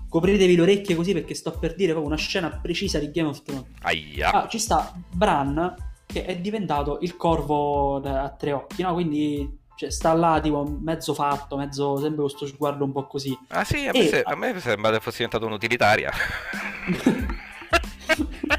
Copritevi 0.09 0.55
le 0.55 0.61
orecchie 0.61 0.95
così 0.95 1.13
perché 1.13 1.33
sto 1.35 1.51
per 1.51 1.73
dire 1.73 1.91
proprio 1.91 2.11
una 2.11 2.21
scena 2.21 2.49
precisa 2.49 2.99
di 2.99 3.11
Game 3.11 3.29
of 3.29 3.41
Thrones. 3.43 3.65
Aia. 3.83 4.31
Ah, 4.31 4.47
ci 4.49 4.59
sta 4.59 4.93
Bran 5.09 5.73
che 6.05 6.25
è 6.25 6.35
diventato 6.37 6.97
il 7.01 7.15
corvo 7.15 8.01
a 8.03 8.29
tre 8.37 8.51
occhi, 8.51 8.81
no? 8.81 8.91
Quindi 8.93 9.59
cioè, 9.77 9.89
sta 9.89 10.11
là 10.13 10.41
tipo 10.41 10.63
mezzo 10.81 11.13
fatto, 11.13 11.55
mezzo 11.55 11.95
sempre 11.95 12.17
con 12.17 12.25
questo 12.25 12.45
sguardo 12.45 12.83
un 12.83 12.91
po' 12.91 13.07
così. 13.07 13.35
Ah 13.47 13.63
sì, 13.63 13.87
a 13.87 13.91
me, 13.93 13.99
E- 13.99 14.07
se- 14.09 14.21
a 14.21 14.35
me 14.35 14.59
sembra 14.59 14.91
che 14.91 14.99
fosse 14.99 15.15
diventato 15.23 15.45
un'utilitaria. 15.45 16.11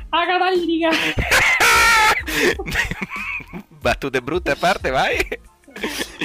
ah, 0.08 0.24
catalinica! 0.26 0.88
Battute 3.68 4.22
brutte 4.22 4.52
a 4.52 4.56
parte, 4.56 4.88
vai. 4.90 5.18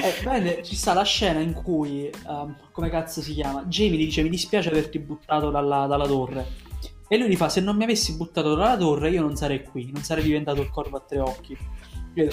Eh, 0.02 0.62
ci 0.62 0.74
sta 0.76 0.94
la 0.94 1.02
scena 1.02 1.40
in 1.40 1.52
cui, 1.52 2.10
um, 2.26 2.56
come 2.72 2.90
cazzo 2.90 3.20
si 3.20 3.34
chiama? 3.34 3.64
Jamie 3.64 3.98
dice 3.98 4.22
mi 4.22 4.28
dispiace 4.28 4.68
averti 4.68 4.98
buttato 4.98 5.50
dalla, 5.50 5.86
dalla 5.86 6.06
torre. 6.06 6.46
E 7.08 7.16
lui 7.16 7.28
gli 7.28 7.36
fa: 7.36 7.48
Se 7.48 7.60
non 7.60 7.76
mi 7.76 7.84
avessi 7.84 8.16
buttato 8.16 8.54
dalla 8.54 8.76
torre, 8.76 9.10
io 9.10 9.22
non 9.22 9.36
sarei 9.36 9.62
qui, 9.62 9.90
non 9.92 10.02
sarei 10.02 10.24
diventato 10.24 10.60
il 10.60 10.70
corvo 10.70 10.98
a 10.98 11.04
tre 11.06 11.18
occhi. 11.18 11.56
E, 12.14 12.30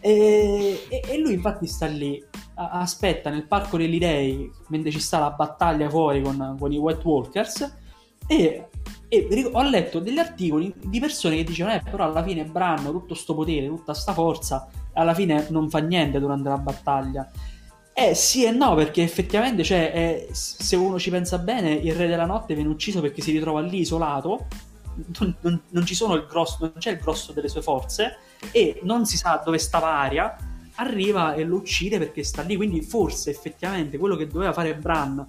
e, 0.00 0.80
e 0.88 1.18
lui, 1.18 1.34
infatti, 1.34 1.66
sta 1.66 1.86
lì, 1.86 2.22
a, 2.54 2.70
aspetta 2.80 3.30
nel 3.30 3.46
parco 3.46 3.76
degli 3.76 3.98
dei, 3.98 4.50
mentre 4.68 4.90
ci 4.90 5.00
sta 5.00 5.18
la 5.18 5.30
battaglia 5.30 5.88
fuori 5.88 6.22
con, 6.22 6.56
con 6.58 6.72
i 6.72 6.78
White 6.78 7.06
Walkers. 7.06 7.76
E, 8.26 8.68
e, 9.14 9.50
ho 9.52 9.62
letto 9.62 9.98
degli 9.98 10.18
articoli 10.18 10.72
di 10.82 11.00
persone 11.00 11.36
che 11.36 11.44
dicevano: 11.44 11.76
Eh, 11.76 11.82
però 11.90 12.04
alla 12.04 12.22
fine 12.22 12.44
Bran, 12.44 12.84
tutto 12.84 13.14
sto 13.14 13.34
potere, 13.34 13.66
tutta 13.66 13.94
sta 13.94 14.12
forza, 14.12 14.68
alla 14.92 15.14
fine 15.14 15.46
non 15.50 15.68
fa 15.68 15.78
niente 15.78 16.18
durante 16.18 16.48
la 16.48 16.58
battaglia. 16.58 17.30
Eh 17.92 18.14
sì 18.14 18.44
e 18.44 18.50
no, 18.50 18.74
perché 18.74 19.02
effettivamente, 19.02 19.62
cioè, 19.62 19.92
eh, 19.94 20.28
se 20.32 20.74
uno 20.74 20.98
ci 20.98 21.10
pensa 21.10 21.38
bene, 21.38 21.72
il 21.72 21.94
re 21.94 22.08
della 22.08 22.26
notte 22.26 22.54
viene 22.54 22.68
ucciso 22.68 23.00
perché 23.00 23.22
si 23.22 23.30
ritrova 23.30 23.60
lì 23.60 23.80
isolato, 23.80 24.46
non, 25.18 25.36
non, 25.40 25.62
non, 25.70 25.84
grosso, 26.28 26.56
non 26.60 26.72
c'è 26.78 26.92
il 26.92 26.98
grosso 26.98 27.32
delle 27.32 27.48
sue 27.48 27.62
forze 27.62 28.16
e 28.50 28.80
non 28.82 29.06
si 29.06 29.16
sa 29.16 29.40
dove 29.44 29.58
stava 29.58 29.98
Aria, 29.98 30.36
arriva 30.76 31.34
e 31.34 31.44
lo 31.44 31.56
uccide 31.56 31.98
perché 31.98 32.24
sta 32.24 32.42
lì, 32.42 32.56
quindi 32.56 32.82
forse 32.82 33.30
effettivamente 33.30 33.96
quello 33.96 34.16
che 34.16 34.26
doveva 34.26 34.52
fare 34.52 34.74
Bran 34.74 35.24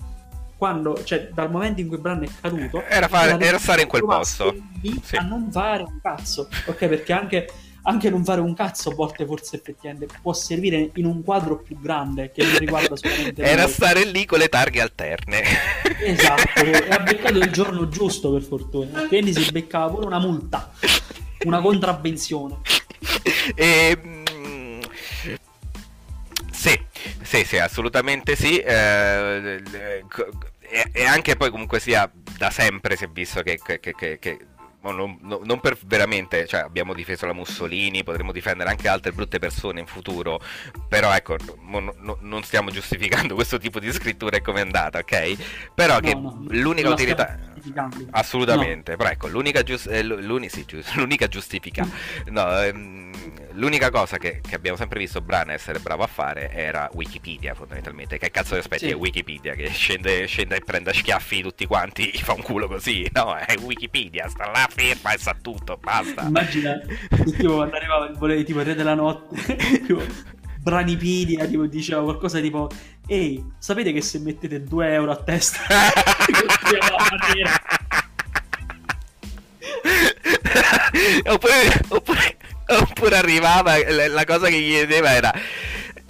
quando, 0.58 1.04
cioè, 1.04 1.30
dal 1.34 1.52
momento 1.52 1.82
in 1.82 1.88
cui 1.88 1.98
Bran 1.98 2.24
è 2.24 2.28
caduto 2.42 2.84
era, 2.86 3.08
fare, 3.08 3.38
era 3.40 3.58
stare 3.58 3.82
in 3.82 3.88
quel 3.88 4.04
posto. 4.04 4.56
sì. 5.04 5.16
a 5.16 5.22
non 5.22 5.52
fare 5.52 5.84
un 5.84 6.00
cazzo 6.02 6.48
ok? 6.66 6.88
Perché 6.88 7.14
anche 7.14 7.48
anche 7.88 8.10
non 8.10 8.24
fare 8.24 8.42
un 8.42 8.54
cazzo 8.56 8.90
a 8.90 8.96
volte 8.96 9.26
forse 9.26 9.58
effettivamente 9.58 10.08
può 10.22 10.34
servire 10.34 10.90
in 10.96 11.06
un 11.06 11.24
quadro 11.24 11.60
più 11.60 11.80
grande 11.80 12.32
che 12.32 12.44
non 12.44 12.58
riguarda 12.58 12.96
solamente 12.98 13.44
era 13.44 13.64
noi. 13.64 13.72
stare 13.72 14.06
lì 14.06 14.26
con 14.26 14.40
le 14.40 14.50
targhe 14.50 14.82
alterne. 14.82 15.44
Esatto 16.02 16.62
e 16.62 16.88
ha 16.90 17.00
beccato 17.00 17.38
il 17.38 17.52
giorno 17.52 17.88
giusto 17.88 18.32
per 18.32 18.42
fortuna. 18.42 19.06
Quindi 19.08 19.34
si 19.34 19.52
beccava 19.52 19.94
pure 19.94 20.06
una 20.08 20.20
multa 20.20 20.72
una 21.44 21.62
contravvenzione. 21.62 22.58
E 23.54 23.98
sì 27.36 27.44
sì 27.44 27.58
assolutamente 27.58 28.36
sì 28.36 28.58
eh, 28.60 29.62
e, 30.92 31.06
anche 31.06 31.36
poi 31.36 31.50
comunque 31.50 31.80
sia 31.80 32.10
da 32.38 32.50
sempre 32.50 32.96
si 32.96 33.06
è 33.06 33.08
visto 33.08 33.42
che, 33.42 33.60
che, 33.64 33.80
che, 33.80 34.20
che 34.20 34.38
non, 34.92 35.18
non, 35.22 35.60
per 35.60 35.78
veramente, 35.86 36.46
cioè 36.46 36.60
abbiamo 36.60 36.94
difeso 36.94 37.26
la 37.26 37.34
Mussolini, 37.34 38.04
potremmo 38.04 38.32
difendere 38.32 38.70
anche 38.70 38.88
altre 38.88 39.12
brutte 39.12 39.40
persone 39.40 39.80
in 39.80 39.88
futuro, 39.88 40.40
però 40.88 41.12
ecco, 41.16 41.38
no, 41.62 41.92
no, 41.98 42.18
non 42.22 42.44
stiamo 42.44 42.70
giustificando 42.70 43.34
questo 43.36 43.58
tipo 43.58 43.80
di 43.80 43.92
scrittura 43.92 44.38
e 44.38 44.42
come 44.42 44.60
è 44.60 44.62
andata, 44.62 45.00
ok? 45.00 45.72
Però 45.74 45.96
no, 45.96 46.00
che 46.02 46.56
l'unica 46.56 46.90
utilità... 46.90 47.54
Assolutamente, 48.12 48.96
però 48.96 49.10
ecco, 49.10 49.28
l'unica, 49.28 49.64
giust... 49.64 49.88
eh, 49.88 50.04
l'uni... 50.04 50.50
sì, 50.50 50.66
giust... 50.66 50.94
l'unica 50.96 51.28
giustifica... 51.28 51.88
no, 52.28 52.62
ehm 52.62 53.06
l'unica 53.56 53.90
cosa 53.90 54.18
che, 54.18 54.42
che, 54.48 54.56
abbiamo 54.56 54.78
sempre 54.78 55.00
visto 55.00 55.22
Bran 55.22 55.50
essere 55.50 55.80
bravo 55.80 56.04
a 56.04 56.08
fare 56.08 56.52
era 56.52 56.90
Wikipedia 56.94 57.54
fondamentalmente. 57.54 58.18
Che 58.18 58.32
cazzo 58.32 58.54
ti 58.54 58.60
aspetti? 58.60 58.86
Sì. 58.86 58.92
È 58.92 58.96
Wikipedia 58.96 59.54
che 59.54 59.70
scende, 59.70 60.26
scende, 60.26 60.58
e 60.58 60.62
prende 60.62 60.92
a 60.92 60.94
schiaffi 60.94 61.42
tutti 61.42 61.66
quanti, 61.66 62.10
gli 62.14 62.20
fa 62.22 62.34
un 62.34 62.42
culo 62.42 62.68
così. 62.68 63.08
No, 63.14 63.36
è 63.36 63.56
Wikipedia, 63.60 64.28
sta 64.28 64.50
là 64.50 64.68
ferma 64.70 65.14
e 65.14 65.18
sa 65.18 65.36
tutto, 65.40 65.78
basta. 65.78 66.24
Immagina, 66.24 66.80
tipo 67.38 67.56
quando 67.56 67.76
arrivava 67.76 68.06
il 68.08 68.18
volevo 68.18 68.44
tipo 68.44 68.60
il 68.60 68.66
re 68.66 68.76
della 68.76 68.96
notte, 68.96 69.56
tipo 69.86 70.02
Branipedia, 70.66 71.46
tipo 71.46 71.68
diceva 71.68 72.02
qualcosa 72.02 72.40
tipo 72.40 72.68
Ehi, 73.06 73.46
sapete 73.60 73.94
che 73.94 74.02
se 74.02 74.18
mettete 74.18 74.64
2 74.64 74.94
euro 74.94 75.12
a 75.12 75.18
testa 75.18 75.60
oppure, 81.26 81.82
oppure 81.90 82.38
Oppure 82.68 83.16
arrivava, 83.18 83.76
la 84.10 84.26
cosa 84.26 84.48
che 84.48 84.60
gli 84.60 84.70
chiedeva 84.70 85.12
era... 85.12 85.32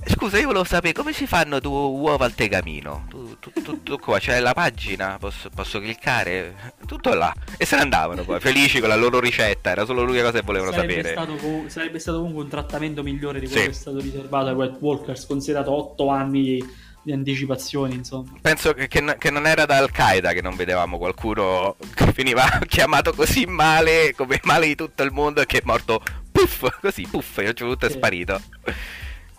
Scusa, 0.07 0.37
io 0.37 0.47
volevo 0.47 0.63
sapere 0.63 0.93
come 0.93 1.13
si 1.13 1.25
fanno 1.25 1.59
due 1.59 1.79
uova 1.79 2.25
al 2.25 2.35
tegamino. 2.35 3.05
Tu, 3.09 3.39
tu, 3.39 3.51
tu, 3.61 3.83
tu 3.83 3.97
qua 3.97 4.19
c'è 4.19 4.39
la 4.39 4.53
pagina, 4.53 5.17
posso, 5.19 5.49
posso, 5.49 5.79
cliccare? 5.79 6.73
Tutto 6.85 7.13
là. 7.13 7.33
E 7.57 7.65
se 7.65 7.75
ne 7.75 7.81
andavano 7.81 8.23
poi, 8.23 8.39
felici 8.39 8.79
con 8.79 8.89
la 8.89 8.95
loro 8.95 9.19
ricetta. 9.19 9.71
Era 9.71 9.85
solo 9.85 10.03
l'unica 10.03 10.25
cosa 10.25 10.39
che 10.39 10.45
volevano 10.45 10.71
sarebbe 10.71 10.93
sapere. 10.95 11.11
Stato, 11.13 11.69
sarebbe 11.69 11.99
stato 11.99 12.17
comunque 12.19 12.43
un 12.43 12.49
trattamento 12.49 13.01
migliore 13.01 13.39
di 13.39 13.47
quello 13.47 13.61
sì. 13.61 13.67
che 13.67 13.73
è 13.73 13.75
stato 13.75 13.99
riservato 13.99 14.47
ai 14.47 14.53
White 14.53 14.77
Walkers, 14.79 15.25
considerato 15.25 15.71
8 15.71 16.07
anni 16.09 16.63
di 17.01 17.11
anticipazioni, 17.11 17.95
insomma. 17.95 18.31
Penso 18.41 18.73
che, 18.73 18.87
che, 18.87 19.29
non 19.31 19.45
era 19.45 19.65
da 19.65 19.77
Al-Qaeda 19.77 20.33
che 20.33 20.41
non 20.41 20.55
vedevamo 20.55 20.97
qualcuno 20.97 21.77
che 21.93 22.11
veniva 22.15 22.43
chiamato 22.67 23.13
così 23.13 23.45
male, 23.45 24.13
come 24.15 24.39
male 24.43 24.67
di 24.67 24.75
tutto 24.75 25.03
il 25.03 25.11
mondo, 25.11 25.43
che 25.43 25.59
è 25.59 25.61
morto 25.63 26.01
puff, 26.31 26.79
così 26.81 27.07
puff, 27.09 27.37
e 27.39 27.45
certo 27.45 27.65
punto 27.65 27.85
è 27.85 27.89
sparito. 27.89 28.41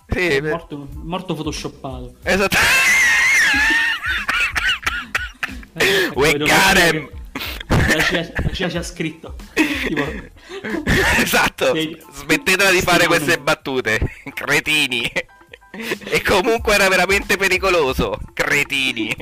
Sì, 0.08 0.26
è 0.28 0.40
morto, 0.40 0.88
morto 1.02 1.34
photoshoppato. 1.34 2.14
Esatto. 2.22 2.56
We 6.14 6.38
got 6.38 6.78
him! 6.78 7.10
La 7.68 8.52
CIA 8.52 8.68
ci 8.68 8.76
ha 8.76 8.82
scritto. 8.82 9.36
Tipo... 9.54 10.04
Esatto, 11.18 11.74
smettetela 12.12 12.70
di 12.70 12.80
fare 12.80 13.06
queste 13.06 13.38
battute, 13.38 14.00
cretini. 14.32 15.10
E 16.04 16.22
comunque 16.22 16.74
era 16.74 16.88
veramente 16.88 17.36
pericoloso. 17.36 18.18
Cretini. 18.32 19.14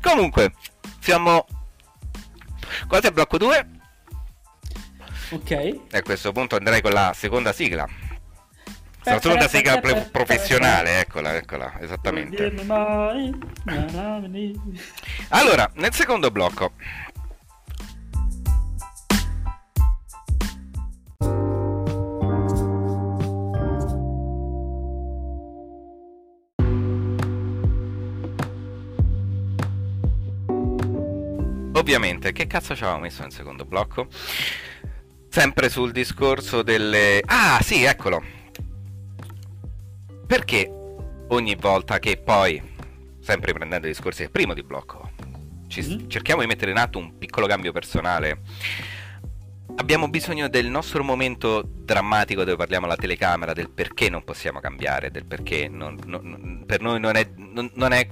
comunque, 0.00 0.52
siamo 1.00 1.46
quasi 2.86 3.06
a 3.06 3.10
blocco 3.10 3.38
2. 3.38 3.75
Ok. 5.30 5.50
E 5.50 5.80
a 5.90 6.02
questo 6.02 6.32
punto 6.32 6.56
andrei 6.56 6.80
con 6.80 6.92
la 6.92 7.12
seconda 7.14 7.52
sigla. 7.52 7.86
La 9.02 9.20
seconda 9.20 9.46
sigla 9.46 9.78
pre- 9.78 10.08
professionale, 10.10 11.00
eccola, 11.00 11.36
eccola, 11.36 11.78
esattamente. 11.80 12.52
Allora, 15.28 15.70
nel 15.74 15.94
secondo 15.94 16.30
blocco 16.30 16.72
ovviamente, 31.86 32.32
che 32.32 32.48
cazzo 32.48 32.74
ci 32.74 32.82
avevamo 32.82 33.04
messo 33.04 33.22
nel 33.22 33.32
secondo 33.32 33.64
blocco? 33.64 34.08
Sempre 35.36 35.68
sul 35.68 35.92
discorso 35.92 36.62
delle... 36.62 37.20
Ah, 37.26 37.60
sì, 37.62 37.84
eccolo. 37.84 38.24
Perché 40.26 40.66
ogni 41.28 41.54
volta 41.56 41.98
che 41.98 42.16
poi, 42.16 42.58
sempre 43.20 43.52
prendendo 43.52 43.86
i 43.86 43.90
discorsi 43.90 44.22
del 44.22 44.30
primo 44.30 44.54
di 44.54 44.62
blocco, 44.62 45.10
ci, 45.68 45.82
mm-hmm. 45.82 46.08
cerchiamo 46.08 46.40
di 46.40 46.46
mettere 46.46 46.70
in 46.70 46.78
atto 46.78 46.96
un 46.96 47.18
piccolo 47.18 47.46
cambio 47.46 47.70
personale, 47.70 48.40
abbiamo 49.76 50.08
bisogno 50.08 50.48
del 50.48 50.70
nostro 50.70 51.04
momento 51.04 51.60
drammatico 51.62 52.42
dove 52.42 52.56
parliamo 52.56 52.86
alla 52.86 52.96
telecamera 52.96 53.52
del 53.52 53.68
perché 53.68 54.08
non 54.08 54.24
possiamo 54.24 54.60
cambiare, 54.60 55.10
del 55.10 55.26
perché 55.26 55.68
non, 55.68 55.98
non, 56.06 56.64
per 56.64 56.80
noi 56.80 56.98
non 56.98 57.14
è, 57.14 57.28
non 57.36 57.92
è 57.92 58.08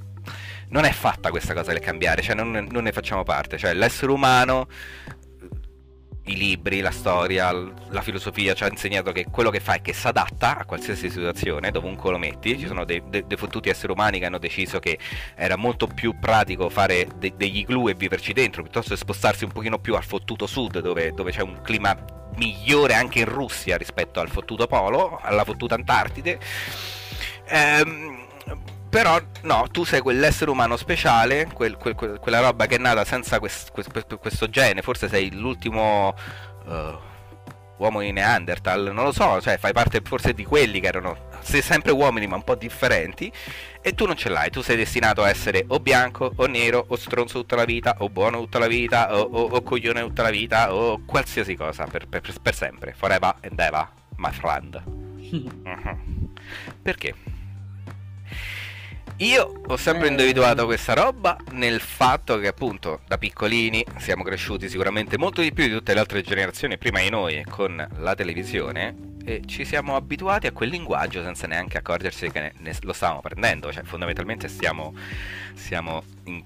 non 0.68 0.84
è 0.84 0.92
fatta 0.92 1.30
questa 1.30 1.54
cosa 1.54 1.70
del 1.72 1.80
cambiare, 1.80 2.20
cioè 2.20 2.34
non, 2.34 2.50
non 2.70 2.82
ne 2.82 2.92
facciamo 2.92 3.22
parte, 3.22 3.56
cioè 3.56 3.72
l'essere 3.74 4.10
umano 4.10 4.66
i 6.26 6.36
libri, 6.36 6.80
la 6.80 6.90
storia, 6.90 7.52
la 7.52 8.00
filosofia 8.00 8.54
ci 8.54 8.64
ha 8.64 8.68
insegnato 8.68 9.12
che 9.12 9.26
quello 9.30 9.50
che 9.50 9.60
fa 9.60 9.74
è 9.74 9.82
che 9.82 9.92
si 9.92 10.06
adatta 10.06 10.58
a 10.58 10.64
qualsiasi 10.64 11.10
situazione, 11.10 11.70
dovunque 11.70 12.10
lo 12.10 12.18
metti. 12.18 12.58
Ci 12.58 12.66
sono 12.66 12.84
dei, 12.84 13.02
dei, 13.06 13.26
dei 13.26 13.36
fottuti 13.36 13.68
esseri 13.68 13.92
umani 13.92 14.18
che 14.18 14.24
hanno 14.24 14.38
deciso 14.38 14.78
che 14.78 14.98
era 15.34 15.56
molto 15.56 15.86
più 15.86 16.18
pratico 16.18 16.70
fare 16.70 17.08
de, 17.16 17.34
degli 17.36 17.58
igloo 17.58 17.88
e 17.88 17.94
viverci 17.94 18.32
dentro, 18.32 18.62
piuttosto 18.62 18.94
che 18.94 18.96
spostarsi 18.96 19.44
un 19.44 19.52
pochino 19.52 19.78
più 19.78 19.94
al 19.94 20.04
fottuto 20.04 20.46
sud, 20.46 20.78
dove, 20.80 21.12
dove 21.12 21.30
c'è 21.30 21.42
un 21.42 21.60
clima 21.62 21.94
migliore 22.36 22.94
anche 22.94 23.20
in 23.20 23.26
Russia 23.26 23.76
rispetto 23.76 24.20
al 24.20 24.28
fottuto 24.28 24.66
polo, 24.66 25.18
alla 25.22 25.44
fottuta 25.44 25.74
Antartide. 25.74 26.38
Ehm, 27.46 28.23
però 28.94 29.20
no, 29.42 29.66
tu 29.72 29.82
sei 29.82 30.00
quell'essere 30.00 30.52
umano 30.52 30.76
speciale, 30.76 31.48
quel, 31.52 31.76
quel, 31.76 31.96
quella 31.96 32.38
roba 32.38 32.66
che 32.66 32.76
è 32.76 32.78
nata 32.78 33.04
senza 33.04 33.40
quest, 33.40 33.72
quest, 33.72 34.18
questo 34.18 34.48
gene, 34.48 34.82
forse 34.82 35.08
sei 35.08 35.32
l'ultimo 35.34 36.14
uh, 36.66 36.96
uomo 37.78 38.02
di 38.02 38.12
Neanderthal, 38.12 38.92
non 38.92 39.02
lo 39.02 39.10
so, 39.10 39.40
cioè 39.40 39.58
fai 39.58 39.72
parte 39.72 40.00
forse 40.00 40.32
di 40.32 40.44
quelli 40.44 40.78
che 40.78 40.86
erano 40.86 41.16
sei 41.40 41.60
sempre 41.60 41.90
uomini 41.90 42.28
ma 42.28 42.36
un 42.36 42.44
po' 42.44 42.54
differenti 42.54 43.32
e 43.80 43.94
tu 43.94 44.06
non 44.06 44.14
ce 44.14 44.28
l'hai, 44.28 44.50
tu 44.50 44.62
sei 44.62 44.76
destinato 44.76 45.24
a 45.24 45.28
essere 45.28 45.64
o 45.66 45.80
bianco 45.80 46.30
o 46.36 46.46
nero 46.46 46.84
o 46.86 46.94
stronzo 46.94 47.40
tutta 47.40 47.56
la 47.56 47.64
vita 47.64 47.96
o 47.98 48.08
buono 48.08 48.38
tutta 48.38 48.60
la 48.60 48.68
vita 48.68 49.12
o, 49.18 49.22
o, 49.22 49.42
o 49.56 49.62
coglione 49.62 50.02
tutta 50.02 50.22
la 50.22 50.30
vita 50.30 50.72
o 50.72 51.00
qualsiasi 51.04 51.56
cosa 51.56 51.84
per, 51.86 52.06
per, 52.06 52.22
per 52.40 52.54
sempre, 52.54 52.94
forever 52.96 53.34
and 53.40 53.58
ever, 53.58 53.88
my 54.18 54.30
friend. 54.30 54.80
Uh-huh. 54.84 55.98
Perché? 56.80 57.42
Io 59.18 59.62
ho 59.66 59.76
sempre 59.76 60.08
Eh. 60.08 60.10
individuato 60.10 60.64
questa 60.66 60.92
roba 60.92 61.36
nel 61.52 61.80
fatto 61.80 62.38
che 62.38 62.48
appunto 62.48 63.00
da 63.06 63.16
piccolini 63.16 63.84
siamo 63.98 64.24
cresciuti 64.24 64.68
sicuramente 64.68 65.16
molto 65.18 65.40
di 65.40 65.52
più 65.52 65.64
di 65.64 65.72
tutte 65.72 65.94
le 65.94 66.00
altre 66.00 66.22
generazioni 66.22 66.76
prima 66.78 67.00
di 67.00 67.10
noi 67.10 67.44
con 67.48 67.86
la 67.98 68.14
televisione 68.16 69.12
e 69.24 69.42
ci 69.46 69.64
siamo 69.64 69.94
abituati 69.94 70.48
a 70.48 70.52
quel 70.52 70.68
linguaggio 70.68 71.22
senza 71.22 71.46
neanche 71.46 71.78
accorgersi 71.78 72.28
che 72.30 72.40
ne- 72.40 72.52
ne- 72.58 72.76
lo 72.82 72.92
stavamo 72.92 73.20
prendendo, 73.20 73.72
cioè 73.72 73.84
fondamentalmente 73.84 74.48
stiamo, 74.48 74.94
siamo 75.54 76.02
in- 76.24 76.42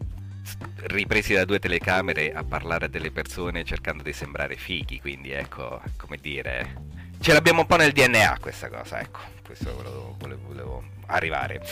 ripresi 0.84 1.34
da 1.34 1.44
due 1.44 1.58
telecamere 1.58 2.32
a 2.32 2.44
parlare 2.44 2.84
a 2.84 2.88
delle 2.88 3.10
persone 3.10 3.64
cercando 3.64 4.02
di 4.02 4.12
sembrare 4.12 4.56
fighi, 4.56 5.00
quindi 5.00 5.30
ecco, 5.32 5.80
come 5.96 6.18
dire, 6.20 6.74
ce 7.20 7.32
l'abbiamo 7.32 7.60
un 7.60 7.66
po' 7.66 7.76
nel 7.76 7.92
DNA 7.92 8.38
questa 8.40 8.68
cosa, 8.68 9.00
ecco, 9.00 9.20
questo 9.44 9.74
volevo, 9.74 10.14
volevo- 10.18 10.46
volevo 10.46 10.84
arrivare. 11.06 11.62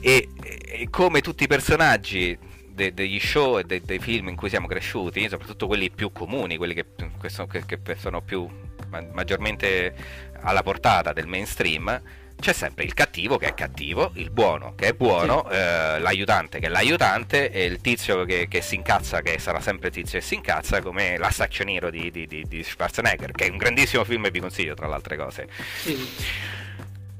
E, 0.00 0.28
e 0.42 0.88
come 0.90 1.20
tutti 1.20 1.44
i 1.44 1.46
personaggi 1.48 2.36
de- 2.68 2.92
degli 2.94 3.18
show 3.18 3.58
e 3.58 3.64
de- 3.64 3.82
dei 3.84 3.98
film 3.98 4.28
in 4.28 4.36
cui 4.36 4.48
siamo 4.48 4.66
cresciuti, 4.66 5.28
soprattutto 5.28 5.66
quelli 5.66 5.90
più 5.90 6.12
comuni, 6.12 6.56
quelli 6.56 6.74
che, 6.74 6.86
che 7.20 7.28
sono, 7.28 7.46
che- 7.48 7.64
che 7.66 7.80
sono 7.98 8.20
più 8.22 8.48
ma- 8.88 9.04
maggiormente 9.12 9.94
alla 10.40 10.62
portata 10.62 11.12
del 11.12 11.26
mainstream, 11.26 12.00
c'è 12.38 12.52
sempre 12.52 12.84
il 12.84 12.94
cattivo 12.94 13.38
che 13.38 13.46
è 13.46 13.54
cattivo, 13.54 14.10
il 14.14 14.30
buono 14.30 14.74
che 14.74 14.88
è 14.88 14.92
buono, 14.92 15.48
eh, 15.50 15.98
l'aiutante 15.98 16.58
che 16.58 16.66
è 16.66 16.68
l'aiutante 16.68 17.50
e 17.50 17.64
il 17.64 17.80
tizio 17.80 18.24
che, 18.24 18.46
che 18.48 18.60
si 18.60 18.74
incazza, 18.74 19.22
che 19.22 19.38
sarà 19.38 19.60
sempre 19.60 19.90
tizio 19.90 20.18
che 20.18 20.24
si 20.24 20.34
incazza, 20.34 20.80
come 20.82 21.14
Hero 21.14 21.90
di, 21.90 22.10
di, 22.10 22.26
di- 22.26 22.44
di 22.46 22.62
Schwarzenegger, 22.62 23.32
che 23.32 23.46
è 23.46 23.50
un 23.50 23.56
grandissimo 23.56 24.04
film 24.04 24.26
e 24.26 24.30
vi 24.30 24.40
consiglio 24.40 24.74
tra 24.74 24.86
le 24.86 24.94
altre 24.94 25.16
cose. 25.16 25.48
Sì. 25.80 25.96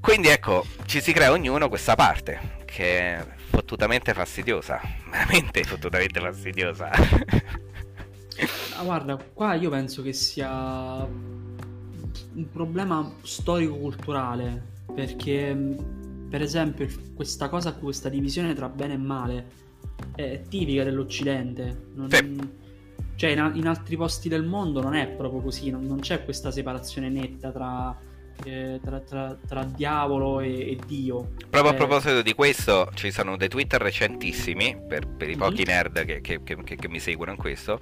Quindi 0.01 0.29
ecco, 0.29 0.65
ci 0.85 1.01
si 1.01 1.13
crea 1.13 1.33
ognuno 1.33 1.69
questa 1.69 1.97
parte 1.97 2.63
che 2.65 2.99
è 2.99 3.27
fottutamente 3.49 4.13
fastidiosa, 4.15 4.81
veramente 5.11 5.65
fottutamente 5.65 6.21
fastidiosa. 6.21 6.91
Ah, 8.77 8.83
guarda, 8.83 9.17
qua 9.17 9.55
io 9.55 9.71
penso 9.71 10.03
che 10.03 10.13
sia 10.13 10.49
un 12.37 12.51
problema 12.53 13.15
storico-culturale, 13.23 14.75
perché 14.95 15.53
mh, 15.55 16.29
per 16.31 16.43
esempio 16.43 16.87
questa 17.15 17.49
cosa, 17.49 17.73
questa 17.75 18.09
divisione 18.09 18.55
tra 18.55 18.69
bene 18.69 18.95
e 18.95 18.99
male 18.99 19.47
è 20.15 20.43
tipica 20.49 20.85
dell'Occidente. 20.85 21.89
Non- 21.95 22.11
Sì. 22.11 22.65
Cioè 23.17 23.31
in, 23.31 23.41
a- 23.41 23.53
in 23.55 23.67
altri 23.67 23.97
posti 23.97 24.29
del 24.29 24.45
mondo 24.45 24.83
non 24.83 24.95
è 24.95 25.07
proprio 25.09 25.41
così, 25.41 25.71
non, 25.71 25.87
non 25.87 26.01
c'è 26.01 26.23
questa 26.23 26.51
separazione 26.51 27.09
netta 27.09 27.51
tra, 27.51 27.97
eh, 28.45 28.79
tra- 28.85 29.01
tra- 29.01 29.39
tra 29.49 29.65
diavolo 29.65 30.41
e, 30.41 30.73
e 30.73 30.79
Dio. 30.87 31.31
Proprio 31.49 31.71
a 31.71 31.75
Eh, 31.75 31.79
proposito 31.79 32.21
di 32.21 32.35
questo, 32.35 32.91
ci 32.93 33.11
sono 33.11 33.39
dei 33.39 33.49
Twitter 33.49 33.81
recentissimi, 33.81 34.77
per, 34.87 35.07
per 35.07 35.31
i 35.31 35.37
pochi 35.37 35.63
Mhm. 35.63 35.67
nerd 35.69 36.05
che, 36.05 36.21
che- 36.21 36.43
che- 36.43 36.77
che- 36.77 36.89
mi 36.91 37.01
seguono 37.01 37.31
in 37.31 37.39
questo, 37.39 37.81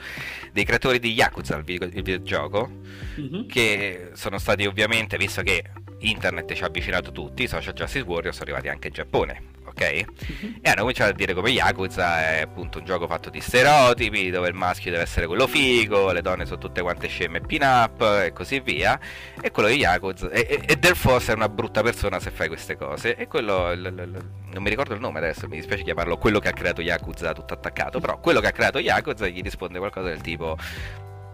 dei 0.52 0.64
creatori 0.64 1.00
di 1.00 1.12
Yakuza, 1.12 1.56
il, 1.56 1.64
video- 1.64 1.88
il 1.88 1.94
videogioco, 1.94 2.70
mhm. 3.16 3.46
che 3.48 4.10
sono 4.12 4.38
stati 4.38 4.66
ovviamente, 4.66 5.16
visto 5.16 5.42
che 5.42 5.64
internet 6.08 6.52
ci 6.52 6.62
ha 6.62 6.66
avvicinato 6.66 7.10
tutti, 7.12 7.42
i 7.44 7.48
social 7.48 7.72
justice 7.74 8.04
warrior 8.04 8.32
sono 8.32 8.44
arrivati 8.44 8.68
anche 8.68 8.88
in 8.88 8.94
Giappone, 8.94 9.42
ok? 9.66 10.04
Mhm. 10.40 10.58
E 10.62 10.68
hanno 10.70 10.80
cominciato 10.80 11.10
a 11.10 11.14
dire 11.14 11.34
come 11.34 11.50
Yakuza 11.50 12.20
è 12.36 12.40
appunto 12.42 12.78
un 12.78 12.84
gioco 12.84 13.06
fatto 13.06 13.30
di 13.30 13.40
stereotipi, 13.40 14.30
dove 14.30 14.48
il 14.48 14.54
maschio 14.54 14.90
deve 14.90 15.02
essere 15.02 15.26
quello 15.26 15.46
figo, 15.46 16.12
le 16.12 16.22
donne 16.22 16.46
sono 16.46 16.58
tutte 16.58 16.82
quante 16.82 17.08
sceme 17.08 17.38
e 17.38 17.40
pin-up 17.40 18.00
e 18.24 18.32
così 18.32 18.60
via. 18.60 18.98
E 19.40 19.50
quello 19.50 19.68
di 19.68 19.76
Yakuza. 19.76 20.30
E, 20.30 20.46
e, 20.48 20.60
e 20.66 20.76
Del 20.76 20.96
Foss 20.96 21.28
è 21.28 21.32
una 21.32 21.48
brutta 21.48 21.82
persona 21.82 22.20
se 22.20 22.30
fai 22.30 22.48
queste 22.48 22.76
cose. 22.76 23.16
E 23.16 23.26
quello. 23.26 23.72
l- 23.72 23.80
l- 23.80 23.94
l- 24.10 24.30
non 24.54 24.62
mi 24.62 24.68
ricordo 24.70 24.94
il 24.94 25.00
nome 25.00 25.18
adesso, 25.18 25.48
mi 25.48 25.56
dispiace 25.56 25.82
chiamarlo 25.82 26.16
quello 26.16 26.38
che 26.38 26.48
ha 26.48 26.52
creato 26.52 26.80
Yakuza 26.80 27.32
tutto 27.32 27.54
attaccato. 27.54 27.98
Però 28.00 28.18
quello 28.20 28.40
che 28.40 28.46
ha 28.46 28.52
creato 28.52 28.78
Yakuza 28.78 29.26
gli 29.26 29.42
risponde 29.42 29.78
qualcosa 29.78 30.08
del 30.08 30.20
tipo. 30.20 30.56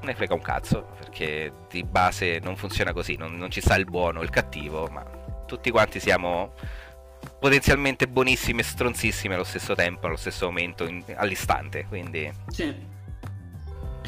Ne 0.03 0.15
frega 0.15 0.35
un 0.35 0.41
cazzo, 0.41 0.87
perché 0.99 1.53
di 1.69 1.83
base 1.85 2.39
non 2.43 2.57
funziona 2.57 2.93
così, 2.93 3.17
non, 3.17 3.37
non 3.37 3.51
ci 3.51 3.61
sta 3.61 3.75
il 3.77 3.85
buono, 3.85 4.23
il 4.23 4.31
cattivo, 4.31 4.87
ma 4.89 5.05
tutti 5.47 5.71
quanti 5.71 6.01
siamo 6.01 6.53
potenzialmente 7.39 8.09
buonissimi 8.09 8.61
e 8.61 8.65
stronzissimi 8.65 9.35
allo 9.35 9.45
stesso 9.45 9.75
tempo, 9.75 10.07
allo 10.07 10.17
stesso 10.17 10.47
momento, 10.47 10.87
in- 10.87 11.03
all'istante. 11.17 11.85
Quindi, 11.87 12.33
Sì. 12.49 12.75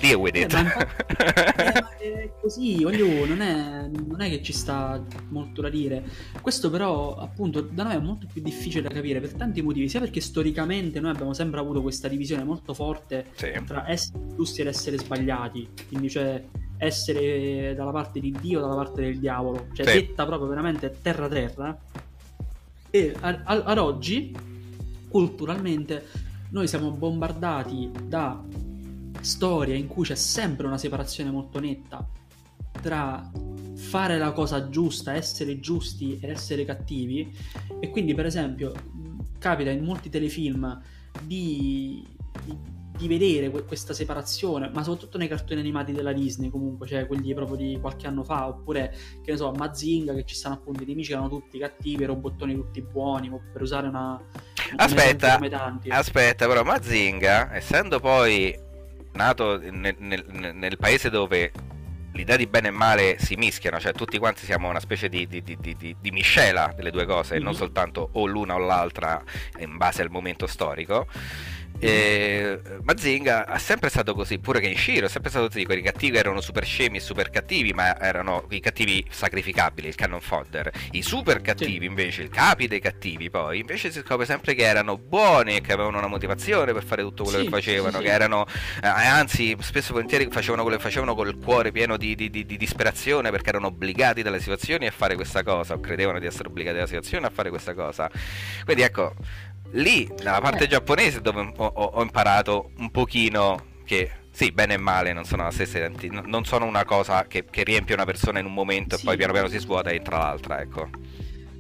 Deal 0.03 0.18
with 0.18 0.36
it. 0.36 0.53
eh, 0.53 2.12
è 2.24 2.30
così, 2.40 2.82
voglio, 2.82 3.24
non 3.24 3.40
è, 3.40 3.88
non 3.88 4.20
è 4.20 4.28
che 4.28 4.42
ci 4.42 4.53
sta 4.53 5.00
molto 5.28 5.62
da 5.62 5.68
dire. 5.68 6.03
Questo 6.40 6.68
però, 6.70 7.14
appunto, 7.16 7.61
da 7.61 7.84
noi 7.84 7.94
è 7.94 7.98
molto 8.00 8.26
più 8.30 8.42
difficile 8.42 8.82
da 8.82 8.88
capire 8.92 9.20
per 9.20 9.34
tanti 9.34 9.62
motivi, 9.62 9.88
sia 9.88 10.00
perché 10.00 10.20
storicamente 10.20 11.00
noi 11.00 11.12
abbiamo 11.12 11.32
sempre 11.32 11.61
avuto 11.61 11.80
questa 11.80 12.09
divisione 12.09 12.42
molto 12.44 12.74
forte 12.74 13.26
sì. 13.34 13.53
tra 13.64 13.88
essere 13.88 14.18
giusti 14.36 14.61
ed 14.61 14.66
essere 14.66 14.98
sbagliati, 14.98 15.68
quindi 15.88 16.11
cioè 16.11 16.42
essere 16.78 17.74
dalla 17.76 17.92
parte 17.92 18.18
di 18.18 18.34
Dio 18.40 18.59
o 18.59 18.62
dalla 18.62 18.74
parte 18.74 19.03
del 19.03 19.18
diavolo, 19.20 19.68
cioè 19.72 19.86
Sì. 19.86 19.92
detta 20.00 20.26
proprio 20.26 20.48
veramente 20.48 20.98
terra 21.00 21.28
terra. 21.28 21.78
E 22.90 23.14
a- 23.20 23.40
a- 23.44 23.62
ad 23.64 23.78
oggi, 23.78 24.34
culturalmente, 25.09 26.07
noi 26.50 26.66
siamo 26.66 26.90
bombardati 26.90 27.90
da 28.07 28.42
storie 29.22 29.76
in 29.76 29.86
cui 29.86 30.04
c'è 30.04 30.14
sempre 30.14 30.66
una 30.66 30.78
separazione 30.78 31.30
molto 31.30 31.58
netta 31.60 32.06
tra 32.80 33.30
fare 33.76 34.18
la 34.18 34.32
cosa 34.32 34.68
giusta, 34.68 35.14
essere 35.14 35.60
giusti 35.60 36.18
ed 36.20 36.30
essere 36.30 36.64
cattivi. 36.64 37.32
E 37.80 37.90
quindi, 37.90 38.14
per 38.14 38.26
esempio, 38.26 38.72
capita 39.38 39.70
in 39.70 39.84
molti 39.84 40.08
telefilm 40.08 40.80
di, 41.22 42.06
di- 42.44 42.58
di 42.96 43.08
vedere 43.08 43.50
que- 43.50 43.64
questa 43.64 43.92
separazione, 43.94 44.70
ma 44.72 44.82
soprattutto 44.82 45.18
nei 45.18 45.28
cartoni 45.28 45.60
animati 45.60 45.92
della 45.92 46.12
Disney, 46.12 46.50
comunque, 46.50 46.86
cioè 46.86 47.06
quelli 47.06 47.34
proprio 47.34 47.56
di 47.56 47.78
qualche 47.80 48.06
anno 48.06 48.22
fa, 48.24 48.48
oppure 48.48 48.94
che 49.22 49.30
ne 49.30 49.36
so, 49.36 49.50
Mazinga, 49.52 50.14
che 50.14 50.24
ci 50.24 50.34
stanno 50.34 50.54
appunto 50.56 50.82
i 50.82 50.86
nemici 50.86 51.12
erano 51.12 51.28
tutti 51.28 51.58
cattivi, 51.58 52.02
i 52.02 52.06
robottoni 52.06 52.54
tutti 52.54 52.80
buoni, 52.82 53.30
per 53.52 53.62
usare 53.62 53.88
una. 53.88 54.14
un 54.14 54.24
Aspetta, 54.76 55.04
esempio 55.04 55.34
come 55.34 55.48
tanti. 55.48 55.90
Aspetta, 55.90 56.46
però 56.46 56.62
Mazinga, 56.62 57.54
essendo 57.54 57.98
poi 58.00 58.70
nato 59.12 59.58
nel, 59.58 59.94
nel- 59.98 60.54
nel 60.54 60.76
paese 60.76 61.10
dove 61.10 61.52
l'idea 62.14 62.36
di 62.36 62.46
bene 62.46 62.68
e 62.68 62.70
male 62.72 63.16
si 63.18 63.36
mischiano, 63.36 63.80
cioè 63.80 63.92
tutti 63.92 64.18
quanti 64.18 64.44
siamo 64.44 64.68
una 64.68 64.80
specie 64.80 65.08
di, 65.08 65.26
di- 65.26 65.42
di- 65.42 65.56
di- 65.98 66.10
miscela 66.10 66.72
delle 66.76 66.90
due 66.90 67.06
cose, 67.06 67.36
e 67.36 67.38
non 67.38 67.54
soltanto 67.54 68.10
o 68.12 68.26
l'una 68.26 68.54
o 68.54 68.58
l'altra 68.58 69.22
in 69.60 69.76
base 69.78 70.02
al 70.02 70.10
momento 70.10 70.46
storico. 70.46 71.06
E 71.84 72.60
Mazinga 72.82 73.44
ha 73.46 73.58
sempre 73.58 73.88
stato 73.88 74.14
così, 74.14 74.38
pure 74.38 74.60
che 74.60 74.68
in 74.68 74.76
Shiro 74.76 75.06
è 75.06 75.08
sempre 75.08 75.30
stato 75.30 75.48
così, 75.48 75.64
quelli 75.64 75.82
cattivi 75.82 76.16
erano 76.16 76.40
super 76.40 76.64
scemi 76.64 76.98
e 76.98 77.00
super 77.00 77.28
cattivi, 77.28 77.72
ma 77.72 77.98
erano 78.00 78.46
i 78.50 78.60
cattivi 78.60 79.04
sacrificabili, 79.10 79.88
il 79.88 79.96
cannon 79.96 80.20
fodder. 80.20 80.70
I 80.92 81.02
super 81.02 81.40
cattivi 81.40 81.84
invece, 81.86 82.22
il 82.22 82.28
capi 82.28 82.68
dei 82.68 82.78
cattivi 82.78 83.30
poi, 83.30 83.58
invece 83.58 83.90
si 83.90 83.98
scopre 83.98 84.26
sempre 84.26 84.54
che 84.54 84.62
erano 84.62 84.96
buoni 84.96 85.56
e 85.56 85.60
che 85.60 85.72
avevano 85.72 85.98
una 85.98 86.06
motivazione 86.06 86.72
per 86.72 86.84
fare 86.84 87.02
tutto 87.02 87.24
quello 87.24 87.38
Sì, 87.38 87.44
che 87.46 87.50
facevano, 87.50 87.96
sì, 87.96 88.02
che 88.04 88.08
sì. 88.08 88.14
erano, 88.14 88.46
eh, 88.80 88.86
anzi 88.86 89.56
spesso 89.58 89.90
e 89.90 89.92
volentieri 89.94 90.28
facevano 90.30 90.62
quello 90.62 90.76
che 90.76 90.82
facevano 90.84 91.16
col 91.16 91.36
cuore 91.38 91.72
pieno 91.72 91.96
di, 91.96 92.14
di- 92.14 92.30
di- 92.30 92.46
di 92.46 92.56
disperazione 92.56 93.30
perché 93.32 93.48
erano 93.48 93.66
obbligati 93.66 94.22
dalle 94.22 94.38
situazioni 94.38 94.86
a 94.86 94.92
fare 94.92 95.16
questa 95.16 95.42
cosa, 95.42 95.74
o 95.74 95.80
credevano 95.80 96.20
di 96.20 96.26
essere 96.26 96.46
obbligati 96.48 96.76
dalle 96.76 96.86
situazioni 96.86 97.24
a 97.24 97.30
fare 97.30 97.50
questa 97.50 97.74
cosa. 97.74 98.08
Quindi 98.64 98.82
ecco, 98.82 99.14
lì 99.72 100.08
nella 100.18 100.40
parte 100.40 100.64
Eh. 100.64 100.68
giapponese 100.68 101.20
dove 101.20 101.52
ho, 101.56 101.64
ho- 101.64 102.02
imparato 102.02 102.70
un 102.78 102.90
pochino 102.90 103.70
che 103.84 104.10
sì, 104.30 104.50
bene 104.52 104.74
e 104.74 104.78
male 104.78 105.12
non 105.12 105.24
sono 105.24 105.42
la 105.44 105.50
stessa 105.50 105.78
identi- 105.78 106.08
n- 106.08 106.22
non 106.26 106.44
sono 106.44 106.64
una 106.64 106.84
cosa 106.84 107.26
che, 107.26 107.44
che 107.44 107.62
riempie 107.64 107.94
una 107.94 108.04
persona 108.04 108.38
in 108.38 108.46
un 108.46 108.54
momento 108.54 108.96
Sì. 108.96 109.02
e 109.02 109.04
poi 109.04 109.16
piano 109.16 109.32
piano 109.32 109.48
si 109.48 109.58
svuota 109.58 109.90
e 109.90 109.96
entra 109.96 110.18
l'altra, 110.18 110.60
ecco. 110.60 110.88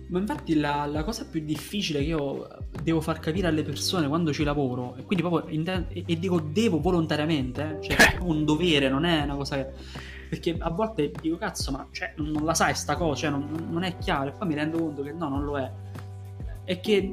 Ma 0.08 0.18
infatti 0.18 0.54
la, 0.56 0.84
la 0.84 1.04
cosa 1.04 1.24
più 1.26 1.40
difficile 1.42 2.00
che 2.00 2.04
io 2.04 2.46
devo 2.82 3.00
far 3.00 3.18
capire 3.18 3.46
alle 3.46 3.62
persone 3.62 4.08
quando 4.08 4.30
ci 4.32 4.44
lavoro, 4.44 4.94
e 4.98 5.04
quindi 5.04 5.26
proprio 5.26 5.50
inten- 5.54 5.86
e, 5.88 6.04
e 6.06 6.18
dico 6.18 6.38
devo 6.38 6.80
volontariamente, 6.80 7.78
eh, 7.80 7.82
cioè 7.82 8.14
è 8.14 8.18
un 8.20 8.44
dovere, 8.44 8.88
non 8.90 9.04
è 9.04 9.22
una 9.22 9.36
cosa 9.36 9.56
che... 9.56 9.66
Perché 10.32 10.56
a 10.58 10.70
volte 10.70 11.12
dico 11.20 11.36
cazzo, 11.36 11.70
ma 11.72 11.86
cioè, 11.92 12.12
non, 12.16 12.28
non 12.30 12.44
la 12.44 12.54
sai 12.54 12.74
sta 12.74 12.96
cosa, 12.96 13.20
cioè, 13.22 13.30
non, 13.30 13.66
non 13.70 13.82
è 13.84 13.96
chiaro, 13.98 14.30
e 14.30 14.32
poi 14.32 14.48
mi 14.48 14.54
rendo 14.54 14.78
conto 14.78 15.02
che 15.02 15.12
no, 15.12 15.28
non 15.28 15.44
lo 15.44 15.58
è. 15.58 15.70
È 16.64 16.80
che 16.80 17.12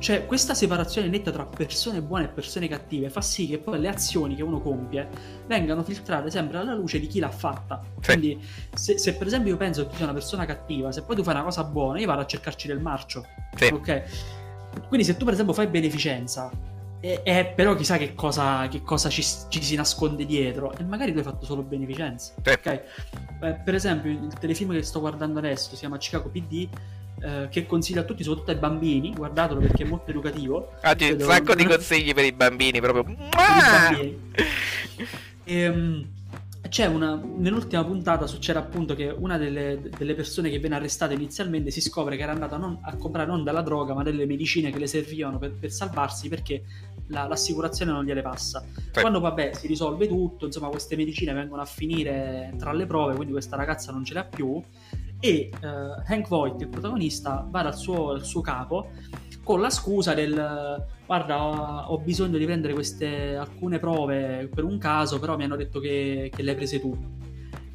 cioè, 0.00 0.24
questa 0.24 0.54
separazione 0.54 1.08
netta 1.08 1.30
tra 1.30 1.44
persone 1.44 2.00
buone 2.00 2.24
e 2.24 2.28
persone 2.28 2.66
cattive 2.68 3.10
fa 3.10 3.20
sì 3.20 3.46
che 3.46 3.58
poi 3.58 3.78
le 3.78 3.88
azioni 3.88 4.34
che 4.34 4.42
uno 4.42 4.58
compie 4.60 5.06
vengano 5.46 5.82
filtrate 5.82 6.30
sempre 6.30 6.56
alla 6.56 6.74
luce 6.74 6.98
di 6.98 7.06
chi 7.06 7.20
l'ha 7.20 7.30
fatta. 7.30 7.82
Sì. 8.00 8.06
Quindi, 8.06 8.42
se, 8.72 8.96
se 8.96 9.14
per 9.14 9.26
esempio 9.26 9.52
io 9.52 9.58
penso 9.58 9.82
che 9.82 9.90
tu 9.90 9.96
sia 9.96 10.04
una 10.04 10.14
persona 10.14 10.46
cattiva, 10.46 10.90
se 10.90 11.02
poi 11.02 11.16
tu 11.16 11.22
fai 11.22 11.34
una 11.34 11.44
cosa 11.44 11.64
buona, 11.64 12.00
io 12.00 12.06
vado 12.06 12.22
a 12.22 12.26
cercarci 12.26 12.66
del 12.66 12.80
marcio. 12.80 13.26
Sì. 13.54 13.66
Ok? 13.66 14.02
Quindi, 14.88 15.04
se 15.06 15.18
tu 15.18 15.24
per 15.26 15.34
esempio 15.34 15.52
fai 15.52 15.66
beneficenza 15.66 16.50
E, 17.02 17.20
e 17.22 17.52
però 17.54 17.74
chissà 17.74 17.96
che 17.96 18.14
cosa, 18.14 18.68
che 18.68 18.82
cosa 18.82 19.08
ci, 19.08 19.22
ci, 19.22 19.62
si 19.62 19.74
nasconde 19.74 20.24
dietro. 20.24 20.72
E 20.76 20.84
magari 20.84 21.12
tu 21.12 21.18
hai 21.18 21.24
fatto 21.24 21.44
solo 21.44 21.62
beneficenza. 21.62 22.34
Sì. 22.42 22.50
Ok? 22.50 22.66
Eh, 22.66 23.54
per 23.64 23.74
esempio, 23.74 24.10
il 24.10 24.32
telefilm 24.38 24.72
che 24.72 24.82
sto 24.82 25.00
guardando 25.00 25.38
adesso 25.40 25.70
si 25.70 25.76
chiama 25.76 25.98
Chicago 25.98 26.30
PD. 26.30 26.68
Eh, 27.22 27.48
che 27.50 27.66
consiglio 27.66 28.00
a 28.00 28.04
tutti, 28.04 28.22
soprattutto 28.22 28.50
ai 28.50 28.56
bambini. 28.56 29.12
Guardatelo 29.12 29.60
perché 29.60 29.82
è 29.82 29.86
molto 29.86 30.10
educativo. 30.10 30.72
Oggi 30.82 31.10
un 31.10 31.20
sacco 31.20 31.54
di 31.54 31.64
consigli 31.64 32.14
per 32.14 32.24
i 32.24 32.32
bambini, 32.32 32.80
proprio. 32.80 33.04
Per 33.04 33.14
i 33.14 33.90
bambini. 33.90 34.18
E, 35.44 35.68
um, 35.68 36.06
c'è 36.68 36.86
una, 36.86 37.20
nell'ultima 37.38 37.84
puntata 37.84 38.28
succede 38.28 38.58
appunto 38.58 38.94
che 38.94 39.08
una 39.08 39.36
delle, 39.36 39.80
delle, 39.98 40.14
persone 40.14 40.50
che 40.50 40.58
viene 40.58 40.76
arrestata 40.76 41.12
inizialmente 41.12 41.72
si 41.72 41.80
scopre 41.80 42.16
che 42.16 42.22
era 42.22 42.30
andata 42.30 42.56
non, 42.56 42.78
a 42.82 42.94
comprare 42.94 43.28
non 43.28 43.42
della 43.42 43.62
droga 43.62 43.92
ma 43.92 44.04
delle 44.04 44.24
medicine 44.24 44.70
che 44.70 44.78
le 44.78 44.86
servivano 44.86 45.38
per, 45.38 45.52
per 45.52 45.72
salvarsi 45.72 46.28
perché 46.28 46.62
la, 47.08 47.26
l'assicurazione 47.26 47.90
non 47.90 48.04
gliele 48.04 48.22
passa. 48.22 48.64
Sì. 48.92 49.00
Quando 49.00 49.18
vabbè 49.18 49.52
si 49.54 49.66
risolve 49.66 50.06
tutto, 50.06 50.46
insomma 50.46 50.68
queste 50.68 50.94
medicine 50.94 51.32
vengono 51.32 51.60
a 51.60 51.66
finire 51.66 52.54
tra 52.56 52.72
le 52.72 52.86
prove, 52.86 53.14
quindi 53.14 53.32
questa 53.32 53.56
ragazza 53.56 53.90
non 53.90 54.04
ce 54.04 54.14
le 54.14 54.20
ha 54.20 54.24
più 54.24 54.62
e 55.20 55.50
uh, 55.60 55.66
Hank 56.06 56.28
Voigt, 56.28 56.60
il 56.62 56.68
protagonista, 56.68 57.46
va 57.48 57.62
dal 57.62 57.76
suo, 57.76 58.12
dal 58.12 58.24
suo 58.24 58.40
capo 58.40 58.90
con 59.42 59.60
la 59.60 59.70
scusa 59.70 60.14
del 60.14 60.86
guarda 61.06 61.90
ho, 61.90 61.98
bisogno 61.98 62.38
di 62.38 62.44
prendere 62.44 62.72
queste 62.72 63.34
alcune 63.34 63.80
prove 63.80 64.48
per 64.54 64.62
un 64.62 64.78
caso 64.78 65.18
però 65.18 65.36
mi 65.36 65.42
hanno 65.42 65.56
detto 65.56 65.80
che, 65.80 66.30
che 66.32 66.42
le 66.42 66.50
hai 66.50 66.56
prese 66.56 66.80
tu. 66.80 66.96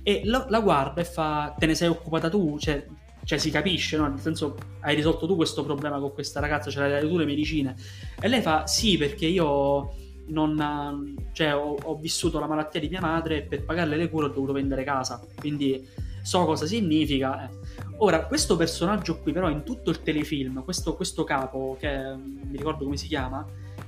E 0.02 0.22
la, 0.24 0.46
la, 0.50 0.62
guarda 0.62 1.02
e 1.02 1.04
fa 1.04 1.54
te 1.58 1.66
ne 1.66 1.76
sei 1.76 1.90
occupata 1.90 2.30
tu? 2.30 2.58
Cioè, 2.58 2.86
cioè 3.26 3.38
si 3.38 3.50
capisce 3.50 3.98
no? 3.98 4.08
nel 4.08 4.20
senso 4.20 4.56
hai 4.82 4.96
risolto 4.96 5.28
tu 5.28 5.36
questo 5.36 5.66
problema 5.66 6.00
con 6.00 6.14
questa 6.14 6.40
ragazza 6.40 6.70
ce 6.70 6.80
l'hai 6.80 7.08
tu 7.08 7.18
le 7.18 7.26
medicine. 7.26 7.76
E 8.22 8.28
lei 8.28 8.42
fa 8.42 8.68
sì 8.68 8.98
perché 8.98 9.26
io 9.26 9.94
non, 10.28 11.16
cioè, 11.34 11.56
ho, 11.56 11.76
ho 11.82 11.96
vissuto 11.98 12.40
la 12.40 12.48
malattia 12.48 12.80
di 12.80 12.88
mia 12.88 13.02
madre 13.02 13.38
e 13.38 13.42
per 13.42 13.66
pagarle 13.66 13.98
le 13.98 14.10
cure 14.10 14.28
ho 14.28 14.30
dovuto 14.30 14.54
vendere 14.54 14.84
casa. 14.84 15.22
Quindi 15.36 15.86
so 16.26 16.44
cosa 16.46 16.66
significa. 16.66 17.46
Eh. 17.46 17.50
Ora, 17.98 18.26
questo 18.26 18.56
personaggio 18.56 19.20
qui, 19.20 19.32
però, 19.32 19.50
in 19.50 19.64
tutto 19.64 19.92
il 19.92 20.02
telefilm, 20.02 20.64
questo, 20.64 20.96
questo 20.96 21.24
capo, 21.24 21.78
che 21.80 21.88
mi 21.88 22.58
ricordo 22.58 22.84
come 22.84 22.98
si 22.98 23.08
chiama, 23.08 23.46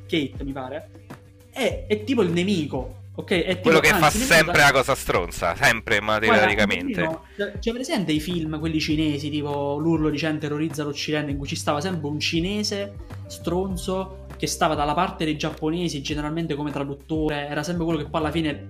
Kate, 0.07 0.43
mi 0.43 0.51
pare, 0.51 0.89
è, 1.51 1.85
è 1.87 2.03
tipo 2.03 2.21
il 2.21 2.31
nemico. 2.31 3.05
Ok, 3.15 3.31
è 3.31 3.47
tipo, 3.47 3.61
quello 3.61 3.79
che 3.79 3.89
anzi, 3.89 4.19
fa 4.19 4.35
sempre 4.35 4.57
da... 4.59 4.65
la 4.65 4.71
cosa 4.71 4.93
stronza, 4.93 5.55
sempre 5.55 5.99
materialmente. 5.99 7.01
No, 7.01 7.23
c'è 7.35 7.71
presente 7.71 8.11
i 8.11 8.19
film, 8.19 8.59
quelli 8.59 8.79
cinesi, 8.79 9.31
tipo 9.31 9.77
L'urlo 9.79 10.11
di 10.11 10.19
Cen 10.19 10.37
terrorizza 10.37 10.83
l'Occidente, 10.83 11.31
in 11.31 11.37
cui 11.37 11.47
ci 11.47 11.55
stava 11.55 11.81
sempre 11.81 12.07
un 12.07 12.19
cinese 12.19 12.93
stronzo 13.25 14.25
che 14.37 14.45
stava 14.45 14.75
dalla 14.75 14.93
parte 14.93 15.25
dei 15.25 15.35
giapponesi, 15.35 16.03
generalmente 16.03 16.53
come 16.53 16.69
traduttore, 16.69 17.47
era 17.47 17.63
sempre 17.63 17.85
quello 17.85 17.99
che 17.99 18.07
poi 18.07 18.21
alla 18.21 18.31
fine 18.31 18.67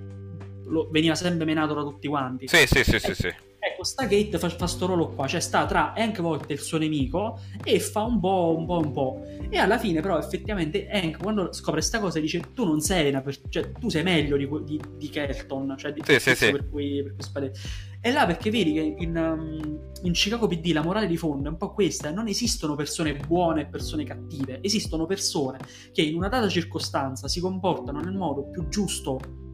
lo, 0.68 0.88
veniva 0.90 1.16
sempre 1.16 1.44
menato 1.44 1.74
da 1.74 1.82
tutti 1.82 2.08
quanti. 2.08 2.48
Sì, 2.48 2.66
sì, 2.66 2.86
sì, 2.86 3.00
sì, 3.00 3.14
sì. 3.14 3.36
Ecco, 3.60 3.84
Stargate 3.84 4.38
fa, 4.38 4.50
fa 4.50 4.68
sto 4.68 4.86
ruolo 4.86 5.10
qua, 5.10 5.28
cioè 5.28 5.40
sta 5.40 5.66
tra 5.66 5.94
Hank 5.94 6.22
Voight 6.22 6.50
e 6.50 6.54
il 6.54 6.60
suo 6.60 6.78
nemico 6.78 7.40
e 7.64 7.80
fa 7.80 8.04
un 8.04 8.20
po', 8.20 8.56
un 8.58 8.66
po', 8.66 8.78
un 8.78 8.92
po'. 8.92 9.22
E 9.50 9.58
alla 9.58 9.80
fine 9.80 10.02
però 10.02 10.18
effettivamente 10.20 10.88
Hank 10.90 11.18
quando 11.18 11.52
scopre 11.54 11.80
questa 11.80 12.00
cosa 12.00 12.20
dice 12.20 12.40
tu 12.54 12.66
non 12.66 12.82
sei 12.82 13.10
una 13.10 13.22
persona, 13.22 13.48
cioè 13.50 13.72
tu 13.72 13.90
sei 13.90 14.04
meglio 14.04 14.38
di, 14.38 14.48
di, 14.64 14.80
di 14.96 15.10
Kelton, 15.10 15.76
cioè 15.78 15.92
di 15.92 16.02
sì, 16.06 16.20
sì, 16.20 16.36
sì. 16.36 16.52
per 16.52 16.70
cui, 16.70 17.02
per 17.02 17.14
cui 17.14 17.24
spade. 17.24 17.52
E 18.00 18.12
là 18.12 18.28
perché 18.28 18.52
vedi 18.52 18.74
che 18.74 18.96
in, 19.00 19.18
um, 19.18 19.80
in, 20.04 20.12
Chicago 20.14 20.48
PD 20.48 20.72
la 20.72 20.84
morale 20.84 21.08
di 21.08 21.18
fondo 21.18 21.48
è 21.48 21.52
un 21.52 21.58
po' 21.58 21.74
questa, 21.74 22.12
non 22.12 22.28
esistono 22.28 22.76
persone 22.76 23.16
buone 23.16 23.62
e 23.62 23.66
persone 23.66 24.04
cattive, 24.04 24.60
esistono 24.62 25.08
persone 25.08 25.58
che 25.92 26.04
in 26.04 26.16
una 26.16 26.30
data 26.30 26.48
circostanza 26.48 27.28
si 27.28 27.40
comportano 27.40 28.00
nel 28.00 28.16
modo 28.16 28.50
più 28.50 28.68
giusto 28.70 29.46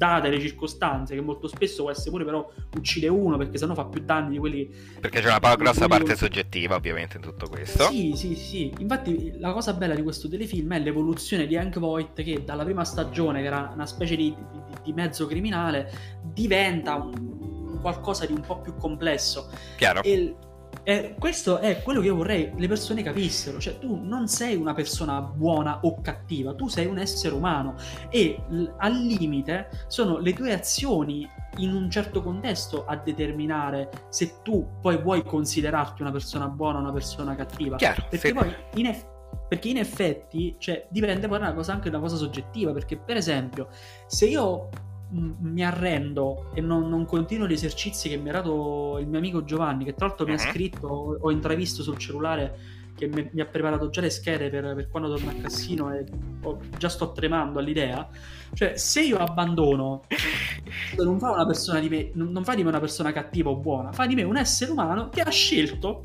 date 0.00 0.30
le 0.30 0.40
circostanze, 0.40 1.14
che 1.14 1.20
molto 1.20 1.46
spesso 1.46 1.82
può 1.82 1.90
essere 1.90 2.08
pure 2.08 2.24
però 2.24 2.50
uccide 2.74 3.08
uno 3.08 3.36
perché 3.36 3.58
sennò 3.58 3.74
fa 3.74 3.84
più 3.84 4.00
danni 4.02 4.30
di 4.30 4.38
quelli... 4.38 4.74
Perché 4.98 5.20
c'è 5.20 5.28
una 5.28 5.54
grossa 5.56 5.88
parte 5.88 6.16
soggettiva 6.16 6.76
ovviamente 6.76 7.18
in 7.18 7.22
tutto 7.22 7.46
questo. 7.50 7.90
Sì, 7.90 8.14
sì, 8.16 8.34
sì. 8.34 8.72
Infatti 8.78 9.38
la 9.38 9.52
cosa 9.52 9.74
bella 9.74 9.94
di 9.94 10.02
questo 10.02 10.26
telefilm 10.26 10.72
è 10.72 10.78
l'evoluzione 10.78 11.46
di 11.46 11.54
Hank 11.54 11.78
Voight 11.78 12.22
che 12.22 12.42
dalla 12.42 12.64
prima 12.64 12.82
stagione, 12.82 13.42
che 13.42 13.46
era 13.48 13.70
una 13.74 13.84
specie 13.84 14.16
di, 14.16 14.34
di, 14.34 14.60
di 14.84 14.92
mezzo 14.94 15.26
criminale, 15.26 15.92
diventa 16.22 16.94
un, 16.94 17.78
qualcosa 17.82 18.24
di 18.24 18.32
un 18.32 18.40
po' 18.40 18.58
più 18.60 18.74
complesso. 18.76 19.50
Chiaro. 19.76 20.02
E 20.02 20.34
e 20.82 21.14
questo 21.18 21.58
è 21.58 21.82
quello 21.82 22.00
che 22.00 22.06
io 22.06 22.16
vorrei 22.16 22.52
le 22.56 22.68
persone 22.68 23.02
capissero, 23.02 23.58
cioè 23.58 23.78
tu 23.78 23.98
non 24.02 24.28
sei 24.28 24.56
una 24.56 24.74
persona 24.74 25.20
buona 25.20 25.80
o 25.82 26.00
cattiva, 26.00 26.54
tu 26.54 26.68
sei 26.68 26.86
un 26.86 26.98
essere 26.98 27.34
umano 27.34 27.74
e 28.08 28.42
l- 28.48 28.66
al 28.78 28.94
limite 28.94 29.68
sono 29.88 30.18
le 30.18 30.32
tue 30.32 30.52
azioni 30.52 31.28
in 31.58 31.74
un 31.74 31.90
certo 31.90 32.22
contesto 32.22 32.84
a 32.86 32.96
determinare 32.96 33.90
se 34.08 34.40
tu 34.42 34.66
poi 34.80 34.98
vuoi 34.98 35.22
considerarti 35.22 36.02
una 36.02 36.12
persona 36.12 36.48
buona 36.48 36.78
o 36.78 36.80
una 36.82 36.92
persona 36.92 37.34
cattiva. 37.34 37.76
Chiaro, 37.76 38.06
perché 38.08 38.28
sì. 38.28 38.34
poi 38.34 38.54
in 38.74 38.86
effetti 38.86 39.18
perché 39.46 39.68
in 39.68 39.78
effetti 39.78 40.54
cioè, 40.58 40.86
dipende 40.90 41.26
poi 41.26 41.38
una 41.38 41.52
cosa, 41.52 41.72
anche 41.72 41.90
da 41.90 41.98
una 41.98 42.06
cosa 42.06 42.16
soggettiva 42.16 42.72
perché 42.72 42.96
per 42.96 43.16
esempio 43.16 43.68
se 44.06 44.26
io 44.26 44.68
mi 45.10 45.64
arrendo 45.64 46.50
e 46.54 46.60
non, 46.60 46.88
non, 46.88 47.04
continuo 47.04 47.46
gli 47.46 47.52
esercizi 47.52 48.08
che 48.08 48.16
mi 48.16 48.28
ha 48.28 48.32
dato 48.32 48.98
il 49.00 49.06
mio 49.06 49.18
amico 49.18 49.44
Giovanni, 49.44 49.84
che 49.84 49.94
tra 49.94 50.06
l'altro 50.06 50.26
mi 50.26 50.32
ha 50.32 50.42
mhm. 50.42 50.50
scritto, 50.50 51.18
ho 51.20 51.30
intravisto 51.30 51.82
sul 51.82 51.98
cellulare 51.98 52.78
che 52.96 53.06
mi, 53.06 53.28
mi, 53.32 53.40
ha 53.40 53.46
preparato 53.46 53.88
già 53.88 54.02
le 54.02 54.10
schede 54.10 54.50
per, 54.50 54.74
per, 54.74 54.88
quando 54.90 55.14
torno 55.14 55.30
a 55.30 55.34
Cassino 55.40 55.92
e 55.94 56.04
ho, 56.42 56.58
già 56.76 56.88
sto 56.88 57.12
tremando 57.12 57.58
all'idea. 57.58 58.08
Cioè, 58.52 58.76
se 58.76 59.02
io 59.02 59.16
abbandono, 59.16 60.02
non 60.98 61.18
fa 61.18 61.30
una 61.30 61.46
persona 61.46 61.80
di 61.80 61.88
me, 61.88 62.10
non 62.14 62.44
fa 62.44 62.54
di 62.54 62.62
me 62.62 62.68
una 62.68 62.80
persona 62.80 63.10
cattiva 63.12 63.50
o 63.50 63.56
buona, 63.56 63.90
fa 63.92 64.06
di 64.06 64.14
me 64.14 64.22
un 64.22 64.36
essere 64.36 64.70
umano 64.70 65.08
che 65.08 65.22
ha 65.22 65.30
scelto 65.30 66.04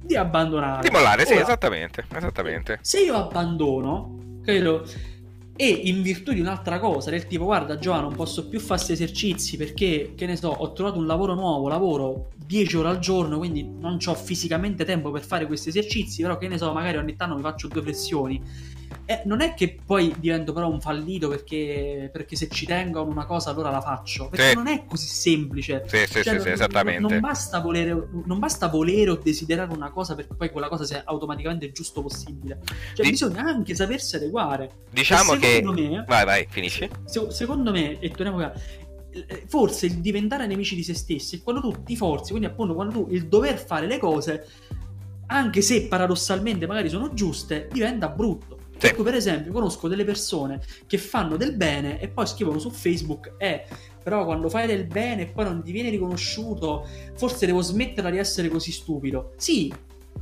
di 0.00 0.16
abbandonare. 0.16 0.88
Di 0.88 0.94
mollare, 0.94 1.26
sì, 1.26 1.34
esattamente, 1.34 2.04
esattamente. 2.14 2.78
Se 2.82 3.00
io 3.00 3.16
abbandono, 3.16 4.40
credo 4.42 4.86
e 5.60 5.66
in 5.66 6.02
virtù 6.02 6.32
di 6.32 6.38
un'altra 6.38 6.78
cosa, 6.78 7.10
del 7.10 7.26
tipo 7.26 7.44
guarda 7.44 7.78
Giovanni 7.78 8.04
non 8.04 8.14
posso 8.14 8.46
più 8.46 8.60
fare 8.60 8.74
questi 8.74 8.92
esercizi 8.92 9.56
perché, 9.56 10.12
che 10.14 10.24
ne 10.24 10.36
so, 10.36 10.50
ho 10.50 10.72
trovato 10.72 11.00
un 11.00 11.06
lavoro 11.06 11.34
nuovo, 11.34 11.66
lavoro 11.66 12.28
10 12.46 12.76
ore 12.76 12.88
al 12.90 13.00
giorno, 13.00 13.38
quindi 13.38 13.68
non 13.68 13.98
ho 14.06 14.14
fisicamente 14.14 14.84
tempo 14.84 15.10
per 15.10 15.24
fare 15.24 15.46
questi 15.46 15.70
esercizi, 15.70 16.22
però 16.22 16.38
che 16.38 16.46
ne 16.46 16.58
so, 16.58 16.72
magari 16.72 16.98
ogni 16.98 17.16
tanto 17.16 17.34
mi 17.34 17.42
faccio 17.42 17.66
due 17.66 17.82
flessioni 17.82 18.40
eh, 19.10 19.22
non 19.24 19.40
è 19.40 19.54
che 19.54 19.78
poi 19.86 20.14
divento 20.18 20.52
però 20.52 20.68
un 20.68 20.82
fallito 20.82 21.28
perché, 21.28 22.10
perché, 22.12 22.36
se 22.36 22.46
ci 22.50 22.66
tengo 22.66 22.98
a 22.98 23.02
una 23.02 23.24
cosa 23.24 23.48
allora 23.48 23.70
la 23.70 23.80
faccio. 23.80 24.28
Perché 24.28 24.50
sì. 24.50 24.54
non 24.54 24.66
è 24.66 24.84
così 24.84 25.06
semplice. 25.06 25.82
Sì, 25.86 25.96
sì, 26.06 26.22
cioè, 26.22 26.34
sì, 26.34 26.40
sì, 26.40 26.48
esattamente. 26.50 27.00
Non, 27.00 27.12
non, 27.12 27.20
basta 27.20 27.60
volere, 27.60 28.06
non, 28.26 28.38
basta 28.38 28.68
volere, 28.68 29.08
o 29.08 29.16
desiderare 29.16 29.72
una 29.72 29.90
cosa 29.92 30.14
perché 30.14 30.34
poi 30.34 30.50
quella 30.50 30.68
cosa 30.68 30.84
sia 30.84 31.04
automaticamente 31.06 31.64
il 31.64 31.72
giusto 31.72 32.02
possibile. 32.02 32.58
Cioè 32.92 33.02
Di... 33.02 33.10
bisogna 33.12 33.44
anche 33.44 33.74
sapersi 33.74 34.16
adeguare. 34.16 34.72
Diciamo 34.90 35.36
che... 35.36 35.62
Me, 35.64 36.04
vai, 36.06 36.26
vai, 36.26 36.46
finisci. 36.46 36.86
Se, 37.06 37.30
secondo 37.30 37.70
me, 37.70 37.98
e 38.00 38.10
torniamo 38.10 38.36
qua, 38.36 38.52
forse 39.46 39.86
il 39.86 40.00
diventare 40.00 40.46
nemici 40.46 40.74
di 40.74 40.82
se 40.82 40.92
stessi 40.92 41.36
è 41.36 41.42
quando 41.42 41.62
tu 41.62 41.82
ti 41.82 41.96
forzi, 41.96 42.32
quindi 42.32 42.48
appunto 42.48 42.74
quando 42.74 42.92
tu 42.92 43.06
il 43.10 43.26
dover 43.26 43.58
fare 43.58 43.86
le 43.86 43.96
cose, 43.96 44.46
anche 45.28 45.62
se 45.62 45.86
paradossalmente 45.86 46.66
magari 46.66 46.90
sono 46.90 47.14
giuste, 47.14 47.70
diventa 47.72 48.10
brutto. 48.10 48.57
Sì. 48.78 48.86
Ecco, 48.86 49.02
per 49.02 49.14
esempio, 49.14 49.52
conosco 49.52 49.88
delle 49.88 50.04
persone 50.04 50.60
che 50.86 50.98
fanno 50.98 51.36
del 51.36 51.54
bene 51.56 52.00
e 52.00 52.08
poi 52.08 52.26
scrivono 52.26 52.58
su 52.58 52.70
Facebook: 52.70 53.34
Eh, 53.38 53.64
però 54.02 54.24
quando 54.24 54.48
fai 54.48 54.66
del 54.66 54.86
bene 54.86 55.22
e 55.22 55.26
poi 55.26 55.44
non 55.44 55.62
ti 55.62 55.72
viene 55.72 55.90
riconosciuto, 55.90 56.86
forse 57.14 57.46
devo 57.46 57.60
smetterla 57.60 58.10
di 58.10 58.18
essere 58.18 58.48
così 58.48 58.72
stupido. 58.72 59.32
Sì, 59.36 59.72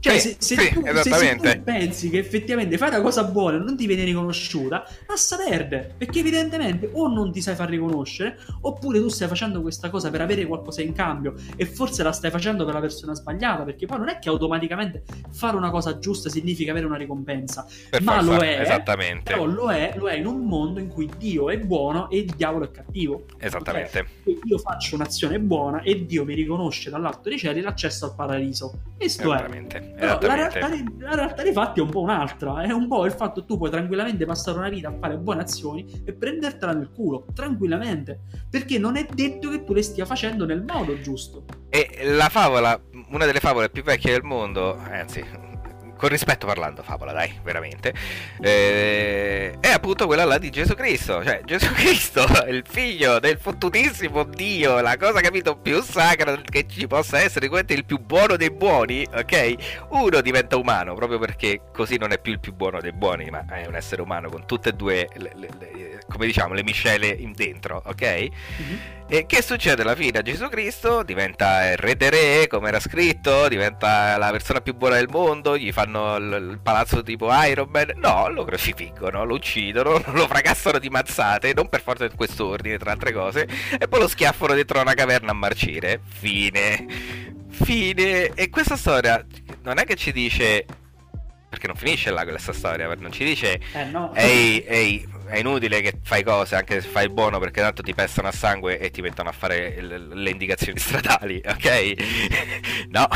cioè, 0.01 0.19
sì, 0.19 0.37
se, 0.39 0.57
se, 0.57 0.61
sì, 0.61 0.73
tu, 0.73 0.83
se, 1.03 1.37
tu, 1.37 1.63
pensi 1.63 2.11
che 2.11 2.19
effettivamente 2.19 2.77
fai 2.79 2.89
una 2.91 3.01
cosa 3.01 3.25
buona 3.25 3.57
e 3.57 3.61
non 3.61 3.77
ti 3.77 3.87
viene 3.87 4.05
riconosciuta, 4.05 4.87
lascia 5.07 5.37
perdere. 5.37 5.95
Perché 5.97 6.21
evidentemente 6.21 6.91
o 6.93 7.09
non 7.09 7.33
ti 7.33 7.41
sai 7.41 7.55
far 7.55 7.69
riconoscere, 7.69 8.39
oppure 8.63 9.01
tu 9.01 9.09
stai 9.09 9.29
facendo 9.29 9.61
questa 9.61 9.91
cosa 9.91 10.11
per 10.11 10.21
avere 10.21 10.47
qualcosa 10.47 10.83
in 10.83 10.93
cambio 10.93 11.35
e 11.57 11.67
forse 11.67 12.03
la 12.03 12.13
stai 12.13 12.31
facendo 12.31 12.65
per 12.65 12.75
la 12.75 12.81
persona 12.81 13.15
sbagliata. 13.15 13.65
Perché 13.65 13.87
poi 13.87 13.99
non 13.99 14.09
è 14.09 14.19
che 14.19 14.29
automaticamente 14.29 15.05
fare 15.31 15.57
una 15.57 15.71
cosa 15.71 15.99
giusta 15.99 16.29
significa 16.29 16.71
avere 16.71 16.87
una 16.87 16.97
ricompensa. 16.97 17.67
Per 17.91 18.03
ma 18.03 18.15
forza, 18.15 18.33
lo 18.33 18.43
è. 18.43 18.61
Esattamente. 18.61 19.33
Però 19.33 19.45
lo 19.45 19.71
è, 19.71 19.95
lo 19.97 20.09
è 20.09 20.15
in 20.15 20.27
un 20.27 20.45
mondo 20.45 20.81
in 20.81 20.89
cui 20.89 21.09
Dio 21.17 21.51
è 21.51 21.59
buono 21.59 22.11
e 22.11 22.19
il 22.19 22.33
diavolo 22.37 22.65
è 22.65 22.71
cattivo. 22.71 23.25
Esattamente. 23.39 24.07
Okay? 24.25 24.41
Io 24.45 24.59
faccio 24.59 24.95
un'azione 24.95 25.39
buona 25.39 25.83
e 25.83 26.05
Dio 26.07 26.25
mi 26.25 26.35
riconosce 26.35 26.91
dall'alto 26.91 27.29
dei 27.29 27.39
cieli 27.39 27.61
l'accesso 27.61 28.07
al 28.07 28.15
paradiso. 28.15 28.73
Questo 28.97 29.35
è. 29.35 29.86
Però 29.95 30.19
la 30.21 30.35
realtà, 30.35 30.69
dei, 30.69 30.85
la 30.99 31.15
realtà, 31.15 31.43
dei, 31.43 31.53
fatti 31.53 31.81
è 31.81 31.83
un 31.83 31.91
po' 31.91 32.01
un'altra. 32.01 32.63
È 32.63 32.73
un 32.73 32.89
po' 32.89 33.05
il 33.05 33.13
fatto 33.13 33.41
che 33.41 33.47
tu 33.47 33.57
puoi 33.57 33.71
tranquillamente 33.71 34.25
passare 34.25 34.59
una 34.59 34.69
vita 34.69 34.89
a 34.89 34.95
fare 34.99 35.17
buone 35.19 35.43
azioni 35.43 36.03
e 36.05 36.13
prendertela 36.13 36.73
nel 36.73 36.91
culo. 36.91 37.27
Tranquillamente. 37.35 38.21
Perché 38.51 38.79
non 38.79 38.97
è 38.97 39.07
detto 39.13 39.51
che 39.51 39.65
tu 39.65 39.73
le 39.73 39.83
stia 39.83 40.05
facendo 40.05 40.45
nel 40.45 40.63
modo 40.63 41.01
giusto. 41.01 41.45
E 41.69 42.01
la 42.05 42.29
favola, 42.29 42.81
una 43.11 43.25
delle 43.27 43.41
favole 43.41 43.71
più 43.71 43.83
vecchie 43.83 44.13
del 44.13 44.23
mondo, 44.23 44.77
anzi, 44.77 45.25
con 45.97 46.09
rispetto 46.09 46.47
parlando, 46.47 46.83
favola, 46.83 47.13
dai, 47.13 47.39
veramente, 47.43 47.95
eh, 48.41 49.57
è 49.61 49.71
appunto 49.71 50.07
quella 50.07 50.25
là 50.25 50.39
di 50.39 50.51
Gesù 50.51 50.75
Cristo. 50.75 51.25
Cioè, 51.25 51.41
Gesù 51.45 51.73
Cristo, 51.73 52.25
il 52.49 52.65
figlio 52.69 53.19
del 53.19 53.39
fottutissimo 53.39 54.25
Dio, 54.25 54.81
la 54.81 54.97
cosa, 54.97 55.21
capito, 55.21 55.57
più 55.57 55.81
sacra 55.83 56.37
che 56.37 56.67
ci 56.69 56.87
possa 56.87 57.21
essere, 57.21 57.49
è 57.49 57.73
il 57.73 57.85
più 57.85 57.99
buono 57.99 58.37
dei 58.37 58.51
buoni, 58.51 59.07
ok? 59.13 59.55
Uno 59.91 60.21
diventa 60.21 60.57
umano, 60.57 60.95
proprio 60.95 61.19
perché 61.19 61.63
così 61.73 61.97
non 61.97 62.13
è 62.13 62.19
più 62.19 62.33
il 62.33 62.41
più 62.41 62.53
buono 62.55 62.81
dei 62.81 62.93
buoni, 62.93 63.31
ma 63.31 63.45
è 63.49 63.67
un 63.67 63.75
essere 63.75 64.03
umano 64.03 64.29
con 64.29 64.47
tutte 64.47 64.71
e 64.71 64.73
due, 64.73 65.09
le, 65.15 65.33
le, 65.35 65.49
le, 65.59 66.01
come 66.09 66.27
diciamo, 66.27 66.55
le 66.55 66.63
miscele 66.63 67.09
in 67.09 67.33
dentro, 67.33 67.83
ok? 67.85 68.03
Mm-hmm. 68.03 68.96
E 69.09 69.25
che 69.25 69.41
succede 69.41 69.83
alla 69.83 69.95
fine? 69.95 70.21
Gesù 70.21 70.49
Cristo 70.49 71.05
diventa 71.05 71.71
il 71.71 71.77
re 71.77 71.97
dei 71.97 72.11
re, 72.11 72.47
come 72.49 72.69
era 72.69 72.81
scritto, 72.81 73.47
diventa 73.47 74.17
la 74.17 74.33
persona 74.33 74.61
più 74.61 74.75
buona 74.75 74.97
del 74.97 75.07
mondo, 75.09 75.57
gli 75.57 75.71
fanno 75.71 76.17
il, 76.17 76.49
il 76.51 76.59
palazzo 76.61 77.05
tipo 77.05 77.29
Iron 77.45 77.69
Man. 77.71 77.93
No, 77.97 78.29
lo 78.29 78.45
crocifiggono, 78.45 79.25
lo 79.25 79.35
uccidono, 79.35 80.03
lo 80.13 80.27
fracassano 80.27 80.81
di 80.81 80.89
mazzate, 80.89 81.55
non 81.55 81.69
per 81.69 81.83
forza 81.83 82.05
in 82.05 82.17
questo 82.17 82.49
ordine, 82.49 82.79
tra 82.79 82.91
altre 82.91 83.13
cose, 83.13 83.47
e 83.79 83.87
poi 83.87 84.01
lo 84.01 84.09
schiaffano 84.09 84.55
dentro 84.55 84.81
una 84.81 84.95
caverna 84.95 85.31
a 85.31 85.35
marcire. 85.35 86.01
Fine. 86.05 86.87
Fine. 87.49 88.33
E 88.35 88.51
questa 88.51 88.77
storia 88.77 89.25
non 89.63 89.79
è 89.79 89.85
che 89.85 89.95
ci 89.95 90.11
dice 90.11 90.67
perché 91.49 91.67
non 91.67 91.77
finisce 91.77 92.11
là 92.11 92.25
questa 92.25 92.53
storia, 92.53 92.93
non 92.99 93.13
ci 93.13 93.25
dice 93.25 93.61
eh 93.73 93.85
no. 93.85 94.13
ehi, 94.15 94.65
ehi, 94.67 95.09
è 95.27 95.39
inutile 95.39 95.81
che 95.81 95.99
fai 96.03 96.23
cose 96.23 96.55
anche 96.55 96.81
se 96.81 96.89
fai 96.89 97.05
il 97.05 97.11
buono 97.11 97.39
perché 97.39 97.61
tanto 97.61 97.83
ti 97.83 97.95
pestano 97.95 98.29
a 98.29 98.33
sangue 98.33 98.79
e 98.79 98.91
ti 98.91 99.01
mettono 99.01 99.29
a 99.29 99.33
fare 99.33 99.81
le 99.81 100.31
indicazioni 100.31 100.79
stradali, 100.81 101.41
ok? 101.45 101.95
no, 102.91 103.07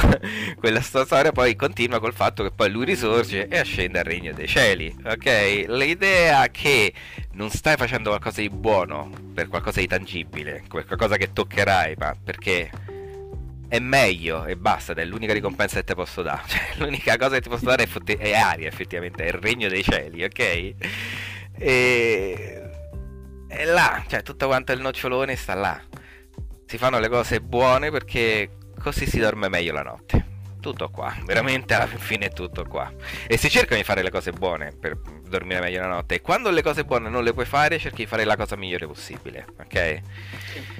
quella 0.56 0.80
storia 0.80 1.32
poi 1.32 1.56
continua 1.56 2.00
col 2.00 2.14
fatto 2.14 2.42
che 2.42 2.50
poi 2.50 2.70
lui 2.70 2.84
risorge 2.84 3.48
e 3.48 3.58
ascende 3.58 3.98
al 3.98 4.04
regno 4.04 4.32
dei 4.32 4.46
cieli, 4.46 4.94
ok? 5.04 5.64
L'idea 5.68 6.48
che 6.48 6.92
non 7.32 7.50
stai 7.50 7.76
facendo 7.76 8.10
qualcosa 8.10 8.40
di 8.40 8.50
buono 8.50 9.10
per 9.34 9.48
qualcosa 9.48 9.80
di 9.80 9.86
tangibile, 9.86 10.64
qualcosa 10.68 11.16
che 11.16 11.32
toccherai, 11.32 11.94
ma 11.96 12.14
perché 12.22 12.70
è 13.70 13.78
meglio 13.78 14.46
e 14.46 14.56
basta, 14.56 14.92
è 14.94 15.04
l'unica 15.04 15.32
ricompensa 15.32 15.76
che 15.76 15.84
ti 15.84 15.94
posso 15.94 16.22
dare. 16.22 16.42
Cioè, 16.50 16.74
l'unica 16.78 17.16
cosa 17.16 17.36
che 17.36 17.42
ti 17.42 17.48
posso 17.48 17.66
dare 17.66 17.84
è, 17.84 17.86
fotte- 17.86 18.16
è 18.16 18.34
aria, 18.34 18.66
effettivamente, 18.66 19.22
è 19.22 19.28
il 19.28 19.34
regno 19.34 19.68
dei 19.68 19.84
cieli, 19.84 20.24
ok? 20.24 20.74
E... 21.56 22.62
È 23.46 23.64
là, 23.64 24.02
cioè 24.08 24.22
tutto 24.22 24.46
quanto 24.46 24.72
il 24.72 24.80
nocciolone 24.80 25.36
sta 25.36 25.54
là. 25.54 25.80
Si 26.66 26.78
fanno 26.78 26.98
le 26.98 27.08
cose 27.08 27.40
buone 27.40 27.90
perché 27.90 28.50
così 28.80 29.06
si 29.06 29.20
dorme 29.20 29.48
meglio 29.48 29.72
la 29.72 29.82
notte. 29.82 30.26
Tutto 30.60 30.90
qua, 30.90 31.14
veramente 31.24 31.72
alla 31.74 31.86
fine 31.86 32.26
è 32.26 32.32
tutto 32.32 32.64
qua. 32.64 32.92
E 33.26 33.36
si 33.36 33.48
cercano 33.48 33.76
di 33.76 33.84
fare 33.84 34.02
le 34.02 34.10
cose 34.10 34.32
buone 34.32 34.72
per 34.72 34.98
dormire 35.28 35.60
meglio 35.60 35.80
la 35.80 35.88
notte. 35.88 36.16
E 36.16 36.20
quando 36.20 36.50
le 36.50 36.62
cose 36.62 36.84
buone 36.84 37.08
non 37.08 37.22
le 37.22 37.32
puoi 37.32 37.46
fare, 37.46 37.78
cerchi 37.78 38.02
di 38.02 38.06
fare 38.06 38.24
la 38.24 38.36
cosa 38.36 38.56
migliore 38.56 38.86
possibile, 38.86 39.46
ok? 39.58 40.00
Sì. 40.52 40.79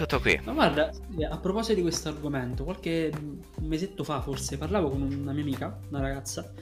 Tutto 0.00 0.18
qui. 0.18 0.40
Ma 0.44 0.52
guarda, 0.52 0.90
a 1.28 1.36
proposito 1.36 1.74
di 1.74 1.82
questo 1.82 2.08
argomento, 2.08 2.64
qualche 2.64 3.12
mesetto 3.60 4.02
fa 4.02 4.22
forse 4.22 4.56
parlavo 4.56 4.88
con 4.88 5.02
una 5.02 5.32
mia 5.32 5.42
amica, 5.42 5.78
una 5.90 6.00
ragazza, 6.00 6.54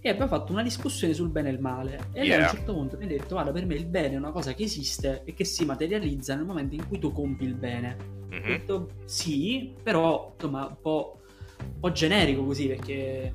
e 0.00 0.08
abbiamo 0.08 0.28
fatto 0.28 0.52
una 0.52 0.62
discussione 0.62 1.12
sul 1.12 1.28
bene 1.28 1.48
e 1.48 1.52
il 1.52 1.58
male. 1.58 2.10
E 2.12 2.22
yeah. 2.22 2.36
lei 2.36 2.46
a 2.46 2.50
un 2.50 2.56
certo 2.56 2.74
punto 2.74 2.96
mi 2.96 3.04
ha 3.04 3.08
detto: 3.08 3.34
Guarda, 3.34 3.50
per 3.50 3.66
me 3.66 3.74
il 3.74 3.86
bene 3.86 4.14
è 4.14 4.16
una 4.16 4.30
cosa 4.30 4.54
che 4.54 4.62
esiste 4.62 5.22
e 5.24 5.34
che 5.34 5.42
si 5.44 5.64
materializza 5.64 6.36
nel 6.36 6.44
momento 6.44 6.76
in 6.76 6.86
cui 6.86 7.00
tu 7.00 7.10
compi 7.10 7.42
il 7.42 7.54
bene. 7.54 7.96
Mm-hmm. 8.30 8.44
Ho 8.44 8.46
detto 8.46 8.90
sì, 9.04 9.74
però 9.82 10.34
insomma 10.34 10.66
un 10.66 10.76
po', 10.80 11.22
un 11.58 11.80
po' 11.80 11.90
generico 11.90 12.44
così 12.44 12.68
perché 12.68 13.32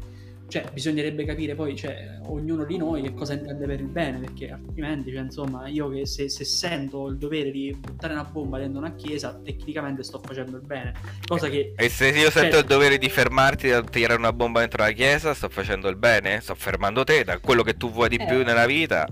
cioè, 0.52 0.66
bisognerebbe 0.74 1.24
capire 1.24 1.56
poi, 1.56 1.78
cioè, 1.78 2.20
ognuno 2.26 2.66
di 2.66 2.76
noi 2.76 3.02
che 3.02 3.14
cosa 3.14 3.32
intende 3.32 3.66
per 3.66 3.80
il 3.80 3.88
bene, 3.88 4.20
perché 4.20 4.52
altrimenti, 4.52 5.10
cioè, 5.10 5.22
insomma, 5.22 5.70
io 5.70 5.88
che 5.88 6.06
se, 6.06 6.28
se, 6.28 6.44
sento 6.44 7.08
il 7.08 7.18
dovere 7.18 7.52
di 7.52 7.74
buttare 7.80 8.12
una 8.12 8.26
bomba 8.26 8.60
dentro 8.60 8.80
una 8.80 8.94
chiesa, 8.94 9.40
tecnicamente 9.42 10.04
sto 10.04 10.20
facendo 10.20 10.58
il 10.58 10.64
bene. 10.64 10.94
Cosa 11.26 11.48
che... 11.48 11.74
E 11.78 11.88
se 11.88 12.10
io 12.10 12.30
sento 12.30 12.52
cioè... 12.52 12.60
il 12.60 12.66
dovere 12.66 12.98
di 12.98 13.08
fermarti 13.08 13.70
da 13.70 13.82
tirare 13.82 14.20
una 14.20 14.34
bomba 14.34 14.60
dentro 14.60 14.84
la 14.84 14.92
chiesa, 14.92 15.34
sto 15.34 15.48
facendo 15.48 15.88
il 15.88 15.96
bene? 15.96 16.42
Sto 16.42 16.54
fermando 16.54 17.06
te 17.06 17.24
da 17.24 17.40
quello 17.40 17.64
che 17.64 17.78
tu 17.78 17.90
vuoi 17.90 18.10
di 18.10 18.18
eh... 18.18 18.26
più 18.26 18.44
nella 18.44 18.66
vita? 18.66 19.08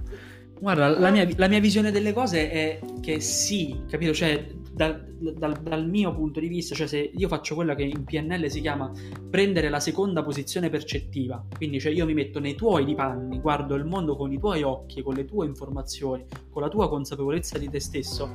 Guarda, 0.60 0.90
la 0.90 1.10
mia, 1.10 1.26
la 1.38 1.48
mia, 1.48 1.62
visione 1.62 1.90
delle 1.90 2.12
cose 2.12 2.52
è 2.52 2.80
che 3.02 3.22
sì, 3.22 3.84
capito? 3.90 4.14
Cioè, 4.14 4.46
dal, 4.80 5.04
dal, 5.36 5.62
dal, 5.62 5.86
mio 5.86 6.14
punto 6.14 6.40
di 6.40 6.48
vista, 6.48 6.74
cioè 6.74 6.88
se 6.88 7.12
io 7.14 7.28
faccio 7.28 7.54
quella 7.54 7.76
che 7.76 7.84
in 7.84 8.06
PNL 8.06 8.50
si 8.50 8.62
chiama 8.62 8.90
prendere 9.30 9.68
la 9.68 9.82
seconda 9.82 10.24
posizione 10.24 10.70
percettiva, 10.70 11.46
quindi 11.58 11.82
cioè 11.82 11.92
io 11.92 12.06
mi 12.06 12.14
metto 12.14 12.40
nei 12.40 12.56
tuoi 12.56 12.96
panni, 12.96 13.42
guardo 13.42 13.76
il 13.76 13.84
mondo 13.84 14.16
con 14.16 14.32
i 14.32 14.40
tuoi 14.40 14.64
occhi, 14.64 15.02
con 15.02 15.16
le 15.16 15.26
tue 15.26 15.46
informazioni, 15.46 16.24
con 16.50 16.62
la 16.62 16.70
tua 16.70 16.88
consapevolezza 16.88 17.58
di 17.58 17.70
te 17.70 17.82
stesso, 17.82 18.32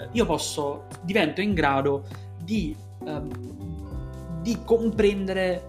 eh, 0.00 0.08
io 0.10 0.26
posso, 0.26 0.86
divento 1.04 1.40
in 1.40 1.54
grado 1.54 2.04
di, 2.42 2.74
um, 3.04 3.30
di 4.42 4.58
comprendere 4.64 5.64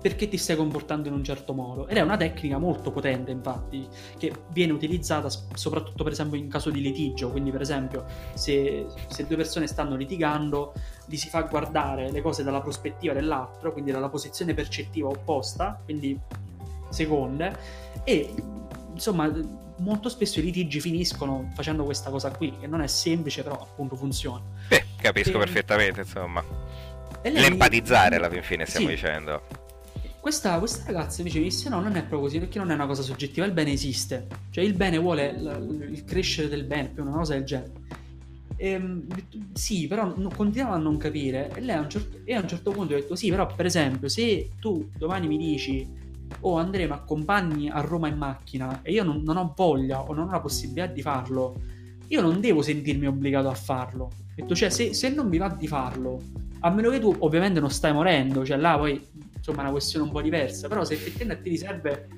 perché 0.00 0.28
ti 0.28 0.36
stai 0.36 0.56
comportando 0.56 1.08
in 1.08 1.14
un 1.14 1.24
certo 1.24 1.52
modo. 1.52 1.88
Ed 1.88 1.96
è 1.96 2.00
una 2.00 2.16
tecnica 2.16 2.58
molto 2.58 2.90
potente, 2.90 3.30
infatti, 3.30 3.86
che 4.16 4.32
viene 4.50 4.72
utilizzata 4.72 5.28
soprattutto 5.54 6.04
per 6.04 6.12
esempio 6.12 6.38
in 6.38 6.48
caso 6.48 6.70
di 6.70 6.80
litigio. 6.80 7.30
Quindi, 7.30 7.50
per 7.50 7.60
esempio, 7.60 8.04
se, 8.34 8.86
se 9.08 9.26
due 9.26 9.36
persone 9.36 9.66
stanno 9.66 9.96
litigando, 9.96 10.72
li 11.06 11.16
si 11.16 11.28
fa 11.28 11.42
guardare 11.42 12.10
le 12.10 12.20
cose 12.22 12.42
dalla 12.42 12.60
prospettiva 12.60 13.12
dell'altro, 13.12 13.72
quindi 13.72 13.90
dalla 13.90 14.08
posizione 14.08 14.54
percettiva 14.54 15.08
opposta, 15.08 15.80
quindi 15.84 16.18
seconde, 16.90 17.56
e 18.04 18.32
insomma 18.92 19.30
molto 19.78 20.08
spesso 20.08 20.40
i 20.40 20.42
litigi 20.42 20.80
finiscono 20.80 21.50
facendo 21.54 21.84
questa 21.84 22.10
cosa 22.10 22.30
qui, 22.30 22.56
che 22.58 22.66
non 22.66 22.80
è 22.80 22.86
semplice, 22.86 23.42
però 23.42 23.60
appunto 23.60 23.96
funziona. 23.96 24.42
Beh, 24.68 24.84
capisco 24.96 25.36
e... 25.36 25.38
perfettamente, 25.38 26.00
insomma. 26.00 26.42
L'empatizzare 27.22 28.16
alla 28.16 28.30
fine 28.42 28.64
stiamo 28.64 28.88
sì. 28.88 28.94
dicendo. 28.94 29.57
Questa, 30.20 30.58
questa, 30.58 30.84
ragazza 30.86 31.20
invece 31.20 31.38
mi 31.38 31.44
disse: 31.44 31.68
No, 31.68 31.80
non 31.80 31.94
è 31.96 32.00
proprio 32.00 32.20
così 32.20 32.38
perché 32.38 32.58
non 32.58 32.70
è 32.70 32.74
una 32.74 32.86
cosa 32.86 33.02
soggettiva. 33.02 33.46
Il 33.46 33.52
bene 33.52 33.72
esiste, 33.72 34.26
cioè 34.50 34.64
il 34.64 34.74
bene 34.74 34.98
vuole 34.98 35.32
l- 35.32 35.88
il 35.90 36.04
crescere 36.04 36.48
del 36.48 36.64
bene, 36.64 36.88
più 36.88 37.02
una 37.02 37.12
cosa 37.12 37.34
del 37.34 37.44
genere. 37.44 37.72
Ehm, 38.56 39.06
sì, 39.52 39.86
però 39.86 40.12
no, 40.16 40.30
continuavo 40.34 40.74
a 40.74 40.78
non 40.78 40.96
capire. 40.96 41.50
E 41.54 41.60
lei 41.60 41.76
a 41.76 41.80
un, 41.80 41.88
certo, 41.88 42.18
e 42.24 42.34
a 42.34 42.40
un 42.40 42.48
certo 42.48 42.72
punto 42.72 42.94
ha 42.94 42.96
detto: 42.96 43.14
Sì, 43.14 43.30
però 43.30 43.46
per 43.46 43.66
esempio, 43.66 44.08
se 44.08 44.50
tu 44.60 44.90
domani 44.96 45.28
mi 45.28 45.38
dici 45.38 46.06
oh 46.40 46.58
andremo 46.58 46.94
accompagni 46.94 47.70
a 47.70 47.80
Roma 47.80 48.08
in 48.08 48.16
macchina 48.16 48.80
e 48.82 48.92
io 48.92 49.02
non, 49.02 49.22
non, 49.22 49.36
ho 49.36 49.52
voglia 49.56 50.02
o 50.02 50.12
non 50.12 50.28
ho 50.28 50.32
la 50.32 50.40
possibilità 50.40 50.86
di 50.86 51.00
farlo, 51.00 51.58
io 52.08 52.20
non 52.20 52.40
devo 52.40 52.62
sentirmi 52.62 53.06
obbligato 53.06 53.48
a 53.48 53.54
farlo. 53.54 54.04
Ho 54.04 54.10
detto, 54.34 54.54
cioè, 54.54 54.70
se, 54.70 54.94
se 54.94 55.08
non 55.08 55.28
mi 55.28 55.38
va 55.38 55.48
di 55.48 55.66
farlo, 55.66 56.20
a 56.60 56.70
meno 56.70 56.90
che 56.90 57.00
tu 57.00 57.14
ovviamente 57.20 57.60
non 57.60 57.70
stai 57.70 57.92
morendo, 57.92 58.44
cioè 58.44 58.56
là 58.56 58.76
poi 58.76 59.00
insomma 59.38 59.58
è 59.58 59.62
una 59.62 59.70
questione 59.70 60.04
un 60.04 60.12
po' 60.12 60.20
diversa, 60.20 60.68
però 60.68 60.84
se 60.84 60.94
effettivamente 60.94 61.48
ti 61.48 61.56
serve 61.56 62.08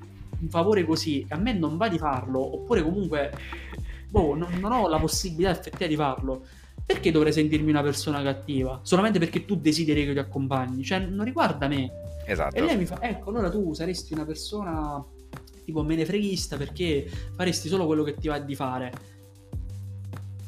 un 0.40 0.48
favore 0.48 0.84
così 0.84 1.20
e 1.20 1.34
a 1.34 1.36
me 1.36 1.52
non 1.52 1.76
va 1.76 1.88
di 1.88 1.98
farlo, 1.98 2.40
oppure 2.40 2.82
comunque 2.82 3.30
boh, 4.08 4.34
non, 4.34 4.52
non 4.58 4.72
ho 4.72 4.88
la 4.88 4.98
possibilità 4.98 5.50
effettiva 5.50 5.86
di 5.86 5.96
farlo, 5.96 6.44
perché 6.84 7.12
dovrei 7.12 7.32
sentirmi 7.32 7.70
una 7.70 7.82
persona 7.82 8.22
cattiva? 8.22 8.80
Solamente 8.82 9.18
perché 9.18 9.44
tu 9.44 9.56
desideri 9.56 10.04
che 10.04 10.12
ti 10.12 10.18
accompagni, 10.18 10.82
cioè 10.82 10.98
non 10.98 11.24
riguarda 11.24 11.68
me. 11.68 11.90
Esatto. 12.26 12.56
E 12.56 12.60
lei 12.60 12.76
mi 12.76 12.84
fa, 12.84 13.00
ecco, 13.00 13.30
allora 13.30 13.48
tu 13.48 13.72
saresti 13.74 14.12
una 14.12 14.24
persona 14.24 15.02
tipo 15.64 15.82
menefreghista 15.82 16.56
perché 16.56 17.08
faresti 17.36 17.68
solo 17.68 17.86
quello 17.86 18.02
che 18.02 18.14
ti 18.16 18.28
va 18.28 18.38
di 18.38 18.54
fare. 18.56 18.92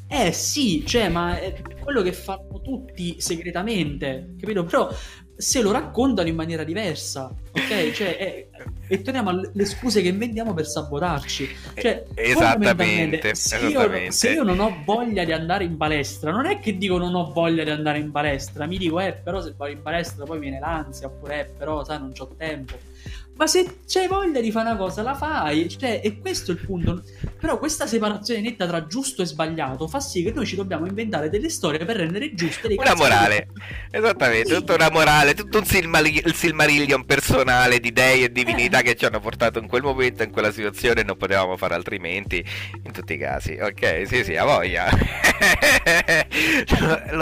Eh 0.07 0.31
sì, 0.31 0.85
cioè, 0.85 1.09
ma 1.09 1.39
è 1.39 1.61
quello 1.81 2.01
che 2.01 2.11
fanno 2.13 2.61
tutti 2.61 3.19
segretamente, 3.19 4.35
capito? 4.39 4.63
Però 4.63 4.93
se 5.35 5.61
lo 5.61 5.71
raccontano 5.71 6.27
in 6.27 6.35
maniera 6.35 6.63
diversa, 6.63 7.33
ok? 7.51 7.91
Cioè, 7.91 8.17
è, 8.17 8.47
e 8.87 9.01
torniamo 9.01 9.29
alle 9.29 9.65
scuse 9.65 10.01
che 10.01 10.09
inventiamo 10.09 10.53
per 10.53 10.67
sabotarci. 10.67 11.49
Cioè, 11.75 12.05
esattamente, 12.13 13.35
se, 13.35 13.55
esattamente. 13.57 14.05
Io, 14.05 14.11
se 14.11 14.31
io 14.31 14.43
non 14.43 14.59
ho 14.59 14.81
voglia 14.85 15.23
di 15.23 15.31
andare 15.31 15.63
in 15.63 15.77
palestra, 15.77 16.31
non 16.31 16.45
è 16.45 16.59
che 16.59 16.77
dico 16.77 16.97
non 16.97 17.15
ho 17.15 17.31
voglia 17.31 17.63
di 17.63 17.71
andare 17.71 17.99
in 17.99 18.11
palestra, 18.11 18.65
mi 18.65 18.77
dico, 18.77 18.99
eh, 18.99 19.13
però 19.13 19.41
se 19.41 19.53
vado 19.57 19.71
in 19.71 19.81
palestra 19.81 20.25
poi 20.25 20.39
viene 20.39 20.59
l'ansia, 20.59 21.07
oppure, 21.07 21.39
eh, 21.41 21.45
però, 21.45 21.83
sai, 21.83 21.99
non 21.99 22.13
ho 22.17 22.29
tempo 22.37 22.91
ma 23.35 23.47
se 23.47 23.79
c'hai 23.87 24.07
voglia 24.07 24.39
di 24.41 24.51
fare 24.51 24.69
una 24.69 24.77
cosa, 24.77 25.01
la 25.01 25.15
fai. 25.15 25.67
Cioè, 25.67 26.01
e 26.03 26.19
questo 26.19 26.51
è 26.51 26.53
il 26.53 26.65
punto. 26.65 27.03
Però 27.39 27.57
questa 27.57 27.87
separazione 27.87 28.41
netta 28.41 28.67
tra 28.67 28.85
giusto 28.85 29.21
e 29.21 29.25
sbagliato 29.25 29.87
fa 29.87 29.99
sì 29.99 30.23
che 30.23 30.31
noi 30.31 30.45
ci 30.45 30.55
dobbiamo 30.55 30.85
inventare 30.85 31.29
delle 31.29 31.49
storie 31.49 31.83
per 31.83 31.97
rendere 31.97 32.33
giuste 32.35 32.67
le 32.67 32.75
cose. 32.75 32.91
Una 32.91 32.97
morale. 32.97 33.47
Esattamente, 33.91 34.49
sì. 34.49 34.55
tutta 34.55 34.75
una 34.75 34.89
morale, 34.91 35.33
tutto 35.33 35.57
un 35.57 35.65
silmari- 35.65 36.21
il 36.23 36.33
silmarillion 36.33 37.05
personale 37.05 37.79
di 37.79 37.91
dei 37.91 38.23
e 38.23 38.31
divinità 38.31 38.79
eh. 38.79 38.83
che 38.83 38.95
ci 38.95 39.05
hanno 39.05 39.19
portato 39.19 39.59
in 39.59 39.67
quel 39.67 39.81
momento, 39.81 40.23
in 40.23 40.31
quella 40.31 40.51
situazione 40.51 41.03
non 41.03 41.17
potevamo 41.17 41.57
fare 41.57 41.73
altrimenti 41.73 42.43
in 42.83 42.91
tutti 42.91 43.13
i 43.13 43.17
casi. 43.17 43.57
Ok, 43.59 44.03
sì, 44.05 44.23
sì, 44.23 44.35
a 44.35 44.45
voglia. 44.45 44.87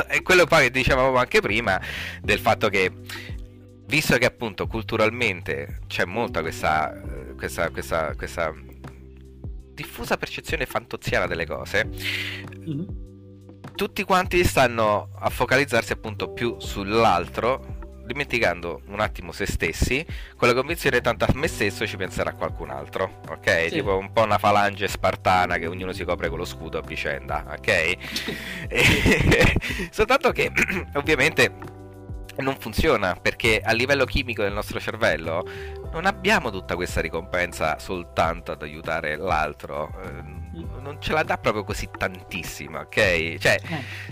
e 0.07 0.22
quello 0.22 0.45
poi 0.45 0.64
che 0.64 0.72
dicevamo 0.72 1.18
anche 1.18 1.39
prima 1.41 1.80
del 2.22 2.39
fatto 2.39 2.70
che 2.70 2.91
visto 3.92 4.18
che 4.18 4.26
appunto 4.26 4.68
culturalmente 4.68 5.82
c'è 5.88 6.06
molta 6.06 6.39
questa, 6.39 6.98
questa, 7.36 7.70
questa, 7.72 8.16
questa 8.16 8.54
diffusa 9.74 10.16
percezione 10.16 10.66
fantoziana 10.66 11.28
delle 11.28 11.46
cose, 11.46 11.89
mm-hmm. 11.89 12.86
tutti 13.76 14.04
quanti 14.04 14.46
stanno 14.46 15.10
a 15.20 15.30
focalizzarsi 15.30 15.92
appunto 15.92 16.32
più 16.32 16.56
sull'altro 16.58 17.80
dimenticando 18.06 18.82
un 18.88 19.02
attimo 19.02 19.34
se 19.34 19.46
stessi, 19.46 20.06
con 20.38 20.48
la 20.48 20.54
convinzione 20.54 21.02
tanto 21.02 21.26
a 21.26 21.30
me 21.34 21.48
stesso 21.48 21.86
ci 21.86 21.98
penserà 21.98 22.32
qualcun 22.32 22.70
altro, 22.70 23.20
ok? 23.28 23.64
Sì. 23.64 23.70
Tipo 23.72 23.98
un 23.98 24.14
po' 24.14 24.24
una 24.24 24.38
falange 24.38 24.88
spartana 24.88 25.58
che 25.58 25.68
ognuno 25.68 25.92
si 25.92 26.06
copre 26.06 26.30
con 26.30 26.38
lo 26.38 26.46
scudo 26.46 26.78
a 26.78 26.82
vicenda, 26.82 27.46
ok? 27.58 27.98
Soltanto 29.92 30.32
che 30.32 30.50
ovviamente 30.96 31.80
non 32.38 32.56
funziona 32.58 33.16
perché 33.16 33.62
a 33.64 33.72
livello 33.72 34.06
chimico 34.06 34.42
del 34.42 34.54
nostro 34.54 34.80
cervello 34.80 35.46
non 35.92 36.06
abbiamo 36.06 36.50
tutta 36.52 36.76
questa 36.76 37.02
ricompensa 37.02 37.78
soltanto 37.80 38.52
ad 38.52 38.62
aiutare 38.62 39.18
l'altro, 39.18 39.92
eh, 40.04 40.22
non 40.82 40.98
ce 41.00 41.14
la 41.14 41.24
dà 41.24 41.38
proprio 41.38 41.64
così 41.64 41.90
tantissima, 41.96 42.80
ok? 42.80 43.38
Cioè, 43.38 43.60
eh 43.68 44.11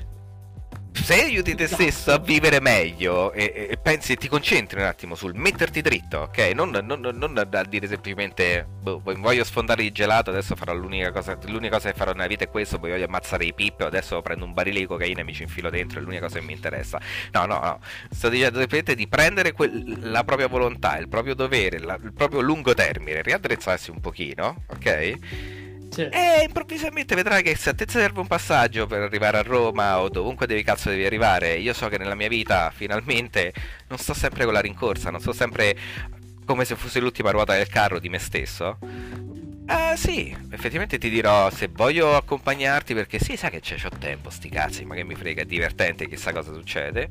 se 1.04 1.24
aiuti 1.24 1.56
te 1.56 1.68
stesso 1.68 2.12
a 2.12 2.20
vivere 2.20 2.60
meglio 2.60 3.32
e, 3.32 3.68
e, 3.70 3.78
pensi 3.78 4.14
e 4.14 4.16
ti 4.16 4.28
concentri 4.28 4.80
un 4.80 4.86
attimo 4.86 5.16
sul 5.16 5.34
metterti 5.34 5.82
dritto, 5.82 6.20
ok? 6.20 6.52
Non, 6.54 6.70
non, 6.70 7.00
non 7.00 7.38
a 7.38 7.64
dire 7.64 7.88
semplicemente 7.88 8.68
boh, 8.82 9.02
voglio 9.04 9.44
sfondare 9.44 9.84
il 9.84 9.92
gelato, 9.92 10.30
adesso 10.30 10.56
farò 10.56 10.74
l'unica 10.74 11.12
cosa, 11.12 11.38
l'unica 11.46 11.76
cosa 11.76 11.92
che 11.92 11.98
farò 11.98 12.12
nella 12.12 12.28
vita 12.28 12.44
è 12.44 12.50
questo, 12.50 12.80
poi 12.80 12.92
voglio 12.92 13.06
ammazzare 13.06 13.46
i 13.46 13.54
pippe, 13.54 13.84
adesso 13.84 14.22
prendo 14.22 14.46
un 14.46 14.54
barile 14.54 14.80
di 14.80 14.86
cocaina 14.86 15.22
e 15.22 15.24
mi 15.24 15.34
ci 15.34 15.44
infilo 15.44 15.70
dentro, 15.70 16.00
è 16.00 16.04
l'unica 16.04 16.22
cosa 16.22 16.40
che 16.40 16.46
mi 16.46 16.54
interessa. 16.54 17.00
No, 17.32 17.46
no, 17.46 17.60
no. 17.60 17.80
Sto 18.12 18.30
dicendo 18.30 18.60
semplicemente 18.60 18.96
di 18.96 19.08
prendere 19.08 19.52
quel, 19.54 20.12
la 20.12 20.24
propria 20.24 20.48
volontà, 20.48 20.98
il 20.98 21.08
proprio 21.08 21.34
dovere, 21.34 21.80
la, 21.80 21.98
il 22.02 22.14
proprio 22.14 22.42
lungo 22.42 22.74
termine, 22.74 23.22
riaddrezzarsi 23.22 23.90
un 23.90 24.00
pochino, 24.00 24.64
ok? 24.68 25.68
Sì. 25.90 26.02
E 26.02 26.44
improvvisamente 26.46 27.16
vedrai 27.16 27.42
che 27.44 27.56
se 27.56 27.72
a 27.72 27.74
te 27.74 27.86
serve 27.88 28.20
un 28.20 28.28
passaggio 28.28 28.86
per 28.86 29.02
arrivare 29.02 29.38
a 29.38 29.42
Roma 29.42 30.00
o 30.00 30.10
dovunque 30.10 30.46
devi 30.46 30.64
cazzo 30.64 30.90
devi 30.90 31.06
arrivare, 31.06 31.56
io 31.56 31.74
so 31.74 31.88
che 31.88 31.98
nella 31.98 32.16
mia 32.16 32.28
vita 32.28 32.72
finalmente 32.74 33.54
non 33.88 33.98
sto 33.98 34.14
sempre 34.14 34.46
con 34.46 34.54
la 34.54 34.62
rincorsa, 34.62 35.10
non 35.10 35.20
sto 35.20 35.34
sempre 35.34 35.76
come 36.46 36.66
se 36.66 36.76
fosse 36.76 37.00
l'ultima 37.00 37.32
ruota 37.32 37.54
del 37.54 37.68
carro 37.68 38.00
di 38.00 38.10
me 38.10 38.20
stesso. 38.20 38.78
Ah 39.72 39.96
sì, 39.96 40.36
effettivamente 40.50 40.98
ti 40.98 41.12
dirò 41.12 41.52
se 41.52 41.70
voglio 41.72 42.16
accompagnarti 42.16 42.96
perché 42.96 43.20
sì, 43.20 43.38
sai 43.38 43.52
che 43.52 43.60
c'è, 43.60 43.76
c'ho 43.76 43.90
tempo, 44.00 44.32
sti 44.32 44.50
cazzi, 44.50 44.84
ma 44.84 44.96
che 44.96 45.04
mi 45.04 45.14
frega, 45.14 45.44
è 45.44 45.46
divertente, 45.46 46.08
chissà 46.08 46.32
cosa 46.32 46.52
succede. 46.52 47.08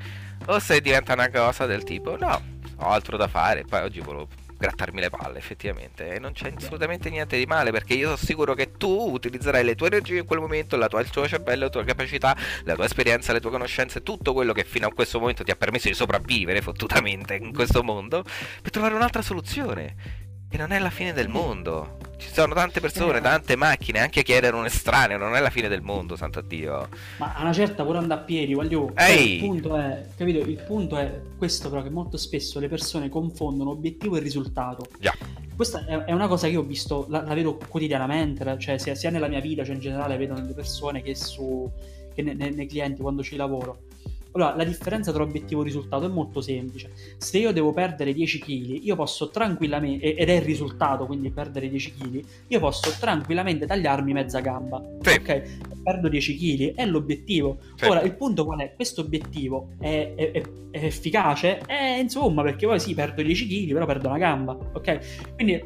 O 0.47 0.59
se 0.59 0.81
diventa 0.81 1.12
una 1.12 1.31
cosa 1.31 1.66
del 1.66 1.85
tipo, 1.85 2.16
no, 2.16 2.43
ho 2.79 2.89
altro 2.89 3.16
da 3.16 3.29
fare, 3.29 3.62
poi 3.62 3.83
oggi 3.83 4.01
volevo 4.01 4.26
grattarmi 4.59 5.01
le 5.01 5.09
palle, 5.09 5.39
effettivamente. 5.39 6.15
E 6.15 6.19
non 6.19 6.33
c'è 6.33 6.53
assolutamente 6.55 7.09
niente 7.09 7.39
di 7.39 7.47
male, 7.47 7.71
perché 7.71 7.95
io 7.95 8.05
sono 8.07 8.17
sicuro 8.17 8.55
che 8.55 8.73
tu 8.73 9.13
utilizzerai 9.13 9.65
le 9.65 9.75
tue 9.75 9.87
energie 9.87 10.19
in 10.19 10.27
quel 10.27 10.41
momento, 10.41 10.77
la 10.77 10.89
tua, 10.89 11.01
il 11.01 11.09
tuo 11.11 11.27
cervello, 11.27 11.65
la 11.65 11.71
tua 11.71 11.85
capacità, 11.85 12.37
la 12.65 12.75
tua 12.75 12.85
esperienza, 12.85 13.33
le 13.33 13.41
tue 13.41 13.51
conoscenze, 13.51 14.03
tutto 14.03 14.33
quello 14.33 14.53
che 14.53 14.65
fino 14.65 14.87
a 14.87 14.93
questo 14.93 15.19
momento 15.19 15.45
ti 15.45 15.51
ha 15.51 15.57
permesso 15.57 15.89
di 15.89 15.95
sopravvivere 15.95 16.61
fottutamente 16.61 17.37
in 17.37 17.55
questo 17.55 17.83
mondo, 17.83 18.25
per 18.61 18.71
trovare 18.71 18.95
un'altra 18.95 19.23
soluzione. 19.23 20.27
Che 20.51 20.57
non 20.57 20.73
è 20.73 20.79
la 20.79 20.89
fine 20.89 21.13
del 21.13 21.29
mondo. 21.29 21.99
Ci 22.17 22.31
sono 22.33 22.55
tante 22.55 22.81
persone, 22.81 23.21
tante 23.21 23.55
macchine, 23.55 24.01
anche 24.01 24.23
chiedere 24.23 24.57
un 24.57 24.65
estraneo, 24.65 25.19
non 25.19 25.37
è 25.37 25.41
la 25.41 25.51
fine 25.51 25.69
del 25.69 25.83
mondo, 25.83 26.17
santo 26.17 26.41
Dio. 26.41 26.89
Ma 27.19 27.35
a 27.35 27.43
una 27.43 27.53
certa 27.53 27.85
pure 27.85 27.99
andare 27.99 28.23
a 28.23 28.25
piedi, 28.25 28.55
voglio... 28.55 28.91
Cioè, 28.97 29.11
il 29.11 29.41
punto 29.41 29.77
è, 29.77 30.07
capito? 30.17 30.39
Il 30.39 30.63
punto 30.67 30.97
è 30.97 31.21
questo 31.37 31.69
però 31.69 31.83
che 31.83 31.91
molto 31.91 32.17
spesso 32.17 32.59
le 32.61 32.69
persone 32.69 33.11
confondono 33.11 33.71
obiettivo 33.71 34.17
e 34.17 34.21
risultato. 34.21 34.87
Già. 34.99 35.15
Questa 35.55 35.85
è 35.85 36.13
una 36.13 36.29
cosa 36.29 36.47
che 36.47 36.55
io 36.55 36.61
ho 36.61 36.65
visto, 36.65 37.05
la, 37.09 37.23
la 37.23 37.35
vedo 37.35 37.59
quotidianamente, 37.69 38.57
cioè 38.59 38.79
sia, 38.79 38.95
sia, 38.95 39.11
nella 39.11 39.29
mia 39.29 39.41
vita, 39.41 39.65
cioè 39.65 39.75
in 39.75 39.81
generale 39.81 40.17
vedo 40.17 40.33
nelle 40.33 40.55
persone 40.55 41.03
che, 41.03 41.15
su, 41.15 41.71
che 42.15 42.23
ne, 42.23 42.33
ne, 42.33 42.51
nei 42.51 42.67
clienti 42.67 43.03
quando 43.03 43.23
ci 43.23 43.37
lavoro 43.37 43.87
allora, 44.33 44.55
la 44.55 44.64
differenza 44.64 45.12
tra 45.12 45.22
obiettivo 45.22 45.62
e 45.62 45.64
risultato 45.64 46.05
è 46.05 46.09
molto 46.09 46.41
semplice. 46.41 46.91
Se 47.16 47.39
io 47.39 47.53
devo 47.53 47.72
perdere 47.72 48.12
10 48.12 48.39
kg, 48.39 48.85
io 48.85 48.95
posso 48.95 49.31
tranquillamente, 49.31 50.14
ed 50.14 50.29
è 50.29 50.35
il 50.35 50.43
risultato, 50.43 51.07
quindi 51.07 51.31
perdere 51.31 51.68
10 51.68 51.95
kg, 51.95 52.24
io 52.49 52.61
posso 52.61 52.91
tranquillamente 53.01 53.66
tagliarmi 53.66 54.12
mezza 54.12 54.41
gamba. 54.41 54.83
Sì. 55.01 55.14
Ok? 55.14 55.43
Perdo 55.83 56.09
10 56.09 56.37
kg, 56.37 56.74
è 56.74 56.87
l'obiettivo. 56.87 57.59
Sì. 57.74 57.87
Ora, 57.87 58.03
il 58.03 58.14
punto 58.16 58.45
qual 58.45 58.61
è? 58.61 58.74
Questo 58.74 59.01
obiettivo 59.01 59.70
è, 59.81 60.12
è, 60.14 60.31
è, 60.31 60.43
è 60.70 60.85
efficace? 60.85 61.61
Eh, 61.66 61.99
insomma, 61.99 62.43
perché 62.43 62.66
poi 62.66 62.79
sì, 62.79 62.95
perdo 62.95 63.22
10 63.22 63.47
kg, 63.47 63.72
però 63.72 63.87
perdo 63.87 64.09
una 64.09 64.18
gamba. 64.18 64.59
Ok? 64.74 65.35
Quindi 65.35 65.62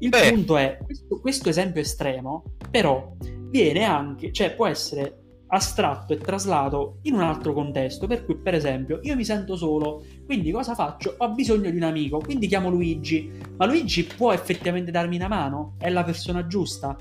il 0.00 0.08
Beh. 0.08 0.30
punto 0.32 0.56
è, 0.56 0.78
questo, 0.82 1.20
questo 1.20 1.48
esempio 1.48 1.80
estremo, 1.80 2.44
però, 2.70 3.12
viene 3.50 3.84
anche, 3.84 4.32
cioè 4.32 4.54
può 4.54 4.66
essere 4.66 5.27
astratto 5.48 6.12
e 6.12 6.18
traslato 6.18 6.98
in 7.02 7.14
un 7.14 7.22
altro 7.22 7.52
contesto. 7.52 8.06
Per 8.06 8.24
cui, 8.24 8.36
per 8.36 8.54
esempio, 8.54 9.00
io 9.02 9.14
mi 9.14 9.24
sento 9.24 9.56
solo, 9.56 10.04
quindi 10.24 10.50
cosa 10.50 10.74
faccio? 10.74 11.14
Ho 11.18 11.30
bisogno 11.30 11.70
di 11.70 11.76
un 11.76 11.84
amico, 11.84 12.18
quindi 12.18 12.46
chiamo 12.46 12.70
Luigi. 12.70 13.30
Ma 13.56 13.66
Luigi 13.66 14.04
può 14.04 14.32
effettivamente 14.32 14.90
darmi 14.90 15.16
una 15.16 15.28
mano? 15.28 15.74
È 15.78 15.88
la 15.88 16.04
persona 16.04 16.46
giusta? 16.46 16.96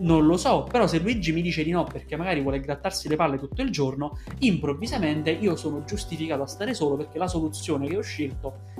Non 0.00 0.26
lo 0.26 0.36
so, 0.36 0.64
però 0.64 0.86
se 0.86 0.98
Luigi 0.98 1.32
mi 1.32 1.40
dice 1.40 1.62
di 1.62 1.70
no 1.70 1.84
perché 1.84 2.16
magari 2.16 2.40
vuole 2.40 2.60
grattarsi 2.60 3.08
le 3.08 3.16
palle 3.16 3.38
tutto 3.38 3.62
il 3.62 3.70
giorno, 3.70 4.18
improvvisamente 4.40 5.30
io 5.30 5.54
sono 5.54 5.84
giustificato 5.84 6.42
a 6.42 6.46
stare 6.46 6.74
solo 6.74 6.96
perché 6.96 7.16
la 7.16 7.28
soluzione 7.28 7.86
che 7.86 7.96
ho 7.96 8.02
scelto 8.02 8.72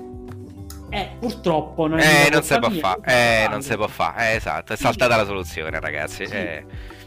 è 0.89 1.11
purtroppo 1.17 1.87
non, 1.87 1.99
è 1.99 2.27
eh, 2.27 2.29
non 2.29 2.43
si 2.43 2.59
può 2.59 2.69
fare. 2.69 3.01
Eh, 3.05 3.47
non 3.49 3.61
si 3.61 3.75
può 3.75 3.87
fare. 3.87 4.31
Eh, 4.31 4.35
esatto, 4.35 4.73
è 4.73 4.75
saltata 4.75 5.15
la 5.15 5.25
soluzione, 5.25 5.79
ragazzi. 5.79 6.27
Sì. 6.27 6.33
Eh. 6.33 6.65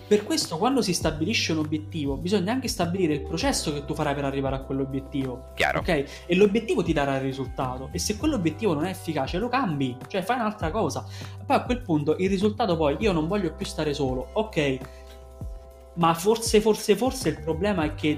Per 0.09 0.25
questo, 0.25 0.57
quando 0.57 0.81
si 0.81 0.95
stabilisce 0.95 1.53
un 1.53 1.59
obiettivo, 1.59 2.17
bisogna 2.17 2.51
anche 2.51 2.67
stabilire 2.67 3.13
il 3.13 3.21
processo 3.21 3.75
che 3.75 3.85
tu 3.85 3.93
farai 3.93 4.15
per 4.15 4.25
arrivare 4.25 4.57
a 4.57 4.61
quell'obiettivo. 4.61 5.51
Chiaro. 5.55 5.81
Ok? 5.81 5.89
E 6.25 6.35
l'obiettivo 6.35 6.83
ti 6.83 6.95
darà 6.95 7.17
il 7.17 7.21
risultato. 7.21 7.91
E 7.93 7.99
se 7.99 8.17
quell'obiettivo 8.17 8.73
non 8.73 8.87
è 8.87 8.91
efficace, 8.91 9.37
lo 9.37 9.51
cambi, 9.51 9.95
cioè 10.07 10.23
fai 10.23 10.37
un'altra 10.37 10.71
cosa. 10.71 11.05
Poi 11.45 11.57
a 11.57 11.63
quel 11.63 11.83
punto 11.83 12.17
il 12.17 12.31
risultato 12.31 12.75
poi 12.75 12.97
io 13.01 13.13
non 13.13 13.29
voglio 13.29 13.53
più 13.53 13.67
stare 13.67 13.93
solo. 13.93 14.31
Ok. 14.33 14.79
Ma 15.95 16.15
forse, 16.15 16.63
forse, 16.63 16.97
forse 16.97 17.29
il 17.29 17.41
problema 17.41 17.85
è 17.85 17.95
che 17.95 18.17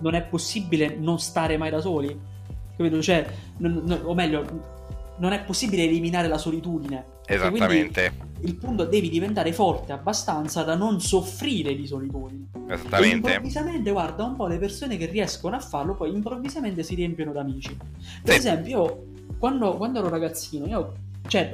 non 0.00 0.14
è 0.14 0.22
possibile 0.22 0.94
non 0.96 1.18
stare 1.18 1.56
mai 1.56 1.70
da 1.70 1.80
soli. 1.80 2.14
Capito? 2.76 3.00
Cioè, 3.00 3.26
non, 3.56 3.80
non, 3.86 4.02
o 4.04 4.12
meglio, 4.12 4.44
non 5.16 5.32
è 5.32 5.42
possibile 5.42 5.84
eliminare 5.84 6.28
la 6.28 6.36
solitudine. 6.36 7.20
Esattamente. 7.34 8.12
il 8.40 8.54
punto 8.56 8.84
devi 8.84 9.08
diventare 9.08 9.52
forte 9.52 9.92
abbastanza 9.92 10.62
da 10.62 10.74
non 10.74 11.00
soffrire 11.00 11.74
di 11.74 11.86
solitudine. 11.86 12.46
Esattamente. 12.68 13.28
E 13.28 13.32
improvvisamente, 13.34 13.90
guarda, 13.90 14.24
un 14.24 14.36
po' 14.36 14.46
le 14.46 14.58
persone 14.58 14.96
che 14.96 15.06
riescono 15.06 15.56
a 15.56 15.60
farlo 15.60 15.94
poi 15.94 16.12
improvvisamente 16.12 16.82
si 16.82 16.94
riempiono 16.94 17.32
d'amici. 17.32 17.76
Per 18.22 18.32
sì. 18.32 18.38
esempio, 18.38 18.70
io 18.70 19.04
quando, 19.38 19.76
quando, 19.76 19.98
ero 19.98 20.08
ragazzino, 20.08 20.66
io 20.66 20.92
cioè, 21.26 21.50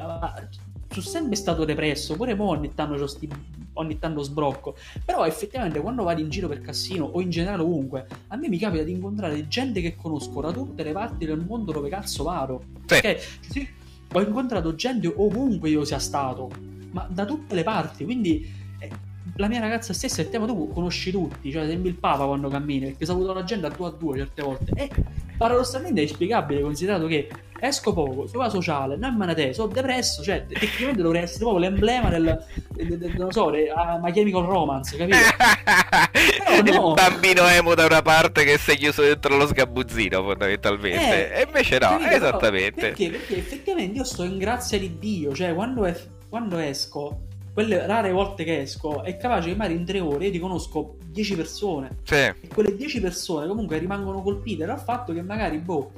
sono 0.88 1.04
sempre 1.06 1.36
stato 1.36 1.64
depresso, 1.64 2.16
pure 2.16 2.34
mo 2.34 2.48
ogni 2.48 2.74
tanto, 2.74 3.06
sti, 3.06 3.28
ogni 3.74 3.98
tanto 3.98 4.22
sbrocco, 4.22 4.76
però 5.04 5.26
effettivamente 5.26 5.80
quando 5.80 6.02
vado 6.02 6.20
in 6.20 6.28
giro 6.28 6.48
per 6.48 6.60
Cassino 6.60 7.04
o 7.04 7.20
in 7.20 7.30
generale 7.30 7.62
ovunque, 7.62 8.06
a 8.28 8.36
me 8.36 8.48
mi 8.48 8.58
capita 8.58 8.82
di 8.82 8.92
incontrare 8.92 9.48
gente 9.48 9.80
che 9.80 9.96
conosco 9.96 10.40
da 10.40 10.52
tutte 10.52 10.82
le 10.82 10.92
parti 10.92 11.24
del 11.26 11.38
mondo 11.38 11.72
dove 11.72 11.88
cazzo 11.88 12.24
vado. 12.24 12.62
Sì. 12.86 12.94
Okay? 12.94 13.16
Sì, 13.40 13.68
ho 14.12 14.20
incontrato 14.20 14.74
gente 14.74 15.12
ovunque 15.14 15.68
io 15.68 15.84
sia 15.84 15.98
stato, 15.98 16.50
ma 16.92 17.06
da 17.10 17.24
tutte 17.24 17.54
le 17.54 17.62
parti, 17.62 18.04
quindi 18.04 18.50
eh, 18.78 18.90
la 19.36 19.48
mia 19.48 19.60
ragazza 19.60 19.92
stessa, 19.92 20.22
il 20.22 20.30
tema 20.30 20.46
tu 20.46 20.72
conosci 20.72 21.10
tutti, 21.10 21.50
cioè 21.50 21.66
sembri 21.66 21.90
il 21.90 21.96
papa 21.96 22.24
quando 22.24 22.48
cammini, 22.48 22.86
perché 22.86 23.04
saluto 23.04 23.32
la 23.32 23.44
gente 23.44 23.66
a 23.66 23.70
due 23.70 23.86
a 23.86 23.90
due 23.90 24.18
certe 24.18 24.42
volte. 24.42 24.72
E 24.74 24.90
paradossalmente 25.36 26.00
è 26.00 26.04
inspiegabile 26.04 26.60
considerato 26.60 27.06
che 27.06 27.28
esco 27.60 27.92
poco, 27.92 28.26
sulla 28.26 28.48
sociale, 28.48 28.96
non 28.96 29.16
me 29.16 29.26
ne 29.26 29.34
te, 29.34 29.52
sono 29.52 29.72
depresso, 29.72 30.22
cioè 30.22 30.46
tecnicamente 30.46 31.02
dovrei 31.02 31.22
essere 31.22 31.40
proprio 31.40 31.68
l'emblema 31.68 32.08
del, 32.08 32.44
del, 32.74 32.98
del 32.98 33.14
non 33.16 33.32
so, 33.32 33.50
del, 33.50 33.68
uh, 33.74 34.00
My 34.00 34.12
Chemical 34.12 34.44
Romance, 34.44 34.96
capito? 34.96 35.18
no. 36.72 36.88
Il 36.88 36.94
bambino 36.94 37.46
emo 37.46 37.74
da 37.74 37.86
una 37.86 38.02
parte 38.02 38.44
che 38.44 38.58
sei 38.58 38.76
chiuso 38.76 39.02
dentro 39.02 39.36
lo 39.36 39.46
sgabuzzino 39.46 40.22
fondamentalmente, 40.22 41.32
eh, 41.32 41.40
e 41.40 41.44
invece 41.46 41.78
no, 41.78 41.88
capito, 41.88 42.10
esattamente. 42.10 42.80
Perché? 42.80 43.10
Perché 43.10 43.36
effettivamente 43.36 43.98
io 43.98 44.04
sto 44.04 44.22
in 44.22 44.38
grazia 44.38 44.78
di 44.78 44.98
Dio, 44.98 45.34
cioè 45.34 45.54
quando, 45.54 45.84
è, 45.84 45.96
quando 46.28 46.58
esco 46.58 47.26
quelle 47.58 47.84
rare 47.86 48.12
volte 48.12 48.44
che 48.44 48.60
esco, 48.60 49.02
è 49.02 49.16
capace 49.16 49.48
che 49.48 49.56
magari 49.56 49.74
in 49.74 49.84
tre 49.84 49.98
ore 49.98 50.26
io 50.26 50.30
ti 50.30 50.38
conosco 50.38 50.94
10 51.06 51.34
persone. 51.34 51.96
Sì. 52.04 52.14
E 52.14 52.46
quelle 52.54 52.76
10 52.76 53.00
persone 53.00 53.48
comunque 53.48 53.78
rimangono 53.78 54.22
colpite 54.22 54.64
dal 54.64 54.78
fatto 54.78 55.12
che 55.12 55.22
magari, 55.22 55.58
boh, 55.58 55.90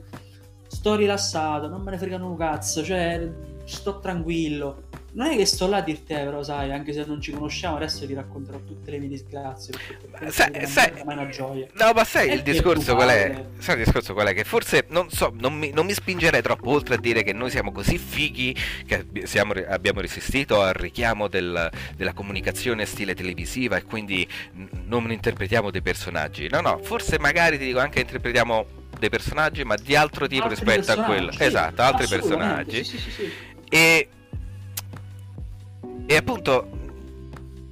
sto 0.80 0.94
rilassato, 0.94 1.68
non 1.68 1.82
me 1.82 1.90
ne 1.90 1.98
fregano 1.98 2.30
un 2.30 2.38
cazzo, 2.38 2.82
cioè 2.82 3.30
sto 3.66 4.00
tranquillo. 4.00 4.84
non 5.12 5.26
è 5.26 5.36
che 5.36 5.44
sto 5.44 5.68
là 5.68 5.76
a 5.76 5.82
dirti, 5.82 6.14
eh, 6.14 6.24
però 6.24 6.42
sai, 6.42 6.72
anche 6.72 6.94
se 6.94 7.04
non 7.04 7.20
ci 7.20 7.32
conosciamo, 7.32 7.76
adesso 7.76 8.06
ti 8.06 8.14
racconterò 8.14 8.58
tutte 8.60 8.90
le 8.90 8.98
mie 8.98 9.08
disgrazie. 9.08 9.74
Sai, 10.28 10.66
sai, 10.66 10.92
è 10.94 11.02
una 11.04 11.28
gioia. 11.28 11.66
No, 11.74 11.92
ma 11.92 12.02
sai 12.04 12.32
il 12.32 12.42
discorso 12.42 12.94
qual 12.94 13.10
è? 13.10 13.44
Sai 13.58 13.76
il 13.76 13.84
discorso 13.84 14.14
qual 14.14 14.28
è? 14.28 14.32
Che 14.32 14.44
forse 14.44 14.86
non 14.88 15.10
so, 15.10 15.30
non 15.36 15.52
mi, 15.52 15.70
non 15.70 15.84
mi, 15.84 15.92
spingerei 15.92 16.40
troppo 16.40 16.70
oltre 16.70 16.94
a 16.94 16.98
dire 16.98 17.22
che 17.22 17.34
noi 17.34 17.50
siamo 17.50 17.72
così 17.72 17.98
fighi 17.98 18.56
che 18.86 19.04
siamo, 19.24 19.52
abbiamo 19.68 20.00
resistito 20.00 20.62
al 20.62 20.72
richiamo 20.72 21.28
del, 21.28 21.70
della 21.94 22.14
comunicazione 22.14 22.86
stile 22.86 23.14
televisiva 23.14 23.76
e 23.76 23.82
quindi 23.82 24.26
non 24.86 25.12
interpretiamo 25.12 25.70
dei 25.70 25.82
personaggi. 25.82 26.48
No, 26.48 26.62
no, 26.62 26.78
forse 26.82 27.18
magari 27.18 27.58
ti 27.58 27.66
dico 27.66 27.80
anche 27.80 28.00
interpretiamo 28.00 28.78
dei 28.98 29.08
personaggi, 29.08 29.64
ma 29.64 29.76
di 29.76 29.96
altro 29.96 30.26
tipo 30.26 30.44
altri 30.44 30.64
rispetto 30.64 31.00
a 31.00 31.04
quello. 31.04 31.32
Sì, 31.32 31.42
esatto, 31.44 31.82
altri 31.82 32.06
personaggi. 32.06 32.84
Sì, 32.84 32.98
sì, 32.98 33.30
e, 33.68 34.08
e 36.06 36.16
appunto 36.16 36.78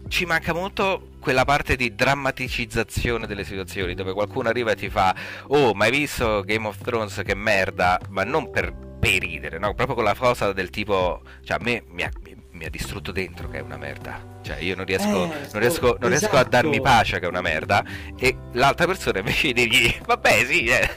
ci 0.08 0.24
manca 0.24 0.52
molto 0.52 1.08
quella 1.20 1.44
parte 1.44 1.76
di 1.76 1.94
drammaticizzazione 1.94 3.26
delle 3.26 3.44
situazioni 3.44 3.94
dove 3.94 4.14
qualcuno 4.14 4.48
arriva 4.48 4.70
e 4.70 4.76
ti 4.76 4.88
fa 4.88 5.14
oh 5.48 5.74
ma 5.74 5.84
hai 5.84 5.90
visto 5.90 6.42
Game 6.42 6.66
of 6.66 6.78
Thrones 6.78 7.20
che 7.24 7.34
merda 7.34 8.00
ma 8.08 8.22
non 8.24 8.50
per, 8.50 8.72
per 8.72 9.20
ridere 9.20 9.58
no? 9.58 9.74
proprio 9.74 9.96
con 9.96 10.04
la 10.04 10.14
cosa 10.14 10.52
del 10.52 10.70
tipo 10.70 11.20
cioè 11.42 11.58
a 11.58 11.60
me 11.62 11.82
mi 11.90 12.02
ha, 12.02 12.10
mi 12.52 12.64
ha 12.64 12.70
distrutto 12.70 13.12
dentro 13.12 13.48
che 13.48 13.58
è 13.58 13.60
una 13.60 13.76
merda. 13.76 14.37
Cioè, 14.48 14.60
io 14.60 14.74
non 14.76 14.86
riesco, 14.86 15.24
eh, 15.24 15.48
non 15.52 15.60
riesco, 15.60 15.60
non 15.60 15.60
esatto. 15.60 16.08
riesco 16.08 16.36
a 16.36 16.44
darmi 16.44 16.80
pace 16.80 17.18
che 17.18 17.26
è 17.26 17.28
una 17.28 17.42
merda. 17.42 17.84
E 18.18 18.34
l'altra 18.52 18.86
persona 18.86 19.18
invece 19.18 19.52
di 19.52 19.68
dirgli, 19.68 19.94
vabbè, 20.06 20.44
sì, 20.46 20.64
eh. 20.64 20.88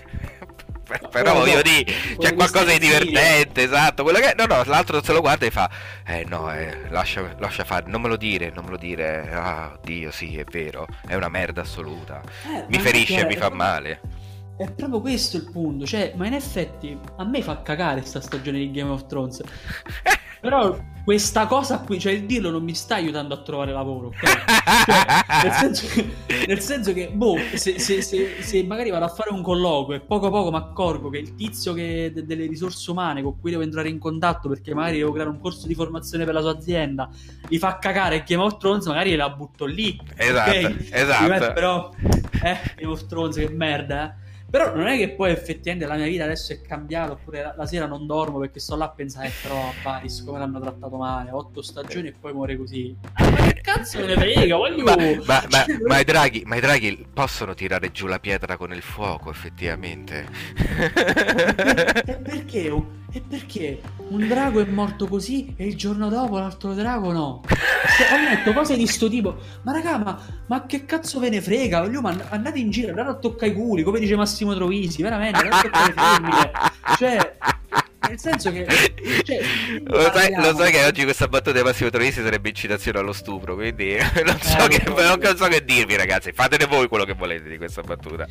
però 1.12 1.34
voglio 1.34 1.62
dire, 1.62 1.91
c'è 2.18 2.34
qualcosa 2.34 2.72
di 2.72 2.80
divertente, 2.80 3.64
esatto. 3.64 4.04
Quello 4.04 4.20
che... 4.20 4.36
No, 4.38 4.45
no, 4.45 4.64
l'altro 4.64 5.04
se 5.04 5.12
lo 5.12 5.20
guarda 5.20 5.45
e 5.45 5.52
fa, 5.52 5.70
eh 6.06 6.24
no, 6.30 6.49
eh, 6.54 6.88
lascia, 6.91 7.36
lascia 7.39 7.66
fare, 7.66 7.89
non 7.89 8.02
me 8.02 8.08
lo 8.08 8.16
dire, 8.16 8.52
non 8.56 8.64
me 8.64 8.70
lo 8.70 8.78
dire. 8.78 9.30
Ah, 9.34 9.78
Dio, 9.84 10.12
sì, 10.12 10.38
è 10.38 10.45
vero, 10.45 10.88
è 11.06 11.16
una 11.16 11.28
merda 11.28 11.64
assoluta. 11.64 12.22
Eh, 12.45 12.68
mi 12.70 12.80
ferisce, 12.80 13.26
mi 13.26 13.36
fa 13.36 13.49
male. 13.49 13.99
È 14.56 14.72
proprio 14.72 15.02
questo 15.02 15.36
il 15.36 15.49
punto, 15.52 15.86
cioè, 15.86 16.14
ma 16.16 16.26
in 16.26 16.36
effetti 16.36 16.97
a 17.18 17.26
me 17.26 17.41
fa 17.41 17.62
cagare 17.62 18.02
sta 18.04 18.22
stagione 18.22 18.60
di 18.60 18.72
Game 18.72 18.91
of 18.91 19.08
Thrones. 19.08 19.41
Però 20.42 20.76
questa 21.04 21.48
cosa 21.48 21.80
qui, 21.80 22.00
cioè 22.00 22.14
il 22.14 22.26
dirlo 22.26 22.50
non 22.52 22.64
mi 22.64 22.76
sta 22.76 22.96
aiutando 22.96 23.34
a 23.34 23.42
trovare 23.42 23.72
lavoro. 23.72 24.08
Okay? 24.08 24.30
Cioè, 25.42 25.44
nel, 25.44 25.54
senso 25.54 25.88
che, 25.88 26.46
nel, 26.48 26.60
senso 26.60 26.94
che, 26.94 27.10
boh, 27.10 27.36
se, 27.54 27.80
se, 27.80 28.02
se, 28.02 28.42
se, 28.42 28.64
magari 28.64 28.89
vado 28.89 29.06
a 29.06 29.10
fare 29.10 29.32
un 29.32 29.42
colloquio 29.42 29.98
e 29.98 30.02
poco 30.02 30.30
poco 30.30 30.52
mi 30.52 30.58
accorgo 30.58 31.10
che 31.10 31.18
il 31.18 31.36
tizio 31.36 31.74
che, 31.74 32.12
de, 32.14 32.26
delle 32.26 32.46
risorse 32.46 32.89
umane 32.92 33.22
con 33.22 33.39
cui 33.39 33.52
devo 33.52 33.64
entrare 33.64 33.89
in 33.89 34.00
contatto 34.00 34.50
perché 34.50 34.74
magari 34.74 34.98
devo 34.98 35.12
creare 35.12 35.30
un 35.30 35.39
corso 35.39 35.68
di 35.68 35.76
formazione 35.76 36.26
per 36.26 36.34
la 36.34 36.42
sua 36.42 36.52
azienda, 36.52 37.10
gli 37.48 37.58
fa 37.58 37.78
cagare 37.78 38.24
Game 38.26 38.44
of 38.44 38.58
Thrones, 38.58 38.86
magari 38.88 39.16
la 39.16 39.30
butto 39.30 39.66
lì. 39.66 40.00
Esatto, 40.16 40.50
okay? 40.50 40.88
esatto. 40.92 41.54
Però, 41.54 41.89
eh, 42.44 42.58
Game 42.76 42.92
of 42.92 43.06
Thrones 43.06 43.36
che 43.36 43.50
merda, 43.50 44.16
eh. 44.16 44.30
Però 44.52 44.76
non 44.76 44.88
è 44.88 44.97
che 44.97 45.12
poi 45.12 45.32
effettivamente 45.32 45.88
la 45.88 45.95
mia 45.95 46.08
vita 46.08 46.26
adesso 46.26 46.52
è 46.52 46.60
cambiata, 46.60 47.14
oppure 47.14 47.41
la, 47.41 47.54
la 47.56 47.66
sera 47.66 47.86
non 47.86 48.06
dormo 48.06 48.38
perché 48.38 48.60
sto 48.60 48.76
là 48.76 48.84
a 48.84 48.89
pensare, 48.89 49.28
eh, 49.28 49.32
però 49.41 49.72
Baris 49.82 50.26
come 50.26 50.39
l'hanno 50.39 50.60
trattato 50.60 50.97
male, 50.97 51.32
otto 51.32 51.62
stagioni 51.62 52.10
e 52.10 52.14
poi 52.20 52.34
muore 52.34 52.58
così. 52.58 52.93
Cazzo 53.62 53.99
me 53.99 54.05
ne 54.07 54.16
frega, 54.16 54.55
voglio... 54.55 54.84
Ma, 54.84 54.95
ma, 54.95 55.43
ma, 55.49 55.66
ma, 55.88 55.99
i 55.99 56.03
draghi, 56.03 56.43
ma 56.45 56.55
i 56.55 56.62
draghi 56.62 57.05
possono 57.14 57.53
tirare 57.53 57.91
giù 57.91 58.07
la 58.07 58.20
pietra 58.20 58.57
con 58.57 58.74
il 58.74 58.82
fuoco, 58.82 59.30
effettivamente. 59.30 60.28
e 60.55 62.16
perché? 62.16 62.74
E 63.14 63.22
perché 63.28 63.82
un 64.09 64.28
drago 64.28 64.62
è 64.62 64.66
morto 64.66 65.05
così 65.05 65.53
e 65.57 65.68
il 65.68 65.76
giorno 65.76 66.07
dopo 66.07 66.38
l'altro 66.38 66.74
drago 66.74 67.12
no? 67.12 67.41
Cioè, 67.45 68.14
ho 68.14 68.24
letto 68.24 68.53
cose 68.53 68.78
di 68.78 68.88
sto 68.88 69.09
tipo, 69.09 69.38
ma 69.64 69.74
raga, 69.74 69.97
ma, 69.97 70.18
ma 70.47 70.66
che 70.66 70.86
cazzo 70.86 71.20
ve 71.20 71.30
ne 71.30 71.41
frega? 71.41 71.82
Voglio, 71.82 71.99
ma 71.99 72.16
andate 72.30 72.59
in 72.59 72.70
giro, 72.70 72.89
andate 72.89 73.09
a 73.09 73.16
toccare 73.16 73.51
i 73.51 73.53
culi, 73.53 73.84
come 73.84 73.99
dice 73.99 74.16
Massimo 74.16 74.55
Trovisi, 74.55 75.01
veramente, 75.01 75.49
cioè, 76.97 77.36
nel 78.08 78.20
senso 78.20 78.52
che 78.52 78.66
cioè, 79.24 79.39
lo, 79.84 80.02
sai, 80.12 80.34
lo, 80.36 80.56
sai, 80.56 80.72
che 80.72 80.86
oggi 80.86 81.04
questa 81.04 81.28
battuta 81.28 81.58
di 81.58 81.64
Massimo 81.64 81.89
Trovisi 81.89 82.22
sarebbe 82.22 82.49
incitazione 82.49 82.99
allo 82.99 83.14
stupro 83.14 83.56
quindi 83.56 83.95
non 84.26 84.39
so, 84.41 84.66
eh, 84.66 84.68
che, 84.68 84.84
non 84.89 85.38
so 85.38 85.47
che 85.47 85.64
dirvi 85.64 85.95
ragazzi 85.95 86.32
fatene 86.32 86.66
voi 86.66 86.88
quello 86.88 87.06
che 87.06 87.14
volete 87.14 87.47
di 87.47 87.58
questa 87.58 87.82
battuta 87.82 88.26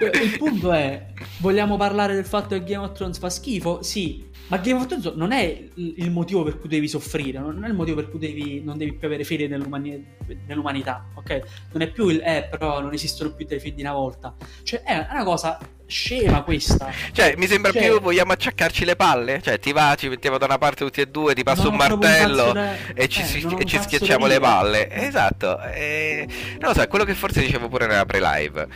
il 0.00 0.36
punto 0.38 0.72
è 0.72 1.06
vogliamo 1.38 1.76
parlare 1.76 2.14
del 2.14 2.26
fatto 2.26 2.56
che 2.56 2.64
Game 2.64 2.84
of 2.84 2.92
Thrones 2.92 3.18
fa 3.18 3.30
schifo? 3.30 3.82
sì 3.82 4.26
ma 4.48 4.56
Game 4.58 4.80
of 4.80 4.86
Thrones 4.86 5.14
non 5.14 5.32
è 5.32 5.68
il 5.74 6.10
motivo 6.10 6.42
per 6.42 6.58
cui 6.58 6.70
devi 6.70 6.88
soffrire, 6.88 7.38
non 7.38 7.64
è 7.64 7.68
il 7.68 7.74
motivo 7.74 7.96
per 7.96 8.08
cui 8.08 8.18
devi, 8.18 8.62
non 8.64 8.78
devi 8.78 8.94
più 8.94 9.06
avere 9.06 9.22
fede 9.22 9.46
nell'umani- 9.46 10.02
nell'umanità, 10.46 11.06
ok? 11.16 11.42
Non 11.72 11.82
è 11.82 11.90
più 11.90 12.08
il 12.08 12.22
eh, 12.24 12.48
però 12.50 12.80
non 12.80 12.94
esistono 12.94 13.34
più 13.34 13.44
dei 13.44 13.60
figli 13.60 13.74
di 13.74 13.82
una 13.82 13.92
volta. 13.92 14.34
Cioè, 14.62 14.82
è 14.84 15.06
una 15.10 15.24
cosa 15.24 15.58
scema 15.88 16.42
questa. 16.42 16.92
Cioè, 17.12 17.34
mi 17.36 17.46
sembra 17.46 17.72
cioè, 17.72 17.82
più 17.82 18.00
vogliamo 18.00 18.32
acciaccarci 18.32 18.84
le 18.84 18.94
palle. 18.94 19.40
Cioè, 19.42 19.58
ti 19.58 19.72
va, 19.72 19.94
ci 19.96 20.08
mettiamo 20.08 20.38
da 20.38 20.44
una 20.44 20.58
parte 20.58 20.84
tutti 20.84 21.00
e 21.00 21.06
due, 21.06 21.34
ti 21.34 21.42
passo 21.42 21.70
un 21.70 21.76
martello 21.76 22.48
un 22.48 22.52
da... 22.52 22.74
e 22.94 23.08
ci, 23.08 23.22
eh, 23.22 23.56
e 23.58 23.64
ci 23.64 23.78
schiacciamo 23.80 24.26
le 24.26 24.38
palle. 24.38 24.90
Esatto. 24.90 25.60
E... 25.62 26.26
Non 26.60 26.72
lo 26.72 26.74
so, 26.74 26.86
quello 26.86 27.04
che 27.04 27.14
forse 27.14 27.40
dicevo 27.40 27.68
pure 27.68 27.86
nella 27.86 28.04
pre-live. 28.04 28.68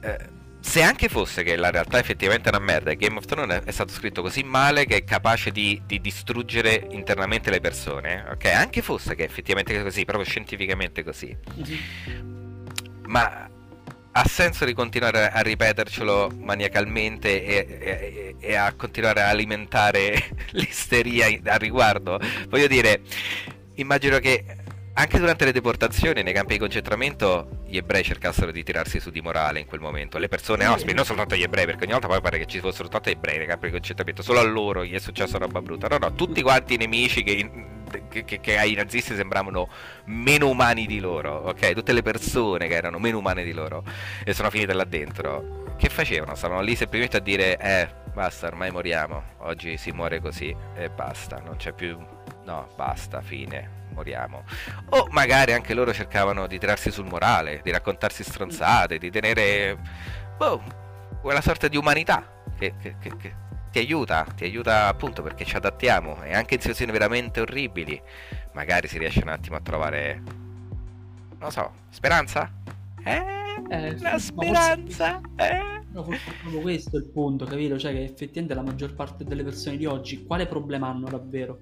Eh, 0.00 0.32
se 0.60 0.80
anche 0.80 1.08
fosse 1.10 1.42
che 1.42 1.56
la 1.56 1.70
realtà 1.70 1.98
effettivamente 1.98 2.48
è 2.48 2.56
una 2.56 2.64
merda 2.64 2.90
e 2.90 2.96
Game 2.96 3.18
of 3.18 3.26
Thrones 3.26 3.64
è 3.64 3.70
stato 3.70 3.92
scritto 3.92 4.22
così 4.22 4.42
male 4.42 4.86
che 4.86 4.96
è 4.96 5.04
capace 5.04 5.50
di, 5.50 5.82
di 5.84 6.00
distruggere 6.00 6.86
internamente 6.90 7.50
le 7.50 7.60
persone, 7.60 8.24
ok? 8.30 8.46
Anche 8.46 8.80
fosse 8.80 9.14
che 9.14 9.24
effettivamente 9.24 9.78
è 9.78 9.82
così, 9.82 10.06
proprio 10.06 10.26
scientificamente 10.26 11.04
così. 11.04 11.36
Mm-hmm. 11.58 13.02
Ma 13.06 13.46
ha 14.16 14.24
senso 14.28 14.64
di 14.64 14.74
continuare 14.74 15.28
a 15.28 15.40
ripetercelo 15.40 16.30
maniacalmente 16.38 17.44
e, 17.44 17.66
e, 17.80 18.36
e 18.38 18.54
a 18.54 18.72
continuare 18.74 19.22
a 19.22 19.28
alimentare 19.28 20.30
l'isteria 20.52 21.26
al 21.26 21.58
riguardo? 21.58 22.20
Voglio 22.48 22.68
dire, 22.68 23.00
immagino 23.74 24.18
che 24.20 24.44
anche 24.92 25.18
durante 25.18 25.44
le 25.44 25.52
deportazioni 25.52 26.22
nei 26.22 26.32
campi 26.32 26.52
di 26.52 26.60
concentramento 26.60 27.53
gli 27.66 27.76
ebrei 27.76 28.02
cercassero 28.02 28.50
di 28.50 28.62
tirarsi 28.62 29.00
su 29.00 29.10
di 29.10 29.20
morale 29.20 29.60
in 29.60 29.66
quel 29.66 29.80
momento. 29.80 30.18
Le 30.18 30.28
persone 30.28 30.66
ospiti, 30.66 30.94
non 30.94 31.04
soltanto 31.04 31.34
gli 31.34 31.42
ebrei, 31.42 31.66
perché 31.66 31.84
ogni 31.84 31.92
volta 31.92 32.08
poi 32.08 32.20
pare 32.20 32.38
che 32.38 32.46
ci 32.46 32.60
fossero 32.60 32.84
soltanto 32.84 33.10
ebrei 33.10 33.38
nei 33.38 33.46
campi 33.46 33.66
di 33.66 33.72
concentramento, 33.72 34.22
solo 34.22 34.40
a 34.40 34.42
loro 34.42 34.84
gli 34.84 34.94
è 34.94 34.98
successo 34.98 35.38
roba 35.38 35.60
brutta. 35.60 35.88
No, 35.88 35.98
no, 35.98 36.12
tutti 36.14 36.42
quanti 36.42 36.74
i 36.74 36.76
nemici 36.76 37.22
che, 37.22 37.50
che, 38.08 38.24
che, 38.24 38.40
che 38.40 38.58
ai 38.58 38.74
nazisti 38.74 39.14
sembravano 39.14 39.68
meno 40.06 40.48
umani 40.48 40.86
di 40.86 41.00
loro, 41.00 41.34
ok? 41.48 41.72
Tutte 41.72 41.92
le 41.92 42.02
persone 42.02 42.68
che 42.68 42.74
erano 42.74 42.98
meno 42.98 43.18
umane 43.18 43.44
di 43.44 43.52
loro 43.52 43.84
e 44.24 44.32
sono 44.34 44.50
finite 44.50 44.72
là 44.72 44.84
dentro. 44.84 45.62
Che 45.76 45.88
facevano? 45.88 46.34
Stavano 46.34 46.60
lì 46.60 46.76
semplicemente 46.76 47.16
a 47.16 47.20
dire, 47.20 47.58
eh, 47.58 47.88
basta, 48.12 48.46
ormai 48.46 48.70
moriamo, 48.70 49.22
oggi 49.38 49.76
si 49.76 49.90
muore 49.90 50.20
così 50.20 50.54
e 50.76 50.88
basta, 50.90 51.40
non 51.44 51.56
c'è 51.56 51.72
più... 51.72 52.13
No, 52.44 52.68
basta, 52.76 53.20
fine 53.20 53.82
moriamo. 53.94 54.44
O 54.90 55.06
magari 55.10 55.52
anche 55.52 55.72
loro 55.72 55.92
cercavano 55.94 56.46
di 56.46 56.58
tirarsi 56.58 56.90
sul 56.90 57.06
morale, 57.06 57.60
di 57.62 57.70
raccontarsi 57.70 58.22
stronzate, 58.22 58.98
di 58.98 59.10
tenere 59.10 59.78
boh, 60.36 60.62
quella 61.22 61.40
sorta 61.40 61.68
di 61.68 61.76
umanità 61.76 62.42
che, 62.58 62.74
che, 62.80 62.96
che, 63.00 63.16
che 63.16 63.34
ti 63.70 63.78
aiuta, 63.78 64.26
ti 64.36 64.44
aiuta 64.44 64.88
appunto 64.88 65.22
perché 65.22 65.44
ci 65.44 65.56
adattiamo 65.56 66.22
e 66.22 66.34
anche 66.34 66.54
in 66.54 66.60
situazioni 66.60 66.92
veramente 66.92 67.40
orribili 67.40 68.00
magari 68.52 68.88
si 68.88 68.98
riesce 68.98 69.20
un 69.22 69.28
attimo 69.28 69.56
a 69.56 69.60
trovare, 69.60 70.22
non 71.38 71.50
so, 71.50 71.72
speranza? 71.90 72.50
Eh? 73.04 73.32
Eh, 73.70 73.98
la 73.98 74.18
speranza? 74.18 75.20
Eh? 75.36 75.82
No, 75.90 76.02
proprio 76.02 76.60
questo 76.60 76.96
è 76.96 77.00
il 77.00 77.06
punto, 77.06 77.44
capito? 77.44 77.78
Cioè 77.78 77.92
che 77.92 78.02
effettivamente 78.02 78.54
la 78.54 78.62
maggior 78.62 78.94
parte 78.94 79.24
delle 79.24 79.44
persone 79.44 79.76
di 79.76 79.86
oggi 79.86 80.24
quale 80.24 80.46
problema 80.46 80.88
hanno 80.88 81.08
davvero? 81.08 81.60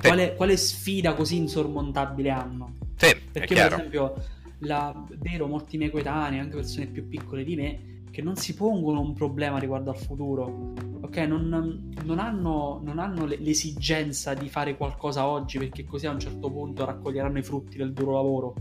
Quale, 0.00 0.34
quale, 0.34 0.56
sfida 0.56 1.14
così 1.14 1.36
insormontabile 1.36 2.30
hanno? 2.30 2.74
Sì, 2.96 3.14
Perché 3.32 3.54
per 3.54 3.72
esempio, 3.72 4.14
la, 4.58 5.04
vero, 5.18 5.46
molti 5.46 5.76
miei 5.78 5.90
coetanei, 5.90 6.38
anche 6.38 6.56
persone 6.56 6.86
più 6.86 7.08
piccole 7.08 7.44
di 7.44 7.56
me, 7.56 8.02
che 8.10 8.22
non 8.22 8.36
si 8.36 8.54
pongono 8.54 9.00
un 9.00 9.12
problema 9.12 9.58
riguardo 9.58 9.90
al 9.90 9.96
futuro, 9.96 10.72
ok? 11.00 11.16
Non, 11.18 11.92
non 12.04 12.18
hanno, 12.18 12.80
non 12.82 12.98
hanno 12.98 13.24
l'esigenza 13.24 14.34
di 14.34 14.48
fare 14.48 14.76
qualcosa 14.76 15.26
oggi 15.26 15.58
perché 15.58 15.84
così 15.84 16.06
a 16.06 16.12
un 16.12 16.20
certo 16.20 16.50
punto 16.50 16.84
raccoglieranno 16.84 17.38
i 17.38 17.42
frutti 17.42 17.76
del 17.76 17.92
duro 17.92 18.12
lavoro 18.12 18.54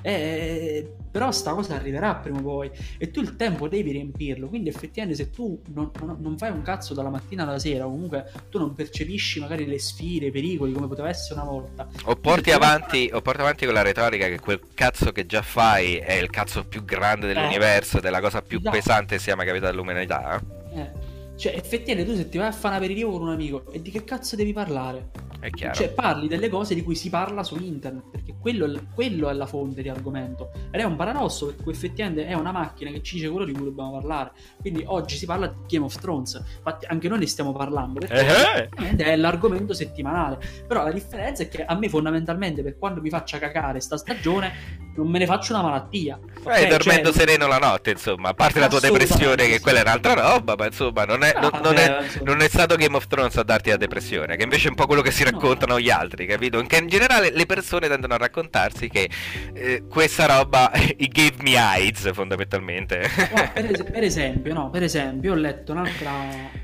eh, 0.00 0.94
però 1.10 1.30
sta 1.30 1.52
cosa 1.52 1.74
arriverà 1.74 2.14
prima 2.14 2.38
o 2.38 2.42
poi 2.42 2.70
e 2.96 3.10
tu 3.10 3.20
il 3.20 3.36
tempo 3.36 3.68
devi 3.68 3.92
riempirlo. 3.92 4.48
Quindi 4.48 4.70
effettivamente 4.70 5.22
se 5.22 5.30
tu 5.30 5.60
non, 5.74 5.90
non, 6.00 6.16
non, 6.20 6.38
fai 6.38 6.50
un 6.50 6.62
cazzo 6.62 6.94
dalla 6.94 7.10
mattina 7.10 7.42
alla 7.42 7.58
sera, 7.58 7.84
comunque 7.84 8.30
tu 8.48 8.58
non 8.58 8.74
percepisci 8.74 9.38
magari 9.40 9.66
le 9.66 9.78
sfide, 9.78 10.26
i 10.26 10.30
pericoli 10.30 10.72
come 10.72 10.88
poteva 10.88 11.08
essere 11.08 11.40
una 11.40 11.50
volta. 11.50 11.88
O 12.04 12.16
porti, 12.16 12.50
avanti, 12.50 13.10
o 13.12 13.20
porti 13.20 13.40
avanti 13.40 13.64
con 13.66 13.74
la 13.74 13.82
retorica 13.82 14.26
che 14.28 14.40
quel 14.40 14.60
cazzo 14.74 15.12
che 15.12 15.26
già 15.26 15.42
fai 15.42 15.96
è 15.96 16.14
il 16.14 16.30
cazzo 16.30 16.64
più 16.64 16.84
grande 16.84 17.26
dell'universo, 17.26 17.98
eh, 17.98 18.00
della 18.00 18.20
cosa 18.20 18.40
più 18.40 18.58
esatto. 18.58 18.76
pesante 18.76 19.18
sia 19.18 19.36
mai 19.36 19.46
capitata 19.46 19.70
all'umanità. 19.70 20.40
Eh 20.74 21.11
Cioè, 21.36 21.54
effettivamente 21.56 22.12
tu 22.12 22.16
se 22.16 22.28
ti 22.28 22.38
vai 22.38 22.48
a 22.48 22.52
fare 22.52 22.76
un 22.76 22.82
aperitivo 22.82 23.10
con 23.12 23.22
un 23.22 23.30
amico 23.30 23.70
e 23.72 23.80
di 23.82 23.90
che 23.90 24.04
cazzo 24.04 24.36
devi 24.36 24.52
parlare? 24.52 25.10
È 25.40 25.50
chiaro. 25.50 25.74
Cioè, 25.74 25.88
parli 25.90 26.28
delle 26.28 26.48
cose 26.48 26.72
di 26.74 26.82
cui 26.82 26.94
si 26.94 27.10
parla 27.10 27.42
su 27.42 27.56
internet, 27.56 28.10
perché 28.10 28.36
quello, 28.38 28.80
quello 28.94 29.28
è 29.28 29.32
la 29.32 29.46
fonte 29.46 29.82
di 29.82 29.88
argomento. 29.88 30.52
Ed 30.70 30.80
è 30.80 30.84
un 30.84 30.94
paradosso, 30.94 31.46
perché 31.46 31.70
effettivamente 31.70 32.26
è 32.26 32.34
una 32.34 32.52
macchina 32.52 32.92
che 32.92 33.02
ci 33.02 33.16
dice 33.16 33.28
quello 33.28 33.44
di 33.44 33.52
cui 33.52 33.64
dobbiamo 33.64 33.90
parlare. 33.90 34.30
Quindi 34.60 34.84
oggi 34.86 35.16
si 35.16 35.26
parla 35.26 35.48
di 35.48 35.56
Game 35.66 35.84
of 35.84 35.98
Thrones. 35.98 36.40
Infatti, 36.58 36.86
anche 36.86 37.08
noi 37.08 37.18
ne 37.18 37.26
stiamo 37.26 37.50
parlando, 37.50 37.98
perché 37.98 38.68
Eh, 38.76 38.96
è 38.96 39.16
l'argomento 39.16 39.74
settimanale. 39.74 40.38
Però 40.68 40.84
la 40.84 40.92
differenza 40.92 41.42
è 41.42 41.48
che 41.48 41.64
a 41.64 41.74
me, 41.74 41.88
fondamentalmente, 41.88 42.62
per 42.62 42.78
quando 42.78 43.00
mi 43.00 43.08
faccia 43.08 43.38
cacare 43.38 43.80
sta 43.80 43.96
stagione, 43.96 44.52
non 44.94 45.08
me 45.08 45.18
ne 45.18 45.26
faccio 45.26 45.52
una 45.54 45.62
malattia. 45.62 46.18
Vai 46.42 46.64
Ok? 46.64 46.68
dormendo 46.68 47.10
Cioè, 47.12 47.18
sereno 47.20 47.46
la 47.46 47.58
notte, 47.58 47.90
insomma. 47.92 48.30
A 48.30 48.34
parte 48.34 48.58
la 48.60 48.68
tua 48.68 48.80
depressione, 48.80 49.46
che 49.46 49.60
quella 49.60 49.78
è 49.78 49.82
un'altra 49.82 50.12
roba, 50.14 50.54
ma 50.56 50.66
insomma, 50.66 51.04
non 51.04 51.22
è, 51.22 51.32
Ah, 51.34 51.40
non, 51.40 51.60
non 51.62 51.76
è- 51.76 51.96
non 52.24 52.40
è 52.42 52.48
stato 52.48 52.76
Game 52.76 52.96
of 52.96 53.06
Thrones 53.06 53.36
a 53.36 53.42
darti 53.42 53.70
la 53.70 53.76
depressione, 53.76 54.36
che 54.36 54.42
invece 54.42 54.66
è 54.66 54.70
un 54.70 54.74
po' 54.76 54.86
quello 54.86 55.02
che 55.02 55.10
si 55.10 55.22
No. 55.24 55.30
raccontano 55.30 55.78
gli 55.80 55.88
altri, 55.90 56.26
capito? 56.26 56.60
Che 56.62 56.76
in 56.76 56.88
generale 56.88 57.30
le 57.30 57.46
persone 57.46 57.88
tendono 57.88 58.14
a 58.14 58.18
raccontarsi 58.18 58.88
che 58.88 59.08
eh, 59.54 59.84
questa 59.88 60.26
roba 60.26 60.70
i 60.74 61.06
gave 61.08 61.36
me 61.42 61.56
AIDS, 61.56 62.12
fondamentalmente. 62.12 63.08
Guarda, 63.30 63.48
per, 63.54 63.70
es- 63.70 63.82
per 63.90 64.02
esempio, 64.02 64.52
no, 64.54 64.70
per 64.70 64.82
esempio, 64.82 65.32
ho 65.32 65.36
letto 65.36 65.72
un'altra, 65.72 66.10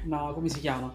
una- 0.05 0.33
come 0.35 0.49
si 0.49 0.61
chiama? 0.61 0.93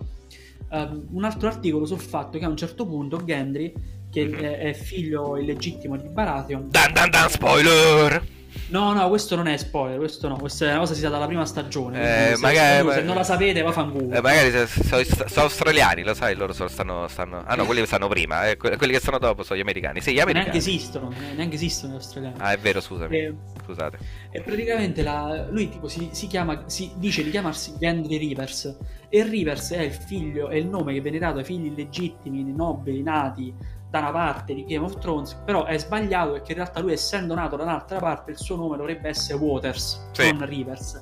Ehm, 0.71 1.07
un 1.11 1.23
altro 1.23 1.47
articolo 1.47 1.85
sul 1.85 1.99
fatto 1.99 2.37
che 2.37 2.45
a 2.45 2.49
un 2.49 2.57
certo 2.57 2.85
punto 2.85 3.23
Gendry, 3.23 3.73
che 4.13 4.25
Mhm. 4.25 4.35
è, 4.39 4.73
figlio 4.73 5.35
illegittimo 5.37 5.97
di 5.97 6.07
Baratheon, 6.07 6.67
Dan 6.69 6.93
dan 6.93 7.09
dan, 7.09 7.29
spoiler! 7.29 8.23
No, 8.69 8.93
no, 8.93 9.07
questo 9.09 9.35
non 9.35 9.47
è 9.47 9.57
spoiler, 9.57 9.97
questo 9.97 10.27
no, 10.27 10.35
questa 10.37 10.65
è 10.65 10.69
una 10.69 10.79
cosa 10.79 10.91
che 10.91 10.97
si 10.99 11.03
sa 11.03 11.09
dalla 11.09 11.25
prima 11.27 11.45
stagione. 11.45 12.29
Eh, 12.31 12.35
se- 12.35 12.41
magari- 12.41 12.91
se 12.91 13.01
non 13.01 13.15
la 13.15 13.23
sapete, 13.23 13.61
va 13.61 13.71
fanculo. 13.71 14.15
Eh, 14.15 14.21
magari 14.21 14.49
se- 14.51 14.65
so- 14.67 15.03
sono 15.27 15.45
australiani, 15.45 16.01
lo 16.03 16.13
sai, 16.13 16.35
loro 16.35 16.53
sono, 16.53 16.69
stanno, 16.69 17.07
stanno... 17.07 17.43
Ah 17.45 17.55
no, 17.55 17.65
quelli 17.65 17.81
che 17.81 17.87
stanno 17.87 18.07
prima, 18.07 18.47
eh, 18.49 18.57
que- 18.57 18.77
quelli 18.77 18.93
che 18.93 18.99
stanno 18.99 19.19
dopo 19.19 19.43
sono 19.43 19.57
gli 19.57 19.61
americani. 19.61 20.01
Sì, 20.01 20.11
gli 20.11 20.15
neanche 20.15 20.31
americani. 20.33 20.57
esistono, 20.57 21.11
neanche 21.35 21.55
esistono 21.55 21.93
gli 21.93 21.95
australiani. 21.97 22.35
Ah, 22.39 22.51
è 22.53 22.57
vero, 22.57 22.79
scusami. 22.81 23.15
E, 23.17 23.33
Scusate. 23.63 23.97
e 24.31 24.41
praticamente 24.41 25.03
la- 25.03 25.47
lui 25.49 25.69
tipo 25.69 25.87
si, 25.87 26.09
si 26.11 26.27
chiama, 26.27 26.63
si 26.67 26.91
dice 26.95 27.23
di 27.23 27.29
chiamarsi 27.31 27.73
Gendry 27.77 28.17
Rivers 28.17 28.75
e 29.09 29.23
Rivers 29.23 29.71
è 29.71 29.81
il 29.81 29.91
figlio, 29.93 30.49
è 30.49 30.55
il 30.55 30.67
nome 30.67 30.93
che 30.93 31.01
viene 31.01 31.19
dato 31.19 31.37
ai 31.39 31.43
figli 31.43 31.65
illegittimi, 31.67 32.43
nobili, 32.43 33.03
nati 33.03 33.53
da 33.93 33.99
una 33.99 34.11
parte 34.11 34.55
di 34.55 34.65
Game 34.65 34.83
of 34.85 34.97
Thrones, 34.97 35.35
però 35.45 35.65
è 35.65 35.77
sbagliato 35.77 36.31
perché 36.31 36.53
in 36.53 36.57
realtà 36.57 36.79
lui 36.79 36.93
essendo 36.93 37.35
nato 37.35 37.55
da 37.57 37.61
un'altra 37.61 37.99
parte 37.99 38.31
il 38.31 38.37
suo 38.39 38.55
nome 38.55 38.75
dovrebbe 38.75 39.07
essere 39.09 39.37
Waters, 39.37 40.07
Sì. 40.13 40.31
non 40.31 40.47
Rivers. 40.47 40.99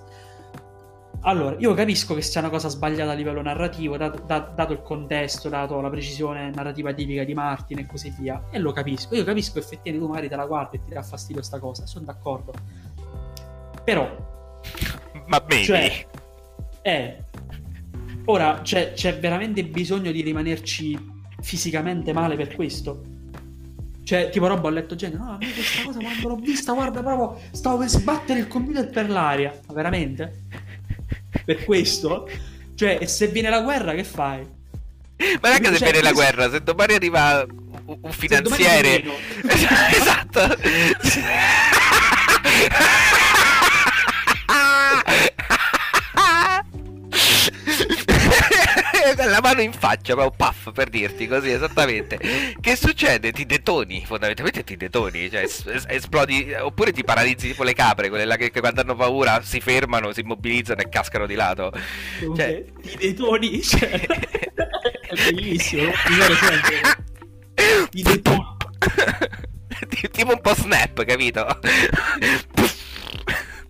Allora, 1.22 1.56
io 1.58 1.74
capisco 1.74 2.14
che 2.16 2.22
sia 2.22 2.42
una 2.42 2.50
cosa 2.50 2.68
sbagliata 2.68 3.12
a 3.12 3.14
livello 3.14 3.42
narrativo, 3.42 3.96
dato, 3.96 4.22
da- 4.26 4.40
dato 4.54 4.74
il 4.74 4.82
contesto, 4.82 5.48
dato 5.48 5.80
la 5.80 5.90
precisione 5.90 6.50
narrativa 6.50 6.92
tipica 6.92 7.24
di 7.24 7.34
Martin 7.34 7.78
e 7.80 7.86
così 7.86 8.14
via, 8.20 8.44
e 8.52 8.60
lo 8.60 8.74
capisco. 8.74 9.16
Io 9.16 9.24
capisco 9.24 9.58
effettivamente 9.58 10.00
tu 10.00 10.08
magari 10.08 10.28
te 10.28 10.36
la 10.36 10.46
guardi 10.46 10.76
e 10.76 10.82
ti 10.84 10.94
dà 10.94 11.02
fastidio 11.02 11.42
sta 11.42 11.60
cosa, 11.60 11.86
sono 11.86 12.04
d'accordo. 12.04 12.52
Però, 13.86 14.04
Ma 15.28 15.42
maybe. 15.48 15.64
cioè, 15.64 16.08
è... 16.82 17.18
Ora, 18.26 18.60
c'è, 18.64 18.92
c'è 18.92 19.18
veramente 19.18 19.64
bisogno 19.64 20.12
di 20.12 20.22
rimanerci 20.22 21.20
fisicamente 21.42 22.14
male 22.14 22.36
per 22.36 22.56
questo? 22.56 23.04
Cioè, 24.04 24.30
tipo 24.30 24.48
roba 24.48 24.68
ho 24.68 24.72
letto 24.72 24.96
gente, 24.96 25.18
no, 25.18 25.32
a 25.32 25.38
me 25.38 25.52
questa 25.54 25.84
cosa 25.84 26.00
quando 26.00 26.28
l'ho 26.28 26.36
vista, 26.36 26.74
guarda, 26.74 27.02
proprio 27.02 27.40
stavo 27.52 27.78
per 27.78 27.88
sbattere 27.88 28.40
il 28.40 28.48
computer 28.48 28.90
per 28.90 29.10
l'aria. 29.10 29.58
Ma 29.68 29.74
veramente? 29.74 30.42
Per 31.46 31.64
questo? 31.64 32.28
Cioè, 32.76 32.98
e 33.00 33.08
se 33.08 33.28
viene 33.28 33.50
la 33.50 33.62
guerra, 33.62 33.94
che 33.94 34.04
fai? 34.04 34.46
Ma 35.40 35.50
neanche 35.50 35.72
se 35.72 35.78
Cioè, 35.78 35.92
viene 35.92 36.02
la 36.02 36.14
guerra, 36.14 36.50
se 36.50 36.62
domani 36.62 36.94
arriva 36.94 37.46
un, 37.86 37.98
un 38.02 38.12
finanziere. 38.12 39.04
esatto. 39.94 40.42
la 49.28 49.40
mano 49.42 49.62
in 49.62 49.74
faccia, 49.74 50.14
proprio 50.16 50.32
puff 50.36 50.72
per 50.72 50.90
dirti 50.90 51.28
così 51.28 51.52
esattamente. 51.52 52.20
Che 52.60 52.76
succede? 52.76 53.32
Ti 53.32 53.46
detoni, 53.46 54.04
fondamentalmente 54.06 54.64
ti 54.64 54.76
detoni, 54.78 55.30
cioè 55.30 55.42
es- 55.42 55.66
es- 55.66 55.86
esplodi, 55.88 56.54
oppure 56.60 56.92
ti 56.92 57.04
paralizzi 57.04 57.48
tipo 57.50 57.64
le 57.64 57.74
capre, 57.74 58.10
quelle 58.10 58.26
là 58.26 58.36
che, 58.36 58.52
che 58.52 58.60
quando 58.60 58.82
hanno 58.82 58.96
paura 58.96 59.42
si 59.44 59.60
fermano, 59.60 60.12
si 60.14 60.22
immobilizzano 60.22 60.82
e 60.82 60.90
cascano 60.90 61.26
di 61.26 61.36
lato. 61.36 61.72
Cioè- 62.36 62.64
Ti 62.82 62.98
detoni, 62.98 63.62
cioè, 63.64 63.90
è 63.90 65.32
bellissimo. 65.32 65.92
Ti 67.90 68.02
detoni. 68.02 68.46
Ti- 69.90 70.10
tipo 70.10 70.32
un 70.32 70.42
po' 70.42 70.54
snap, 70.56 71.04
capito? 71.06 71.60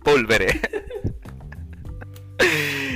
Polvere. 0.02 0.60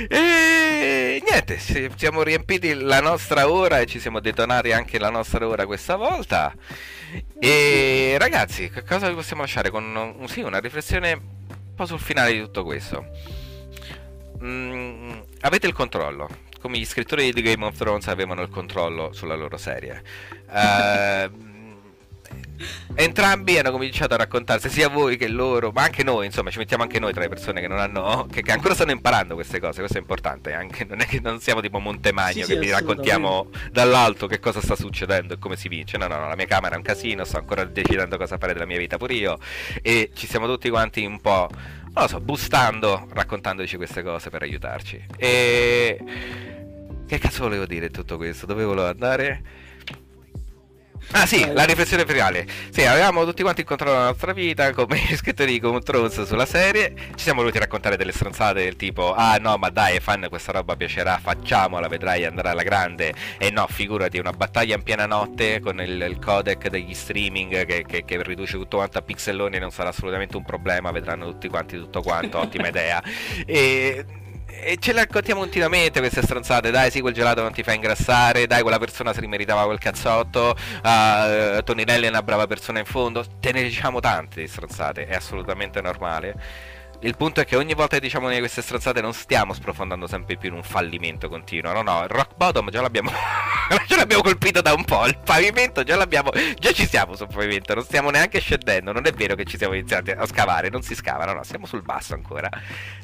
E 0.09 1.21
niente, 1.29 1.59
siamo 1.95 2.23
riempiti 2.23 2.73
la 2.73 3.01
nostra 3.01 3.49
ora 3.49 3.79
e 3.79 3.85
ci 3.85 3.99
siamo 3.99 4.19
detonati 4.19 4.71
anche 4.71 4.99
la 4.99 5.09
nostra 5.09 5.47
ora 5.47 5.65
questa 5.65 5.95
volta. 5.95 6.53
E 7.39 8.15
ragazzi, 8.17 8.69
che 8.69 8.83
cosa 8.83 9.09
vi 9.09 9.15
possiamo 9.15 9.41
lasciare? 9.41 9.69
Con 9.69 9.83
un- 9.95 10.27
sì, 10.27 10.41
una 10.41 10.59
riflessione 10.59 11.13
un 11.13 11.75
po' 11.75 11.85
sul 11.85 11.99
finale 11.99 12.33
di 12.33 12.39
tutto 12.41 12.63
questo. 12.63 13.05
Mm, 14.43 15.19
avete 15.41 15.67
il 15.67 15.73
controllo, 15.73 16.29
come 16.61 16.77
gli 16.77 16.85
scrittori 16.85 17.31
di 17.33 17.41
Game 17.41 17.65
of 17.65 17.75
Thrones 17.77 18.07
avevano 18.07 18.41
il 18.41 18.49
controllo 18.49 19.11
sulla 19.13 19.35
loro 19.35 19.57
serie. 19.57 20.03
Ehm, 20.49 21.56
entrambi 22.95 23.57
hanno 23.57 23.71
cominciato 23.71 24.13
a 24.13 24.17
raccontarsi 24.17 24.69
sia 24.69 24.89
voi 24.89 25.17
che 25.17 25.27
loro, 25.27 25.71
ma 25.71 25.83
anche 25.83 26.03
noi, 26.03 26.25
insomma, 26.25 26.49
ci 26.49 26.57
mettiamo 26.57 26.83
anche 26.83 26.99
noi 26.99 27.13
tra 27.13 27.21
le 27.21 27.29
persone 27.29 27.61
che 27.61 27.67
non 27.67 27.79
hanno 27.79 28.27
che, 28.31 28.41
che 28.41 28.51
ancora 28.51 28.73
stanno 28.73 28.91
imparando 28.91 29.35
queste 29.35 29.59
cose, 29.59 29.79
questo 29.79 29.97
è 29.97 30.01
importante, 30.01 30.53
anche 30.53 30.85
non 30.85 31.01
è 31.01 31.05
che 31.05 31.19
non 31.21 31.39
siamo 31.39 31.61
tipo 31.61 31.79
Montemagno 31.79 32.33
Sì, 32.33 32.43
sì, 32.43 32.53
che 32.53 32.59
vi 32.59 32.69
raccontiamo 32.69 33.49
dall'alto 33.71 34.27
che 34.27 34.39
cosa 34.39 34.61
sta 34.61 34.75
succedendo 34.75 35.35
e 35.35 35.39
come 35.39 35.55
si 35.55 35.67
vince. 35.67 35.97
No, 35.97 36.07
no, 36.07 36.17
no, 36.17 36.27
la 36.27 36.35
mia 36.35 36.45
camera 36.45 36.75
è 36.75 36.77
un 36.77 36.83
casino, 36.83 37.23
sto 37.23 37.37
ancora 37.37 37.63
decidendo 37.63 38.17
cosa 38.17 38.37
fare 38.37 38.53
della 38.53 38.65
mia 38.65 38.77
vita 38.77 38.97
pure 38.97 39.13
io 39.13 39.37
e 39.81 40.11
ci 40.13 40.27
siamo 40.27 40.47
tutti 40.47 40.69
quanti 40.69 41.05
un 41.05 41.19
po' 41.19 41.49
non 41.97 42.05
lo 42.05 42.07
so, 42.07 42.19
boostando, 42.19 43.07
raccontandoci 43.11 43.75
queste 43.75 44.03
cose 44.03 44.29
per 44.29 44.43
aiutarci. 44.43 45.03
E 45.17 45.99
che 47.07 47.17
cazzo 47.17 47.43
volevo 47.43 47.65
dire 47.65 47.89
tutto 47.89 48.17
questo? 48.17 48.45
Dove 48.45 48.63
volevo 48.63 48.87
andare? 48.87 49.41
Ah 51.11 51.25
sì, 51.25 51.41
Eh. 51.41 51.53
la 51.53 51.63
riflessione 51.63 52.05
finale. 52.05 52.45
Sì, 52.69 52.83
avevamo 52.83 53.23
tutti 53.25 53.41
quanti 53.41 53.61
il 53.61 53.67
controllo 53.67 53.93
della 53.93 54.05
nostra 54.07 54.33
vita, 54.33 54.73
come 54.73 54.99
scrittori 55.15 55.57
di 55.59 55.81
Thrones 55.83 56.23
sulla 56.23 56.45
serie. 56.45 56.93
Ci 57.15 57.23
siamo 57.23 57.39
voluti 57.39 57.57
raccontare 57.59 57.95
delle 57.95 58.11
stronzate 58.11 58.63
del 58.63 58.75
tipo 58.75 59.13
Ah 59.13 59.37
no, 59.39 59.57
ma 59.57 59.69
dai, 59.69 59.93
ai 59.93 59.99
fan 60.01 60.25
questa 60.29 60.51
roba 60.51 60.75
piacerà, 60.75 61.17
facciamola, 61.21 61.87
vedrai, 61.87 62.25
andrà 62.25 62.51
alla 62.51 62.63
grande. 62.63 63.13
E 63.37 63.49
no, 63.51 63.65
figurati, 63.69 64.17
una 64.19 64.31
battaglia 64.33 64.75
in 64.75 64.83
piena 64.83 65.05
notte 65.05 65.59
con 65.61 65.79
il, 65.81 66.01
il 66.01 66.19
codec 66.19 66.67
degli 66.67 66.93
streaming 66.93 67.65
che, 67.65 67.85
che- 67.87 68.03
che 68.05 68.21
riduce 68.23 68.57
tutto 68.57 68.77
quanto 68.77 68.97
a 68.97 69.01
pixelloni 69.01 69.59
non 69.59 69.71
sarà 69.71 69.89
assolutamente 69.89 70.35
un 70.37 70.43
problema, 70.43 70.91
vedranno 70.91 71.25
tutti 71.31 71.47
quanti 71.47 71.77
tutto 71.77 72.01
quanto, 72.01 72.39
ottima 72.39 72.67
idea. 72.69 73.01
E... 73.45 74.05
E 74.49 74.77
ce 74.79 74.93
le 74.93 75.01
raccontiamo 75.01 75.41
continuamente 75.41 75.99
queste 75.99 76.21
stronzate, 76.21 76.71
dai 76.71 76.89
sì 76.89 77.01
quel 77.01 77.13
gelato 77.13 77.41
non 77.41 77.51
ti 77.51 77.63
fa 77.63 77.73
ingrassare, 77.73 78.47
dai 78.47 78.61
quella 78.61 78.79
persona 78.79 79.13
si 79.13 79.19
rimeritava 79.19 79.65
quel 79.65 79.77
cazzotto, 79.77 80.55
uh, 80.83 81.63
Toninelli 81.63 82.05
è 82.05 82.09
una 82.09 82.23
brava 82.23 82.47
persona 82.47 82.79
in 82.79 82.85
fondo, 82.85 83.25
te 83.39 83.51
ne 83.51 83.61
diciamo 83.61 83.99
tante 83.99 84.41
di 84.41 84.47
stronzate, 84.47 85.05
è 85.05 85.15
assolutamente 85.15 85.81
normale. 85.81 86.35
Il 87.01 87.15
punto 87.15 87.41
è 87.41 87.45
che 87.45 87.55
ogni 87.55 87.75
volta 87.75 87.97
che 87.97 88.01
diciamo 88.01 88.27
di 88.27 88.39
queste 88.39 88.63
stronzate 88.63 89.01
non 89.01 89.13
stiamo 89.13 89.53
sprofondando 89.53 90.07
sempre 90.07 90.35
più 90.35 90.49
in 90.49 90.55
un 90.55 90.63
fallimento 90.63 91.29
continuo, 91.29 91.71
no 91.71 91.83
no, 91.83 92.07
rock 92.07 92.35
bottom 92.35 92.71
già 92.71 92.81
l'abbiamo, 92.81 93.11
già 93.87 93.95
l'abbiamo 93.97 94.23
colpito 94.23 94.61
da 94.61 94.73
un 94.73 94.83
po', 94.83 95.05
il 95.05 95.15
pavimento 95.23 95.83
già 95.83 95.95
l'abbiamo, 95.95 96.31
già 96.57 96.71
ci 96.71 96.87
siamo 96.87 97.15
sul 97.15 97.27
pavimento, 97.27 97.75
non 97.75 97.83
stiamo 97.83 98.09
neanche 98.09 98.39
scendendo, 98.39 98.91
non 98.91 99.05
è 99.05 99.11
vero 99.11 99.35
che 99.35 99.45
ci 99.45 99.57
siamo 99.57 99.75
iniziati 99.75 100.09
a 100.09 100.25
scavare, 100.25 100.69
non 100.69 100.81
si 100.81 100.95
scava, 100.95 101.25
no 101.25 101.33
no, 101.33 101.43
siamo 101.43 101.67
sul 101.67 101.83
basso 101.83 102.15
ancora. 102.15 102.49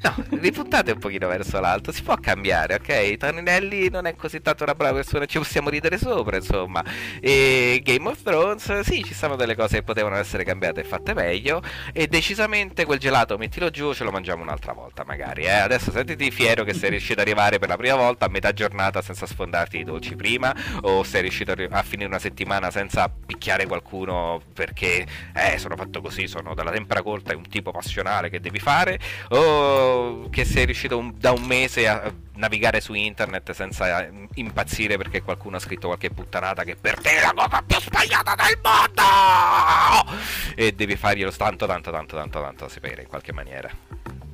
No, 0.02 0.16
ripuntate 0.40 0.92
un 0.92 1.00
pochino 1.00 1.28
verso 1.28 1.60
l'alto, 1.60 1.92
si 1.92 2.02
può 2.02 2.16
cambiare, 2.16 2.76
ok? 2.76 3.18
Toninelli 3.18 3.90
non 3.90 4.08
è 4.08 4.16
così 4.16 4.42
tanto 4.42 4.64
una 4.64 4.74
brava 4.74 4.96
persona, 4.96 5.26
ci 5.26 5.38
possiamo 5.38 5.70
ridere 5.70 6.00
sopra, 6.00 6.38
insomma. 6.38 6.84
E 7.22 7.80
Game 7.84 8.10
of 8.10 8.22
Thrones, 8.24 8.80
sì, 8.80 9.04
ci 9.04 9.14
sono 9.14 9.36
delle 9.36 9.56
cose 9.56 9.78
che 9.78 9.84
potevano 9.84 10.16
essere 10.16 10.44
cambiate 10.44 10.82
e 10.82 10.84
fatte 10.84 11.14
meglio. 11.14 11.62
E 11.94 12.08
decisamente 12.08 12.86
quel 12.86 13.00
gelato, 13.00 13.38
mettilo 13.38 13.70
giù, 13.70 13.83
ce 13.92 14.04
lo 14.04 14.12
mangiamo 14.12 14.44
un'altra 14.44 14.74
volta, 14.74 15.04
magari. 15.04 15.44
Eh? 15.44 15.50
Adesso 15.50 15.92
sentiti 15.92 16.30
fiero 16.30 16.64
che 16.64 16.74
sei 16.74 16.92
riuscito 16.92 17.20
ad 17.20 17.28
arrivare 17.28 17.58
per 17.58 17.70
la 17.70 17.76
prima 17.76 17.96
volta 17.96 18.26
a 18.26 18.30
metà 18.30 18.54
giornata 18.54 19.02
senza 19.02 19.26
sfondarti 19.26 19.80
i 19.80 19.84
dolci 19.84 20.16
prima. 20.16 20.56
o 20.82 21.04
sei 21.04 21.22
riuscito 21.22 21.52
a, 21.52 21.84
finire 21.84 22.08
una 22.08 22.20
settimana 22.20 22.72
senza 22.72 23.10
picchiare 23.10 23.66
qualcuno 23.66 24.42
perché 24.54 25.06
eh, 25.34 25.58
sono 25.58 25.76
fatto 25.76 26.02
così, 26.02 26.28
sono 26.28 26.54
dalla 26.54 26.72
tempera 26.72 27.02
corta, 27.02 27.34
è 27.34 27.36
un 27.36 27.48
tipo 27.50 27.72
passionale 27.72 28.30
che 28.30 28.40
devi 28.40 28.60
fare 28.60 29.00
o 29.30 30.30
che 30.30 30.46
sei 30.46 30.66
riuscito 30.66 30.98
un, 30.98 31.14
da 31.18 31.32
un 31.32 31.44
mese 31.44 31.88
a 31.88 32.14
navigare 32.36 32.82
su 32.82 32.94
internet 32.94 33.52
senza 33.52 34.08
impazzire 34.36 34.98
perché 34.98 35.22
qualcuno 35.22 35.58
ha 35.58 35.60
scritto 35.60 35.88
qualche 35.88 36.10
puttanata 36.10 36.64
che 36.64 36.76
per 36.76 37.00
te 37.00 37.18
è 37.18 37.22
la 37.22 37.34
cosa 37.36 37.64
più 37.66 37.80
sbagliata 37.80 38.36
del 38.36 38.60
mondo! 38.62 40.22
E 40.56 40.72
devi 40.74 40.96
farglielo 40.96 41.32
tanto 41.32 41.66
tanto 41.66 41.92
tanto 41.92 42.16
tanto 42.16 42.42
tanto 42.42 42.68
sapere 42.68 43.04
in 43.04 43.08
qualche 43.08 43.34
maniera. 43.34 43.70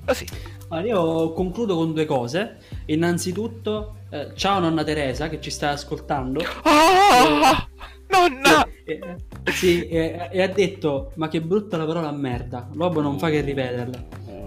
Così 0.06 0.26
allora, 0.70 0.88
io 0.88 1.34
concludo 1.34 1.76
con 1.76 1.94
due 1.94 2.06
cose. 2.06 2.58
Innanzitutto 2.86 3.98
eh, 4.12 4.32
ciao 4.36 4.60
nonna 4.60 4.84
Teresa 4.84 5.30
che 5.30 5.42
ci 5.42 5.50
sta 5.50 5.70
ascoltando. 5.72 6.42
Oh, 6.64 7.68
nonna! 8.08 8.68
E, 8.86 9.00
e, 9.44 9.52
sì, 9.52 9.88
e, 9.88 10.30
e 10.32 10.42
ha 10.42 10.48
detto 10.48 11.12
ma 11.16 11.28
che 11.28 11.42
brutta 11.42 11.78
la 11.78 11.86
parola 11.86 12.12
merda 12.12 12.68
l'uomo 12.74 13.02
non 13.02 13.20
fa 13.20 13.30
che 13.30 13.42
ripeterla. 13.42 14.06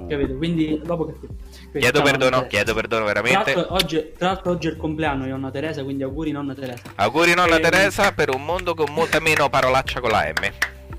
Capito? 0.09 0.37
Quindi 0.37 0.81
dopo 0.83 1.07
che 1.07 1.15
Chiedo 1.79 2.03
perdono, 2.03 2.47
chiedo 2.47 2.75
perdono 2.75 3.05
veramente. 3.07 3.53
Tra 3.53 3.55
l'altro, 3.55 3.75
oggi, 3.75 4.13
tra 4.17 4.27
l'altro 4.29 4.53
oggi 4.53 4.69
è 4.69 4.71
il 4.71 4.77
compleanno 4.77 5.25
di 5.25 5.31
nonna 5.31 5.51
Teresa, 5.51 5.83
quindi 5.83 6.03
auguri 6.03 6.31
nonna 6.31 6.55
Teresa. 6.55 6.83
Auguri 6.97 7.35
nonna 7.35 7.57
e... 7.57 7.57
Ehm, 7.57 7.63
Teresa 7.63 8.13
per 8.13 8.35
un 8.35 8.45
mondo 8.45 8.75
con 8.75 8.93
molta 8.93 9.21
meno 9.21 9.49
parolaccia 9.49 10.01
con 10.01 10.11
la 10.11 10.31
M. 10.31 10.53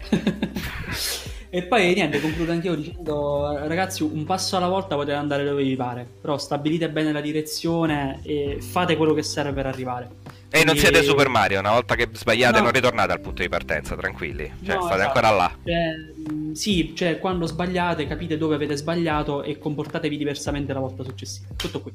e 1.55 1.61
poi 1.61 1.93
niente, 1.93 2.19
concludo 2.19 2.51
anch'io 2.51 2.73
dicendo 2.73 3.55
ragazzi 3.67 4.01
un 4.01 4.23
passo 4.23 4.57
alla 4.57 4.67
volta 4.67 4.95
potete 4.95 5.13
andare 5.13 5.43
dove 5.43 5.61
vi 5.61 5.75
pare, 5.75 6.03
però 6.19 6.35
stabilite 6.39 6.89
bene 6.89 7.11
la 7.11 7.21
direzione 7.21 8.21
e 8.23 8.57
fate 8.59 8.97
quello 8.97 9.13
che 9.13 9.21
serve 9.21 9.51
per 9.51 9.67
arrivare. 9.67 10.09
E 10.49 10.63
non 10.63 10.75
siete 10.75 11.03
Super 11.03 11.29
Mario, 11.29 11.59
una 11.59 11.73
volta 11.73 11.93
che 11.93 12.09
sbagliate 12.11 12.57
no. 12.57 12.63
non 12.63 12.71
ritornate 12.71 13.11
al 13.11 13.19
punto 13.19 13.43
di 13.43 13.49
partenza, 13.49 13.95
tranquilli. 13.95 14.51
Cioè, 14.65 14.73
no, 14.77 14.81
state 14.81 15.01
esatto. 15.03 15.19
ancora 15.19 15.29
là. 15.29 15.55
Cioè, 15.63 16.55
sì, 16.55 16.93
cioè 16.95 17.19
quando 17.19 17.45
sbagliate 17.45 18.07
capite 18.07 18.35
dove 18.35 18.55
avete 18.55 18.75
sbagliato 18.75 19.43
e 19.43 19.59
comportatevi 19.59 20.17
diversamente 20.17 20.73
la 20.73 20.79
volta 20.79 21.03
successiva. 21.03 21.49
Tutto 21.55 21.81
qui. 21.81 21.91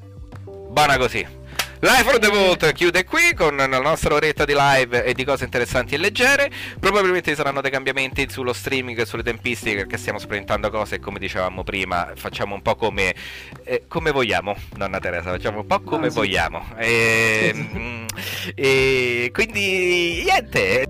Buona 0.69 0.97
così. 0.97 1.27
Live 1.81 2.03
for 2.03 2.19
the 2.19 2.27
Vault 2.27 2.73
chiude 2.73 3.05
qui 3.05 3.33
con 3.33 3.55
la 3.55 3.79
nostra 3.79 4.13
oretta 4.13 4.43
di 4.43 4.53
live 4.53 5.01
e 5.05 5.13
di 5.13 5.23
cose 5.23 5.45
interessanti 5.45 5.95
e 5.95 5.97
leggere. 5.97 6.51
Probabilmente 6.77 7.29
ci 7.29 7.37
saranno 7.37 7.61
dei 7.61 7.71
cambiamenti 7.71 8.29
sullo 8.29 8.51
streaming 8.51 8.99
e 8.99 9.05
sulle 9.05 9.23
tempistiche 9.23 9.77
perché 9.77 9.95
stiamo 9.95 10.19
sperimentando 10.19 10.69
cose 10.71 10.95
e 10.95 10.99
come 10.99 11.19
dicevamo 11.19 11.63
prima 11.63 12.11
facciamo 12.15 12.53
un 12.53 12.61
po' 12.61 12.75
come, 12.75 13.15
eh, 13.63 13.85
come 13.87 14.11
vogliamo, 14.11 14.57
nonna 14.75 14.99
Teresa, 14.99 15.29
facciamo 15.29 15.61
un 15.61 15.67
po' 15.67 15.79
come 15.79 16.07
ah, 16.07 16.09
sì. 16.09 16.15
vogliamo. 16.17 16.65
E, 16.75 17.51
mm, 17.55 18.05
e 18.55 19.29
quindi 19.31 20.23
niente, 20.25 20.83